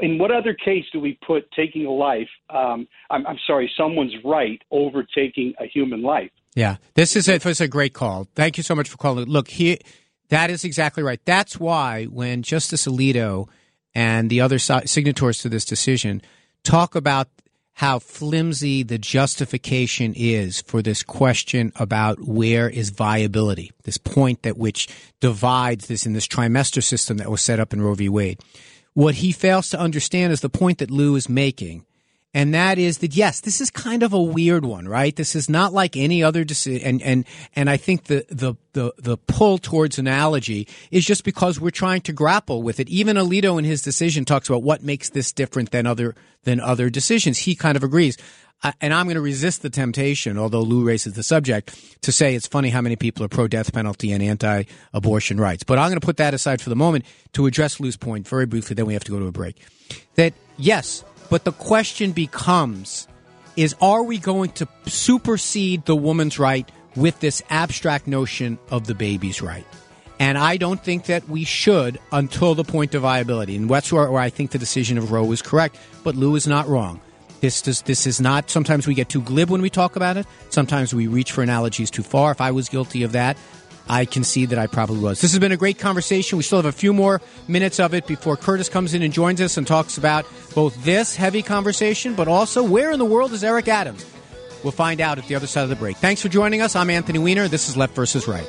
in 0.01 0.17
what 0.17 0.31
other 0.31 0.53
case 0.53 0.85
do 0.93 0.99
we 0.99 1.17
put 1.25 1.51
taking 1.51 1.85
a 1.85 1.91
life? 1.91 2.29
Um, 2.49 2.87
I'm, 3.09 3.25
I'm, 3.25 3.37
sorry, 3.47 3.71
someone's 3.77 4.13
right 4.23 4.61
over 4.69 5.03
taking 5.03 5.53
a 5.59 5.65
human 5.65 6.01
life. 6.01 6.29
Yeah, 6.55 6.77
this 6.93 7.15
is 7.15 7.27
a, 7.27 7.39
this 7.39 7.45
is 7.45 7.61
a 7.61 7.67
great 7.67 7.93
call. 7.93 8.27
Thank 8.35 8.57
you 8.57 8.63
so 8.63 8.75
much 8.75 8.89
for 8.89 8.97
calling. 8.97 9.25
Look, 9.25 9.47
here, 9.47 9.77
that 10.29 10.49
is 10.51 10.63
exactly 10.63 11.03
right. 11.03 11.19
That's 11.25 11.59
why 11.59 12.05
when 12.05 12.43
Justice 12.43 12.85
Alito 12.85 13.47
and 13.95 14.29
the 14.29 14.41
other 14.41 14.59
signatories 14.59 15.39
to 15.39 15.49
this 15.49 15.65
decision 15.65 16.21
talk 16.63 16.95
about 16.95 17.29
how 17.75 17.99
flimsy 17.99 18.83
the 18.83 18.97
justification 18.97 20.13
is 20.15 20.61
for 20.61 20.81
this 20.81 21.03
question 21.03 21.71
about 21.75 22.19
where 22.19 22.69
is 22.69 22.89
viability, 22.89 23.71
this 23.83 23.97
point 23.97 24.43
that 24.43 24.57
which 24.57 24.87
divides 25.19 25.87
this 25.87 26.05
in 26.05 26.13
this 26.13 26.27
trimester 26.27 26.83
system 26.83 27.17
that 27.17 27.31
was 27.31 27.41
set 27.41 27.59
up 27.59 27.73
in 27.73 27.81
Roe 27.81 27.95
v. 27.95 28.09
Wade. 28.09 28.39
What 28.93 29.15
he 29.15 29.31
fails 29.31 29.69
to 29.69 29.79
understand 29.79 30.33
is 30.33 30.41
the 30.41 30.49
point 30.49 30.79
that 30.79 30.91
Lou 30.91 31.15
is 31.15 31.29
making. 31.29 31.85
And 32.33 32.53
that 32.53 32.77
is 32.77 32.99
that 32.99 33.13
yes, 33.13 33.41
this 33.41 33.59
is 33.59 33.69
kind 33.69 34.03
of 34.03 34.13
a 34.13 34.21
weird 34.21 34.63
one, 34.63 34.87
right? 34.87 35.13
This 35.13 35.35
is 35.35 35.49
not 35.49 35.73
like 35.73 35.97
any 35.97 36.23
other 36.23 36.45
decision. 36.45 36.87
And, 36.87 37.01
and, 37.01 37.25
and 37.55 37.69
I 37.69 37.75
think 37.75 38.05
the, 38.05 38.25
the, 38.29 38.55
the, 38.71 38.93
the 38.97 39.17
pull 39.17 39.57
towards 39.57 39.99
analogy 39.99 40.67
is 40.91 41.05
just 41.05 41.25
because 41.25 41.59
we're 41.59 41.71
trying 41.71 42.01
to 42.01 42.13
grapple 42.13 42.63
with 42.63 42.79
it. 42.79 42.87
Even 42.87 43.17
Alito 43.17 43.59
in 43.59 43.65
his 43.65 43.81
decision 43.81 44.23
talks 44.23 44.47
about 44.47 44.63
what 44.63 44.81
makes 44.81 45.09
this 45.09 45.33
different 45.33 45.71
than 45.71 45.85
other, 45.85 46.15
than 46.43 46.61
other 46.61 46.89
decisions. 46.89 47.39
He 47.39 47.53
kind 47.53 47.75
of 47.75 47.83
agrees 47.83 48.17
and 48.79 48.93
I'm 48.93 49.05
going 49.05 49.15
to 49.15 49.21
resist 49.21 49.63
the 49.63 49.69
temptation, 49.69 50.37
although 50.37 50.61
Lou 50.61 50.85
raises 50.85 51.13
the 51.13 51.23
subject, 51.23 51.75
to 52.03 52.11
say 52.11 52.35
it's 52.35 52.47
funny 52.47 52.69
how 52.69 52.81
many 52.81 52.95
people 52.95 53.25
are 53.25 53.27
pro 53.27 53.47
death 53.47 53.73
penalty 53.73 54.11
and 54.11 54.21
anti 54.21 54.63
abortion 54.93 55.39
rights. 55.39 55.63
But 55.63 55.79
I'm 55.79 55.89
going 55.89 55.99
to 55.99 56.05
put 56.05 56.17
that 56.17 56.33
aside 56.33 56.61
for 56.61 56.69
the 56.69 56.75
moment 56.75 57.05
to 57.33 57.47
address 57.47 57.79
Lou's 57.79 57.97
point 57.97 58.27
very 58.27 58.45
briefly, 58.45 58.75
then 58.75 58.85
we 58.85 58.93
have 58.93 59.03
to 59.05 59.11
go 59.11 59.19
to 59.19 59.25
a 59.25 59.31
break. 59.31 59.57
That, 60.15 60.33
yes, 60.57 61.03
but 61.31 61.45
the 61.45 61.53
question 61.53 62.11
becomes 62.11 63.07
is 63.55 63.73
are 63.81 64.03
we 64.03 64.17
going 64.17 64.51
to 64.51 64.67
supersede 64.85 65.85
the 65.85 65.95
woman's 65.95 66.37
right 66.37 66.69
with 66.95 67.19
this 67.21 67.41
abstract 67.49 68.05
notion 68.05 68.59
of 68.69 68.85
the 68.85 68.93
baby's 68.93 69.41
right? 69.41 69.65
And 70.19 70.37
I 70.37 70.57
don't 70.57 70.83
think 70.83 71.05
that 71.05 71.27
we 71.27 71.45
should 71.45 71.99
until 72.11 72.53
the 72.53 72.65
point 72.65 72.93
of 72.93 73.01
viability. 73.01 73.55
And 73.55 73.69
that's 73.69 73.91
where, 73.91 74.11
where 74.11 74.21
I 74.21 74.29
think 74.29 74.51
the 74.51 74.59
decision 74.59 74.97
of 74.99 75.11
Roe 75.11 75.31
is 75.31 75.41
correct. 75.41 75.77
But 76.03 76.15
Lou 76.15 76.35
is 76.35 76.45
not 76.45 76.67
wrong. 76.67 77.01
This 77.39 77.63
does, 77.63 77.81
this 77.81 78.05
is 78.05 78.21
not. 78.21 78.49
Sometimes 78.49 78.85
we 78.85 78.93
get 78.93 79.09
too 79.09 79.21
glib 79.21 79.49
when 79.49 79.63
we 79.63 79.69
talk 79.71 79.95
about 79.95 80.17
it. 80.17 80.27
Sometimes 80.49 80.93
we 80.93 81.07
reach 81.07 81.31
for 81.31 81.41
analogies 81.41 81.89
too 81.89 82.03
far. 82.03 82.31
If 82.31 82.39
I 82.39 82.51
was 82.51 82.69
guilty 82.69 83.01
of 83.01 83.13
that, 83.13 83.35
I 83.91 84.05
can 84.05 84.23
see 84.23 84.45
that 84.45 84.57
I 84.57 84.67
probably 84.67 84.99
was. 84.99 85.19
This 85.19 85.33
has 85.33 85.39
been 85.39 85.51
a 85.51 85.57
great 85.57 85.77
conversation. 85.77 86.37
We 86.37 86.43
still 86.43 86.59
have 86.59 86.65
a 86.65 86.71
few 86.71 86.93
more 86.93 87.21
minutes 87.49 87.77
of 87.77 87.93
it 87.93 88.07
before 88.07 88.37
Curtis 88.37 88.69
comes 88.69 88.93
in 88.93 89.01
and 89.01 89.11
joins 89.11 89.41
us 89.41 89.57
and 89.57 89.67
talks 89.67 89.97
about 89.97 90.25
both 90.55 90.81
this 90.85 91.13
heavy 91.13 91.41
conversation, 91.41 92.15
but 92.15 92.29
also 92.29 92.63
where 92.63 92.93
in 92.93 92.99
the 92.99 93.05
world 93.05 93.33
is 93.33 93.43
Eric 93.43 93.67
Adams? 93.67 94.05
We'll 94.63 94.71
find 94.71 95.01
out 95.01 95.17
at 95.17 95.27
the 95.27 95.35
other 95.35 95.45
side 95.45 95.63
of 95.63 95.69
the 95.69 95.75
break. 95.75 95.97
Thanks 95.97 96.21
for 96.21 96.29
joining 96.29 96.61
us. 96.61 96.73
I'm 96.73 96.89
Anthony 96.89 97.19
Weiner. 97.19 97.49
This 97.49 97.67
is 97.67 97.75
Left 97.75 97.93
versus 97.93 98.29
Right. 98.29 98.47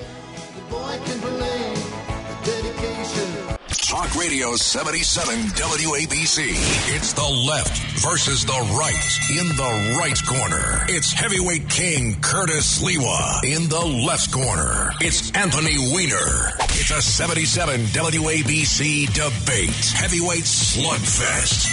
Radio 4.22 4.54
77 4.54 5.34
WABC. 5.58 6.54
It's 6.94 7.12
the 7.12 7.26
left 7.26 7.76
versus 8.02 8.44
the 8.44 8.52
right. 8.78 8.94
In 9.40 9.48
the 9.48 9.96
right 9.98 10.16
corner, 10.24 10.86
it's 10.88 11.12
heavyweight 11.12 11.68
king 11.68 12.20
Curtis 12.20 12.80
Sliwa. 12.80 13.42
In 13.42 13.68
the 13.68 13.84
left 14.06 14.30
corner, 14.30 14.92
it's 15.00 15.32
Anthony 15.32 15.76
Weiner. 15.92 16.54
It's 16.78 16.92
a 16.92 17.02
77 17.02 17.80
WABC 17.86 19.12
debate. 19.12 19.90
Heavyweight 19.90 20.44
slugfest. 20.44 21.66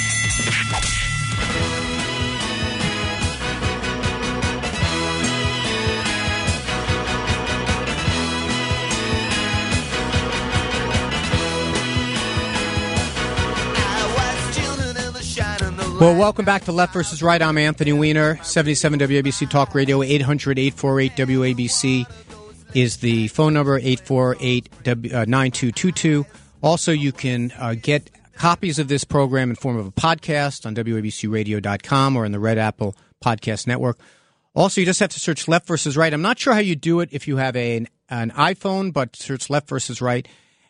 Well, 15.99 16.15
welcome 16.17 16.45
back 16.45 16.63
to 16.63 16.71
Left 16.71 16.93
versus 16.93 17.21
Right. 17.21 17.41
I'm 17.41 17.57
Anthony 17.57 17.91
Weiner, 17.91 18.41
77 18.41 18.99
WABC 18.99 19.49
Talk 19.49 19.75
Radio, 19.75 20.01
800 20.01 20.57
848 20.57 21.11
WABC 21.17 22.05
is 22.73 22.97
the 22.97 23.27
phone 23.27 23.53
number, 23.53 23.77
848 23.77 24.69
9222. 24.85 26.25
Also, 26.63 26.93
you 26.93 27.11
can 27.11 27.51
uh, 27.59 27.73
get 27.73 28.09
copies 28.33 28.79
of 28.79 28.87
this 28.87 29.03
program 29.03 29.49
in 29.49 29.57
form 29.57 29.75
of 29.75 29.87
a 29.87 29.91
podcast 29.91 30.65
on 30.65 30.73
WABCRadio.com 30.73 32.15
or 32.15 32.23
in 32.25 32.31
the 32.31 32.39
Red 32.39 32.57
Apple 32.57 32.95
Podcast 33.21 33.67
Network. 33.67 33.99
Also, 34.55 34.79
you 34.79 34.85
just 34.85 35.01
have 35.01 35.09
to 35.09 35.19
search 35.19 35.49
Left 35.49 35.67
versus 35.67 35.97
Right. 35.97 36.13
I'm 36.13 36.21
not 36.21 36.39
sure 36.39 36.53
how 36.53 36.59
you 36.59 36.77
do 36.77 37.01
it 37.01 37.09
if 37.11 37.27
you 37.27 37.35
have 37.35 37.57
a, 37.57 37.75
an, 37.75 37.87
an 38.07 38.31
iPhone, 38.31 38.93
but 38.93 39.17
search 39.17 39.49
Left 39.49 39.67
versus 39.67 40.01
Right. 40.01 40.29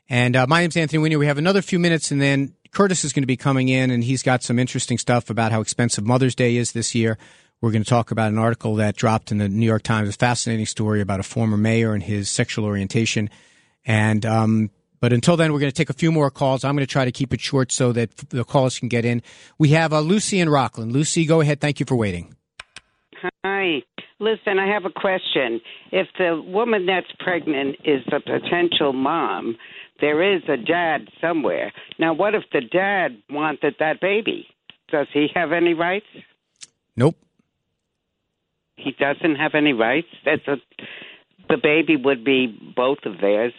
And 0.09 0.35
uh, 0.35 0.47
my 0.47 0.61
name's 0.61 0.75
Anthony 0.75 0.97
Weiner. 1.03 1.19
We 1.19 1.27
have 1.27 1.37
another 1.37 1.61
few 1.61 1.77
minutes, 1.77 2.09
and 2.09 2.19
then 2.19 2.55
Curtis 2.71 3.03
is 3.03 3.13
going 3.13 3.23
to 3.23 3.27
be 3.27 3.37
coming 3.37 3.69
in, 3.69 3.91
and 3.91 4.03
he's 4.03 4.23
got 4.23 4.43
some 4.43 4.59
interesting 4.59 4.97
stuff 4.97 5.29
about 5.29 5.51
how 5.51 5.61
expensive 5.61 6.05
Mother's 6.05 6.35
Day 6.35 6.55
is 6.55 6.71
this 6.71 6.93
year. 6.93 7.17
We're 7.61 7.71
going 7.71 7.83
to 7.83 7.89
talk 7.89 8.11
about 8.11 8.31
an 8.31 8.37
article 8.37 8.75
that 8.75 8.95
dropped 8.95 9.31
in 9.31 9.37
the 9.37 9.49
New 9.49 9.65
York 9.65 9.83
Times, 9.83 10.09
a 10.09 10.13
fascinating 10.13 10.65
story 10.65 11.01
about 11.01 11.19
a 11.19 11.23
former 11.23 11.57
mayor 11.57 11.93
and 11.93 12.01
his 12.01 12.29
sexual 12.29 12.65
orientation. 12.65 13.29
And 13.85 14.25
um, 14.25 14.69
but 14.99 15.13
until 15.13 15.37
then, 15.37 15.51
we're 15.51 15.59
going 15.59 15.71
to 15.71 15.75
take 15.75 15.89
a 15.89 15.93
few 15.93 16.11
more 16.11 16.29
calls. 16.29 16.63
I'm 16.63 16.75
going 16.75 16.85
to 16.85 16.91
try 16.91 17.05
to 17.05 17.11
keep 17.11 17.33
it 17.33 17.41
short 17.41 17.71
so 17.71 17.91
that 17.93 18.15
the 18.29 18.43
callers 18.43 18.79
can 18.79 18.87
get 18.87 19.05
in. 19.05 19.21
We 19.57 19.69
have 19.69 19.93
uh, 19.93 19.99
Lucy 20.01 20.39
in 20.39 20.49
Rockland. 20.49 20.91
Lucy, 20.91 21.25
go 21.25 21.41
ahead. 21.41 21.59
Thank 21.59 21.79
you 21.79 21.85
for 21.85 21.95
waiting. 21.95 22.35
Hi. 23.43 23.83
Listen, 24.19 24.59
I 24.59 24.67
have 24.67 24.85
a 24.85 24.89
question. 24.89 25.61
If 25.91 26.07
the 26.17 26.41
woman 26.45 26.85
that's 26.85 27.07
pregnant 27.19 27.77
is 27.85 28.03
the 28.07 28.19
potential 28.19 28.91
mom, 28.91 29.55
there 30.01 30.35
is 30.35 30.43
a 30.49 30.57
dad 30.57 31.07
somewhere. 31.21 31.71
Now, 31.97 32.13
what 32.13 32.35
if 32.35 32.43
the 32.51 32.61
dad 32.61 33.17
wanted 33.29 33.75
that 33.79 34.01
baby? 34.01 34.47
Does 34.91 35.07
he 35.13 35.27
have 35.35 35.51
any 35.51 35.73
rights? 35.73 36.07
Nope. 36.95 37.15
He 38.75 38.91
doesn't 38.91 39.35
have 39.35 39.55
any 39.55 39.73
rights. 39.73 40.07
That's 40.25 40.47
a, 40.47 40.55
the 41.47 41.57
baby 41.61 41.95
would 41.95 42.23
be 42.25 42.73
both 42.75 42.99
of 43.05 43.19
theirs. 43.21 43.53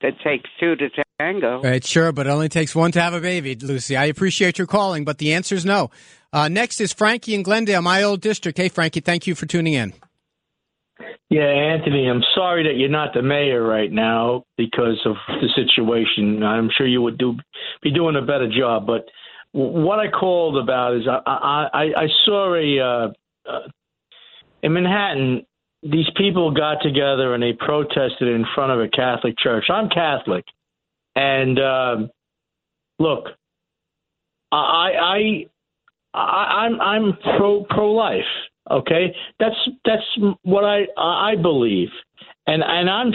It 0.00 0.14
takes 0.24 0.48
two 0.60 0.76
to 0.76 0.88
tango. 1.18 1.60
Right, 1.62 1.84
sure, 1.84 2.12
but 2.12 2.26
it 2.26 2.30
only 2.30 2.48
takes 2.48 2.74
one 2.74 2.92
to 2.92 3.00
have 3.00 3.14
a 3.14 3.20
baby, 3.20 3.56
Lucy. 3.56 3.96
I 3.96 4.06
appreciate 4.06 4.58
your 4.58 4.66
calling, 4.66 5.04
but 5.04 5.18
the 5.18 5.32
answer 5.32 5.54
is 5.54 5.64
no. 5.64 5.90
Uh, 6.32 6.48
next 6.48 6.80
is 6.80 6.92
Frankie 6.92 7.34
in 7.34 7.42
Glendale, 7.42 7.82
my 7.82 8.02
old 8.02 8.20
district. 8.20 8.58
Hey, 8.58 8.68
Frankie, 8.68 9.00
thank 9.00 9.26
you 9.26 9.34
for 9.34 9.46
tuning 9.46 9.72
in. 9.72 9.94
Yeah, 11.30 11.42
Anthony, 11.42 12.08
I'm 12.08 12.22
sorry 12.34 12.64
that 12.64 12.78
you're 12.78 12.88
not 12.88 13.12
the 13.12 13.22
mayor 13.22 13.62
right 13.62 13.92
now 13.92 14.44
because 14.56 14.98
of 15.04 15.16
the 15.28 15.48
situation. 15.54 16.42
I'm 16.42 16.70
sure 16.76 16.86
you 16.86 17.02
would 17.02 17.18
do 17.18 17.34
be 17.82 17.92
doing 17.92 18.16
a 18.16 18.22
better 18.22 18.48
job. 18.48 18.86
But 18.86 19.06
what 19.52 19.98
I 19.98 20.08
called 20.08 20.56
about 20.56 20.96
is 20.96 21.02
I 21.06 21.68
I, 21.72 21.84
I 21.96 22.06
saw 22.24 22.54
a 22.54 22.80
uh, 22.80 23.50
uh, 23.50 23.68
in 24.62 24.72
Manhattan. 24.72 25.44
These 25.82 26.10
people 26.16 26.50
got 26.50 26.82
together 26.82 27.34
and 27.34 27.42
they 27.42 27.52
protested 27.52 28.26
in 28.26 28.44
front 28.54 28.72
of 28.72 28.80
a 28.80 28.88
Catholic 28.88 29.38
church. 29.38 29.66
I'm 29.68 29.90
Catholic, 29.90 30.44
and 31.14 31.58
uh, 31.58 31.96
look, 32.98 33.26
I 34.50 34.56
I, 34.56 35.46
I 36.18 36.66
I'm 36.66 36.80
I'm 36.80 37.16
pro 37.38 37.64
pro 37.64 37.92
life. 37.92 38.24
Okay, 38.70 39.14
that's 39.38 39.56
that's 39.84 40.02
what 40.42 40.64
I 40.64 40.86
I 40.96 41.36
believe, 41.36 41.88
and 42.46 42.62
and 42.62 42.90
I'm 42.90 43.12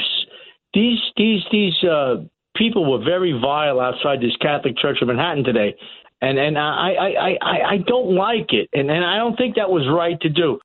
these 0.73 0.99
these 1.15 1.41
these 1.51 1.83
uh, 1.83 2.23
people 2.55 2.89
were 2.89 3.03
very 3.03 3.37
vile 3.39 3.79
outside 3.79 4.19
this 4.19 4.35
Catholic 4.41 4.77
Church 4.77 4.97
of 5.01 5.07
Manhattan 5.07 5.43
today, 5.43 5.75
and 6.21 6.39
and 6.39 6.57
I 6.57 6.93
I 6.93 7.37
I 7.41 7.69
I 7.73 7.77
don't 7.85 8.15
like 8.15 8.53
it, 8.53 8.69
and 8.73 8.89
and 8.89 9.05
I 9.05 9.17
don't 9.17 9.37
think 9.37 9.55
that 9.55 9.69
was 9.69 9.87
right 9.87 10.19
to 10.21 10.29
do. 10.29 10.59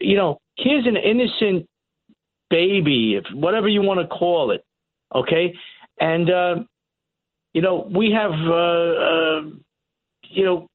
You 0.00 0.16
know, 0.16 0.40
here's 0.56 0.86
an 0.86 0.96
innocent 0.96 1.66
baby, 2.50 3.14
if 3.14 3.24
whatever 3.34 3.68
you 3.68 3.82
want 3.82 4.00
to 4.00 4.06
call 4.06 4.50
it, 4.50 4.64
okay, 5.14 5.54
and 6.00 6.30
uh, 6.30 6.56
you 7.52 7.62
know 7.62 7.88
we 7.94 8.10
have 8.10 8.32
uh, 8.32 8.54
uh, 8.54 9.40
you 10.22 10.44
know 10.44 10.68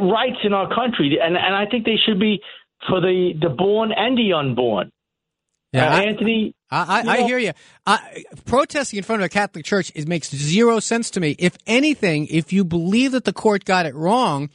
rights 0.00 0.38
in 0.44 0.52
our 0.52 0.68
country, 0.68 1.18
and 1.22 1.36
and 1.36 1.54
I 1.54 1.66
think 1.66 1.84
they 1.84 1.98
should 2.04 2.20
be 2.20 2.40
for 2.88 3.00
the 3.00 3.32
the 3.40 3.48
born 3.48 3.92
and 3.96 4.16
the 4.16 4.32
unborn. 4.32 4.90
Yeah, 5.72 5.94
uh, 5.94 6.00
Anthony. 6.00 6.54
I, 6.70 7.00
I, 7.00 7.02
you 7.02 7.10
I 7.10 7.26
hear 7.26 7.38
you. 7.38 7.52
I, 7.86 8.24
protesting 8.44 8.96
in 8.96 9.04
front 9.04 9.22
of 9.22 9.26
a 9.26 9.28
Catholic 9.28 9.64
church 9.64 9.92
it 9.94 10.08
makes 10.08 10.30
zero 10.30 10.80
sense 10.80 11.10
to 11.10 11.20
me. 11.20 11.36
If 11.38 11.56
anything, 11.66 12.26
if 12.28 12.52
you 12.52 12.64
believe 12.64 13.12
that 13.12 13.24
the 13.24 13.32
court 13.32 13.64
got 13.64 13.86
it 13.86 13.94
wrong, 13.94 14.50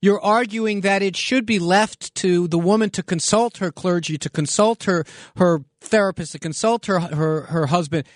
you're 0.00 0.20
arguing 0.20 0.82
that 0.82 1.02
it 1.02 1.16
should 1.16 1.46
be 1.46 1.58
left 1.58 2.14
to 2.16 2.46
the 2.48 2.58
woman 2.58 2.90
to 2.90 3.02
consult 3.02 3.58
her 3.58 3.72
clergy, 3.72 4.18
to 4.18 4.30
consult 4.30 4.84
her 4.84 5.04
her 5.36 5.64
therapist, 5.80 6.32
to 6.32 6.38
consult 6.38 6.86
her 6.86 7.00
her, 7.00 7.42
her 7.42 7.66
husband. 7.66 8.06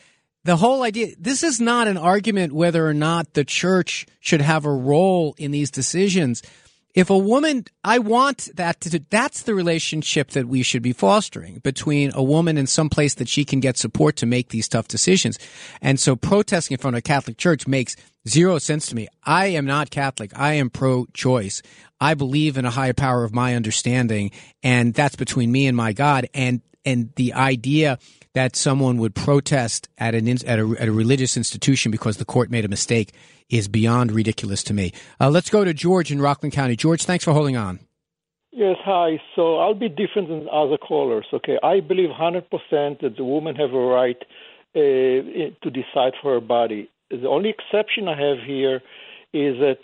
The 0.44 0.56
whole 0.56 0.82
idea. 0.82 1.14
This 1.18 1.42
is 1.42 1.60
not 1.60 1.86
an 1.86 1.96
argument 1.96 2.52
whether 2.52 2.86
or 2.86 2.94
not 2.94 3.34
the 3.34 3.44
church 3.44 4.06
should 4.20 4.40
have 4.40 4.64
a 4.64 4.72
role 4.72 5.34
in 5.38 5.50
these 5.50 5.70
decisions 5.70 6.42
if 6.95 7.11
a 7.11 7.18
woman 7.18 7.64
i 7.84 7.99
want 7.99 8.49
that 8.55 8.80
to 8.80 9.01
that's 9.11 9.43
the 9.43 9.55
relationship 9.55 10.30
that 10.30 10.47
we 10.47 10.62
should 10.62 10.82
be 10.82 10.93
fostering 10.93 11.59
between 11.59 12.11
a 12.14 12.22
woman 12.22 12.57
and 12.57 12.68
some 12.68 12.88
place 12.88 13.14
that 13.14 13.28
she 13.28 13.45
can 13.45 13.61
get 13.61 13.76
support 13.76 14.16
to 14.16 14.26
make 14.26 14.49
these 14.49 14.68
tough 14.68 14.88
decisions. 14.88 15.38
And 15.80 15.99
so 15.99 16.16
protesting 16.16 16.74
in 16.74 16.80
front 16.80 16.97
of 16.97 16.99
a 16.99 17.03
catholic 17.03 17.36
church 17.36 17.66
makes 17.66 17.97
zero 18.28 18.59
sense 18.59 18.86
to 18.86 18.95
me. 18.95 19.09
I 19.24 19.47
am 19.47 19.64
not 19.64 19.91
catholic. 19.91 20.32
I 20.38 20.55
am 20.55 20.70
pro-choice. 20.70 21.62
I 22.01 22.14
believe 22.14 22.57
in 22.57 22.64
a 22.64 22.70
higher 22.70 22.93
power 22.93 23.24
of 23.24 23.34
my 23.34 23.55
understanding 23.55 24.30
and 24.62 24.95
that's 24.95 25.16
between 25.16 25.51
me 25.51 25.66
and 25.66 25.76
my 25.76 25.93
god. 25.93 26.28
And 26.34 26.62
and 26.84 27.11
the 27.16 27.34
idea 27.34 27.99
that 28.34 28.56
someone 28.56 28.98
would 28.98 29.14
protest 29.14 29.88
at 29.98 30.14
an 30.14 30.28
at 30.28 30.58
a, 30.58 30.76
at 30.78 30.88
a 30.88 30.92
religious 30.92 31.36
institution 31.36 31.90
because 31.90 32.16
the 32.18 32.24
court 32.24 32.50
made 32.50 32.64
a 32.64 32.68
mistake 32.68 33.12
is 33.48 33.68
beyond 33.68 34.12
ridiculous 34.12 34.62
to 34.62 34.74
me. 34.74 34.92
Uh, 35.20 35.28
let's 35.28 35.50
go 35.50 35.64
to 35.64 35.74
George 35.74 36.12
in 36.12 36.20
Rockland 36.20 36.52
County. 36.52 36.76
George, 36.76 37.04
thanks 37.04 37.24
for 37.24 37.32
holding 37.32 37.56
on. 37.56 37.80
Yes, 38.52 38.76
hi. 38.84 39.20
So 39.36 39.58
I'll 39.58 39.74
be 39.74 39.88
different 39.88 40.28
than 40.28 40.48
other 40.52 40.76
callers. 40.76 41.26
Okay, 41.32 41.58
I 41.62 41.80
believe 41.80 42.10
100% 42.10 42.42
that 43.00 43.14
the 43.16 43.24
woman 43.24 43.56
have 43.56 43.72
a 43.72 43.78
right 43.78 44.16
uh, 44.74 44.78
to 44.78 45.70
decide 45.70 46.14
for 46.20 46.34
her 46.34 46.40
body. 46.40 46.88
The 47.10 47.28
only 47.28 47.50
exception 47.50 48.08
I 48.08 48.20
have 48.20 48.38
here 48.46 48.76
is 49.32 49.58
that 49.58 49.78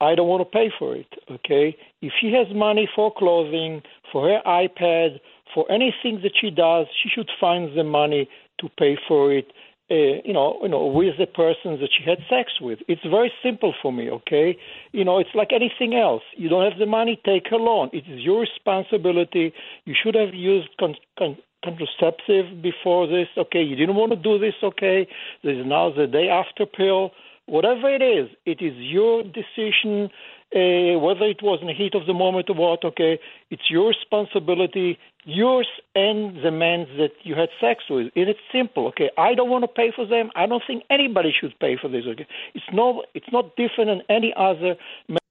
I 0.00 0.14
don't 0.14 0.28
want 0.28 0.40
to 0.40 0.58
pay 0.58 0.72
for 0.78 0.96
it. 0.96 1.08
Okay, 1.30 1.76
if 2.00 2.12
she 2.20 2.32
has 2.32 2.46
money 2.54 2.88
for 2.94 3.12
clothing, 3.12 3.82
for 4.12 4.28
her 4.28 4.40
iPad, 4.46 5.20
for 5.54 5.70
anything 5.70 6.20
that 6.22 6.32
she 6.40 6.50
does, 6.50 6.86
she 7.02 7.08
should 7.08 7.30
find 7.40 7.76
the 7.76 7.84
money 7.84 8.28
to 8.60 8.68
pay 8.78 8.96
for 9.08 9.32
it. 9.32 9.48
Uh, 9.90 10.22
you 10.24 10.32
know, 10.32 10.56
you 10.62 10.68
know, 10.68 10.86
with 10.86 11.18
the 11.18 11.26
person 11.26 11.80
that 11.80 11.90
she 11.96 12.08
had 12.08 12.18
sex 12.30 12.52
with. 12.60 12.78
It's 12.86 13.02
very 13.02 13.32
simple 13.42 13.74
for 13.82 13.92
me. 13.92 14.08
Okay, 14.08 14.56
you 14.92 15.04
know, 15.04 15.18
it's 15.18 15.34
like 15.34 15.48
anything 15.52 15.96
else. 15.96 16.22
You 16.36 16.48
don't 16.48 16.68
have 16.70 16.78
the 16.78 16.86
money, 16.86 17.20
take 17.24 17.50
a 17.50 17.56
loan. 17.56 17.90
It 17.92 18.04
is 18.08 18.20
your 18.20 18.40
responsibility. 18.40 19.52
You 19.86 19.94
should 20.00 20.14
have 20.14 20.32
used 20.32 20.68
con- 20.78 20.94
con- 21.18 21.38
contraceptive 21.64 22.62
before 22.62 23.08
this. 23.08 23.26
Okay, 23.36 23.62
you 23.62 23.74
didn't 23.74 23.96
want 23.96 24.12
to 24.12 24.16
do 24.16 24.38
this. 24.38 24.54
Okay, 24.62 25.08
there's 25.42 25.66
now 25.66 25.90
the 25.92 26.06
day 26.06 26.28
after 26.28 26.66
pill. 26.66 27.10
Whatever 27.46 27.92
it 27.92 28.00
is, 28.00 28.30
it 28.46 28.62
is 28.62 28.74
your 28.76 29.24
decision. 29.24 30.08
Uh, 30.54 30.98
whether 30.98 31.26
it 31.26 31.42
was 31.42 31.58
in 31.60 31.68
the 31.68 31.74
heat 31.74 31.94
of 31.94 32.06
the 32.06 32.14
moment 32.14 32.50
or 32.50 32.56
what, 32.56 32.84
okay, 32.84 33.20
it's 33.50 33.70
your 33.70 33.88
responsibility. 33.88 34.98
Yours 35.24 35.68
and 35.94 36.42
the 36.44 36.50
man's 36.50 36.88
that 36.96 37.12
you 37.22 37.34
had 37.34 37.48
sex 37.60 37.84
with. 37.90 38.08
And 38.16 38.28
it's 38.28 38.40
simple, 38.52 38.88
okay? 38.88 39.10
I 39.18 39.34
don't 39.34 39.50
want 39.50 39.64
to 39.64 39.68
pay 39.68 39.92
for 39.94 40.06
them. 40.06 40.30
I 40.34 40.46
don't 40.46 40.62
think 40.66 40.84
anybody 40.90 41.32
should 41.38 41.58
pay 41.58 41.76
for 41.80 41.88
this, 41.88 42.04
okay? 42.06 42.26
It's 42.54 42.64
no, 42.72 43.04
it's 43.14 43.30
not 43.32 43.56
different 43.56 43.90
than 43.90 44.02
any 44.08 44.32
other 44.36 44.76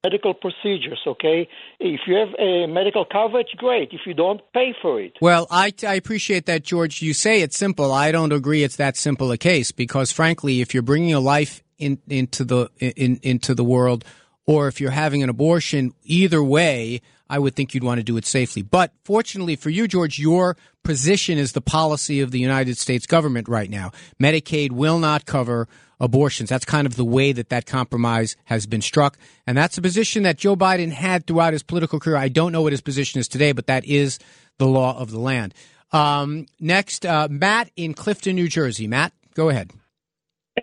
medical 0.04 0.34
procedures, 0.34 1.00
okay? 1.06 1.48
If 1.78 2.00
you 2.06 2.14
have 2.16 2.28
a 2.38 2.66
medical 2.66 3.04
coverage, 3.04 3.48
great. 3.56 3.90
If 3.92 4.02
you 4.06 4.14
don't, 4.14 4.40
pay 4.52 4.74
for 4.80 5.00
it. 5.00 5.14
Well, 5.20 5.46
I, 5.50 5.72
I 5.86 5.94
appreciate 5.94 6.46
that, 6.46 6.62
George. 6.62 7.02
You 7.02 7.12
say 7.12 7.42
it's 7.42 7.56
simple. 7.56 7.92
I 7.92 8.12
don't 8.12 8.32
agree 8.32 8.62
it's 8.62 8.76
that 8.76 8.96
simple 8.96 9.30
a 9.32 9.38
case 9.38 9.72
because, 9.72 10.12
frankly, 10.12 10.60
if 10.60 10.72
you're 10.72 10.82
bringing 10.82 11.12
a 11.12 11.20
life 11.20 11.62
in, 11.78 11.98
into 12.08 12.44
the 12.44 12.70
in, 12.78 13.18
into 13.22 13.54
the 13.54 13.64
world, 13.64 14.04
or 14.50 14.66
if 14.66 14.80
you're 14.80 14.90
having 14.90 15.22
an 15.22 15.28
abortion, 15.28 15.94
either 16.02 16.42
way, 16.42 17.00
I 17.28 17.38
would 17.38 17.54
think 17.54 17.72
you'd 17.72 17.84
want 17.84 17.98
to 17.98 18.02
do 18.02 18.16
it 18.16 18.26
safely. 18.26 18.62
But 18.62 18.92
fortunately 19.04 19.54
for 19.54 19.70
you, 19.70 19.86
George, 19.86 20.18
your 20.18 20.56
position 20.82 21.38
is 21.38 21.52
the 21.52 21.60
policy 21.60 22.20
of 22.20 22.32
the 22.32 22.40
United 22.40 22.76
States 22.76 23.06
government 23.06 23.48
right 23.48 23.70
now. 23.70 23.92
Medicaid 24.20 24.72
will 24.72 24.98
not 24.98 25.24
cover 25.24 25.68
abortions. 26.00 26.50
That's 26.50 26.64
kind 26.64 26.88
of 26.88 26.96
the 26.96 27.04
way 27.04 27.30
that 27.30 27.50
that 27.50 27.64
compromise 27.64 28.34
has 28.46 28.66
been 28.66 28.82
struck. 28.82 29.16
And 29.46 29.56
that's 29.56 29.78
a 29.78 29.82
position 29.82 30.24
that 30.24 30.36
Joe 30.36 30.56
Biden 30.56 30.90
had 30.90 31.28
throughout 31.28 31.52
his 31.52 31.62
political 31.62 32.00
career. 32.00 32.16
I 32.16 32.28
don't 32.28 32.50
know 32.50 32.62
what 32.62 32.72
his 32.72 32.80
position 32.80 33.20
is 33.20 33.28
today, 33.28 33.52
but 33.52 33.68
that 33.68 33.84
is 33.84 34.18
the 34.58 34.66
law 34.66 34.98
of 34.98 35.12
the 35.12 35.20
land. 35.20 35.54
Um, 35.92 36.46
next, 36.58 37.06
uh, 37.06 37.28
Matt 37.30 37.70
in 37.76 37.94
Clifton, 37.94 38.34
New 38.34 38.48
Jersey. 38.48 38.88
Matt, 38.88 39.12
go 39.34 39.48
ahead. 39.48 39.70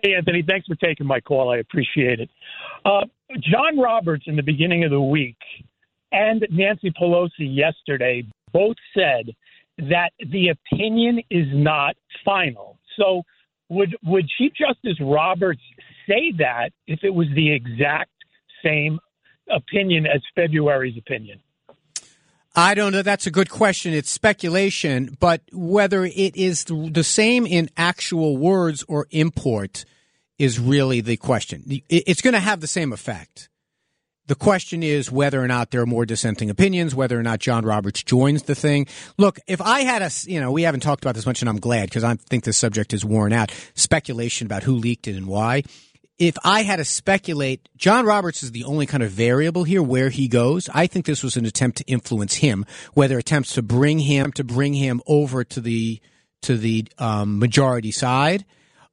Hey, 0.02 0.14
Anthony, 0.14 0.44
thanks 0.46 0.66
for 0.66 0.74
taking 0.76 1.06
my 1.06 1.20
call. 1.20 1.50
I 1.50 1.58
appreciate 1.58 2.20
it. 2.20 2.30
Uh, 2.84 3.02
John 3.40 3.78
Roberts, 3.78 4.24
in 4.26 4.36
the 4.36 4.42
beginning 4.42 4.84
of 4.84 4.90
the 4.90 5.00
week, 5.00 5.36
and 6.12 6.46
Nancy 6.50 6.90
Pelosi 6.90 7.30
yesterday 7.38 8.24
both 8.52 8.76
said 8.96 9.30
that 9.78 10.10
the 10.30 10.48
opinion 10.48 11.20
is 11.30 11.46
not 11.52 11.96
final. 12.24 12.78
So, 12.98 13.22
would 13.68 13.96
would 14.04 14.26
Chief 14.38 14.52
Justice 14.54 14.98
Roberts 15.00 15.60
say 16.08 16.32
that 16.38 16.70
if 16.86 17.00
it 17.02 17.12
was 17.12 17.26
the 17.34 17.52
exact 17.52 18.10
same 18.64 18.98
opinion 19.50 20.06
as 20.06 20.22
February's 20.34 20.96
opinion? 20.96 21.38
I 22.58 22.74
don't 22.74 22.90
know. 22.90 23.02
That's 23.02 23.28
a 23.28 23.30
good 23.30 23.50
question. 23.50 23.94
It's 23.94 24.10
speculation, 24.10 25.16
but 25.20 25.42
whether 25.52 26.04
it 26.04 26.34
is 26.34 26.64
the 26.64 27.04
same 27.04 27.46
in 27.46 27.70
actual 27.76 28.36
words 28.36 28.84
or 28.88 29.06
import 29.12 29.84
is 30.40 30.58
really 30.58 31.00
the 31.00 31.16
question. 31.18 31.62
It's 31.88 32.20
going 32.20 32.34
to 32.34 32.40
have 32.40 32.58
the 32.60 32.66
same 32.66 32.92
effect. 32.92 33.48
The 34.26 34.34
question 34.34 34.82
is 34.82 35.10
whether 35.10 35.40
or 35.40 35.46
not 35.46 35.70
there 35.70 35.80
are 35.82 35.86
more 35.86 36.04
dissenting 36.04 36.50
opinions, 36.50 36.96
whether 36.96 37.16
or 37.16 37.22
not 37.22 37.38
John 37.38 37.64
Roberts 37.64 38.02
joins 38.02 38.42
the 38.42 38.56
thing. 38.56 38.88
Look, 39.18 39.38
if 39.46 39.60
I 39.60 39.82
had 39.82 40.02
a, 40.02 40.10
you 40.24 40.40
know, 40.40 40.50
we 40.50 40.64
haven't 40.64 40.80
talked 40.80 41.04
about 41.04 41.14
this 41.14 41.26
much 41.26 41.40
and 41.40 41.48
I'm 41.48 41.60
glad 41.60 41.88
because 41.88 42.02
I 42.02 42.16
think 42.16 42.42
this 42.42 42.58
subject 42.58 42.92
is 42.92 43.04
worn 43.04 43.32
out. 43.32 43.52
Speculation 43.74 44.46
about 44.46 44.64
who 44.64 44.74
leaked 44.74 45.06
it 45.06 45.14
and 45.14 45.28
why. 45.28 45.62
If 46.18 46.36
I 46.44 46.62
had 46.62 46.76
to 46.76 46.84
speculate, 46.84 47.68
John 47.76 48.04
Roberts 48.04 48.42
is 48.42 48.50
the 48.50 48.64
only 48.64 48.86
kind 48.86 49.02
of 49.04 49.10
variable 49.10 49.64
here 49.64 49.82
where 49.82 50.10
he 50.10 50.26
goes. 50.26 50.68
I 50.74 50.88
think 50.88 51.06
this 51.06 51.22
was 51.22 51.36
an 51.36 51.46
attempt 51.46 51.78
to 51.78 51.84
influence 51.84 52.36
him, 52.36 52.66
whether 52.94 53.18
attempts 53.18 53.54
to 53.54 53.62
bring 53.62 54.00
him, 54.00 54.32
to 54.32 54.42
bring 54.42 54.74
him 54.74 55.00
over 55.06 55.44
to 55.44 55.60
the, 55.60 56.00
to 56.42 56.56
the 56.56 56.86
um, 56.98 57.38
majority 57.38 57.92
side 57.92 58.44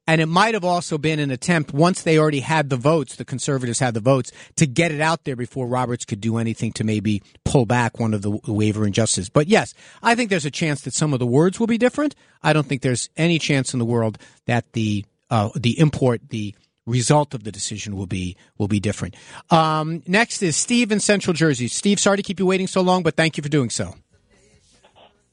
and 0.07 0.21
it 0.21 0.28
might 0.28 0.53
have 0.53 0.63
also 0.63 0.97
been 0.97 1.19
an 1.19 1.32
attempt, 1.32 1.73
once 1.73 2.03
they 2.03 2.19
already 2.19 2.41
had 2.41 2.69
the 2.69 2.78
votes, 2.78 3.15
the 3.15 3.26
conservatives 3.26 3.80
had 3.80 3.93
the 3.93 3.99
votes, 3.99 4.32
to 4.57 4.67
get 4.67 4.91
it 4.91 5.01
out 5.01 5.23
there 5.23 5.36
before 5.36 5.67
Roberts 5.67 6.05
could 6.05 6.21
do 6.21 6.38
anything 6.38 6.71
to 6.73 6.84
maybe 6.84 7.23
pull 7.43 7.65
back 7.65 7.99
one 7.99 8.13
of 8.13 8.21
the 8.21 8.39
waiver 8.47 8.86
injustices. 8.86 9.30
But 9.30 9.47
yes, 9.47 9.73
I 10.03 10.13
think 10.13 10.30
there's 10.30 10.45
a 10.45 10.51
chance 10.51 10.82
that 10.82 10.93
some 10.93 11.13
of 11.13 11.19
the 11.19 11.26
words 11.26 11.59
will 11.59 11.67
be 11.67 11.80
different. 11.80 12.15
I 12.43 12.53
don't 12.53 12.67
think 12.67 12.82
there's 12.82 13.09
any 13.17 13.39
chance 13.39 13.73
in 13.73 13.80
the 13.80 13.86
world 13.86 14.17
that 14.45 14.73
the 14.73 15.05
uh, 15.32 15.49
the 15.55 15.80
import, 15.80 16.21
the 16.30 16.53
result 16.86 17.33
of 17.33 17.43
the 17.43 17.51
decision 17.51 17.95
will 17.95 18.07
be 18.07 18.38
will 18.57 18.67
be 18.67 18.79
different. 18.79 19.15
Um, 19.49 20.03
next 20.07 20.41
is 20.41 20.55
Steve 20.55 20.91
in 20.91 20.99
Central 20.99 21.33
Jersey. 21.33 21.67
Steve, 21.67 21.99
sorry 21.99 22.17
to 22.17 22.23
keep 22.23 22.39
you 22.39 22.45
waiting 22.45 22.67
so 22.67 22.81
long, 22.81 23.03
but 23.03 23.15
thank 23.15 23.38
you 23.38 23.43
for 23.43 23.49
doing 23.49 23.69
so. 23.69 23.95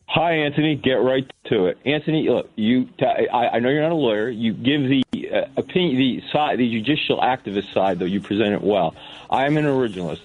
Hi, 0.06 0.32
Anthony. 0.32 0.74
Get 0.76 0.96
right 0.96 1.30
to 1.46 1.66
it. 1.66 1.78
Anthony, 1.86 2.28
look, 2.28 2.50
you—I 2.56 3.58
know 3.60 3.70
you're 3.70 3.80
not 3.80 3.92
a 3.92 3.94
lawyer. 3.94 4.28
You 4.28 4.52
give 4.52 4.82
the 4.82 5.02
uh, 5.32 5.46
opinion, 5.56 5.96
the 5.96 6.22
side, 6.30 6.58
the 6.58 6.70
judicial 6.70 7.18
activist 7.18 7.72
side, 7.72 7.98
though 7.98 8.04
you 8.04 8.20
present 8.20 8.52
it 8.52 8.62
well. 8.62 8.94
I 9.30 9.46
am 9.46 9.56
an 9.56 9.64
originalist. 9.64 10.20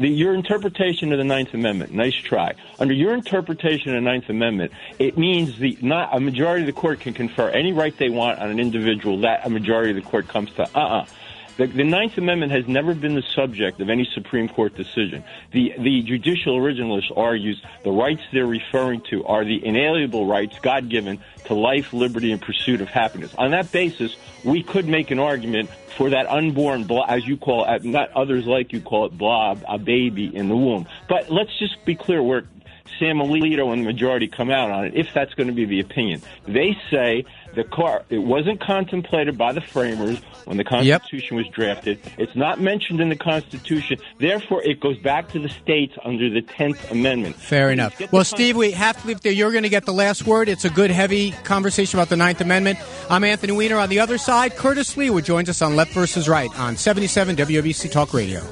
The, 0.00 0.08
your 0.08 0.34
interpretation 0.34 1.12
of 1.12 1.18
the 1.18 1.24
Ninth 1.24 1.52
Amendment, 1.52 1.92
nice 1.92 2.14
try. 2.14 2.54
Under 2.78 2.94
your 2.94 3.12
interpretation 3.12 3.90
of 3.90 3.96
the 3.96 4.10
Ninth 4.10 4.30
Amendment, 4.30 4.72
it 4.98 5.18
means 5.18 5.58
the 5.58 5.76
not 5.82 6.16
a 6.16 6.20
majority 6.20 6.62
of 6.62 6.74
the 6.74 6.80
court 6.80 7.00
can 7.00 7.12
confer 7.12 7.50
any 7.50 7.74
right 7.74 7.94
they 7.98 8.08
want 8.08 8.38
on 8.38 8.48
an 8.48 8.58
individual 8.58 9.20
that 9.20 9.46
a 9.46 9.50
majority 9.50 9.90
of 9.90 10.02
the 10.02 10.10
court 10.10 10.26
comes 10.26 10.50
to. 10.52 10.62
Uh-uh. 10.62 11.04
The, 11.58 11.66
the, 11.66 11.84
Ninth 11.84 12.16
Amendment 12.16 12.50
has 12.52 12.66
never 12.66 12.94
been 12.94 13.14
the 13.14 13.24
subject 13.34 13.78
of 13.82 13.90
any 13.90 14.08
Supreme 14.14 14.48
Court 14.48 14.74
decision. 14.74 15.22
The, 15.52 15.74
the 15.78 16.00
judicial 16.00 16.58
originalist 16.58 17.14
argues 17.14 17.62
the 17.84 17.90
rights 17.90 18.22
they're 18.32 18.46
referring 18.46 19.02
to 19.10 19.26
are 19.26 19.44
the 19.44 19.62
inalienable 19.62 20.26
rights 20.26 20.58
God 20.62 20.88
given 20.88 21.20
to 21.44 21.52
life, 21.54 21.92
liberty, 21.92 22.32
and 22.32 22.40
pursuit 22.40 22.80
of 22.80 22.88
happiness. 22.88 23.34
On 23.36 23.50
that 23.50 23.70
basis, 23.70 24.16
we 24.44 24.62
could 24.62 24.86
make 24.86 25.10
an 25.10 25.18
argument 25.18 25.70
for 25.96 26.10
that 26.10 26.26
unborn, 26.28 26.88
as 27.08 27.26
you 27.26 27.36
call 27.36 27.64
it, 27.64 27.84
not 27.84 28.10
others 28.12 28.46
like 28.46 28.72
you 28.72 28.80
call 28.80 29.06
it, 29.06 29.16
blob, 29.16 29.62
a 29.68 29.78
baby 29.78 30.34
in 30.34 30.48
the 30.48 30.56
womb. 30.56 30.86
But 31.08 31.30
let's 31.30 31.56
just 31.58 31.84
be 31.84 31.94
clear 31.94 32.22
where 32.22 32.44
Sam 32.98 33.18
Alito 33.18 33.72
and 33.72 33.82
the 33.82 33.86
majority 33.86 34.28
come 34.28 34.50
out 34.50 34.70
on 34.70 34.86
it, 34.86 34.94
if 34.94 35.12
that's 35.12 35.34
going 35.34 35.46
to 35.46 35.52
be 35.52 35.64
the 35.64 35.80
opinion. 35.80 36.22
They 36.46 36.76
say 36.90 37.24
the 37.54 37.64
car 37.64 38.04
it 38.10 38.18
wasn't 38.18 38.60
contemplated 38.60 39.36
by 39.36 39.52
the 39.52 39.60
framers 39.60 40.18
when 40.44 40.56
the 40.56 40.64
Constitution 40.64 41.36
yep. 41.36 41.46
was 41.46 41.54
drafted. 41.54 41.98
It's 42.18 42.34
not 42.34 42.60
mentioned 42.60 43.00
in 43.00 43.08
the 43.08 43.16
Constitution. 43.16 43.98
Therefore, 44.18 44.62
it 44.62 44.80
goes 44.80 44.98
back 44.98 45.28
to 45.32 45.38
the 45.38 45.48
states 45.48 45.94
under 46.04 46.30
the 46.30 46.42
Tenth 46.42 46.90
Amendment. 46.90 47.36
Fair 47.36 47.70
enough. 47.70 48.00
Well, 48.12 48.24
Steve, 48.24 48.56
we 48.56 48.72
have 48.72 49.00
to 49.00 49.08
leave 49.08 49.20
there. 49.20 49.32
You're 49.32 49.52
going 49.52 49.62
to 49.62 49.68
get 49.68 49.86
the 49.86 49.92
last 49.92 50.26
word. 50.26 50.48
It's 50.48 50.64
a 50.64 50.70
good, 50.70 50.90
heavy 50.90 51.32
conversation 51.44 51.98
about 51.98 52.08
the 52.08 52.16
Ninth 52.16 52.40
Amendment. 52.40 52.78
I'm 53.08 53.24
Anthony 53.24 53.52
Weiner. 53.52 53.76
On 53.76 53.88
the 53.88 54.00
other 54.00 54.18
side, 54.18 54.56
Curtis 54.56 54.94
Sliwa 54.94 55.22
joins 55.24 55.48
us 55.48 55.62
on 55.62 55.76
Left 55.76 55.92
versus 55.92 56.28
Right 56.28 56.50
on 56.58 56.76
77 56.76 57.36
WABC 57.36 57.90
Talk 57.90 58.12
Radio. 58.14 58.42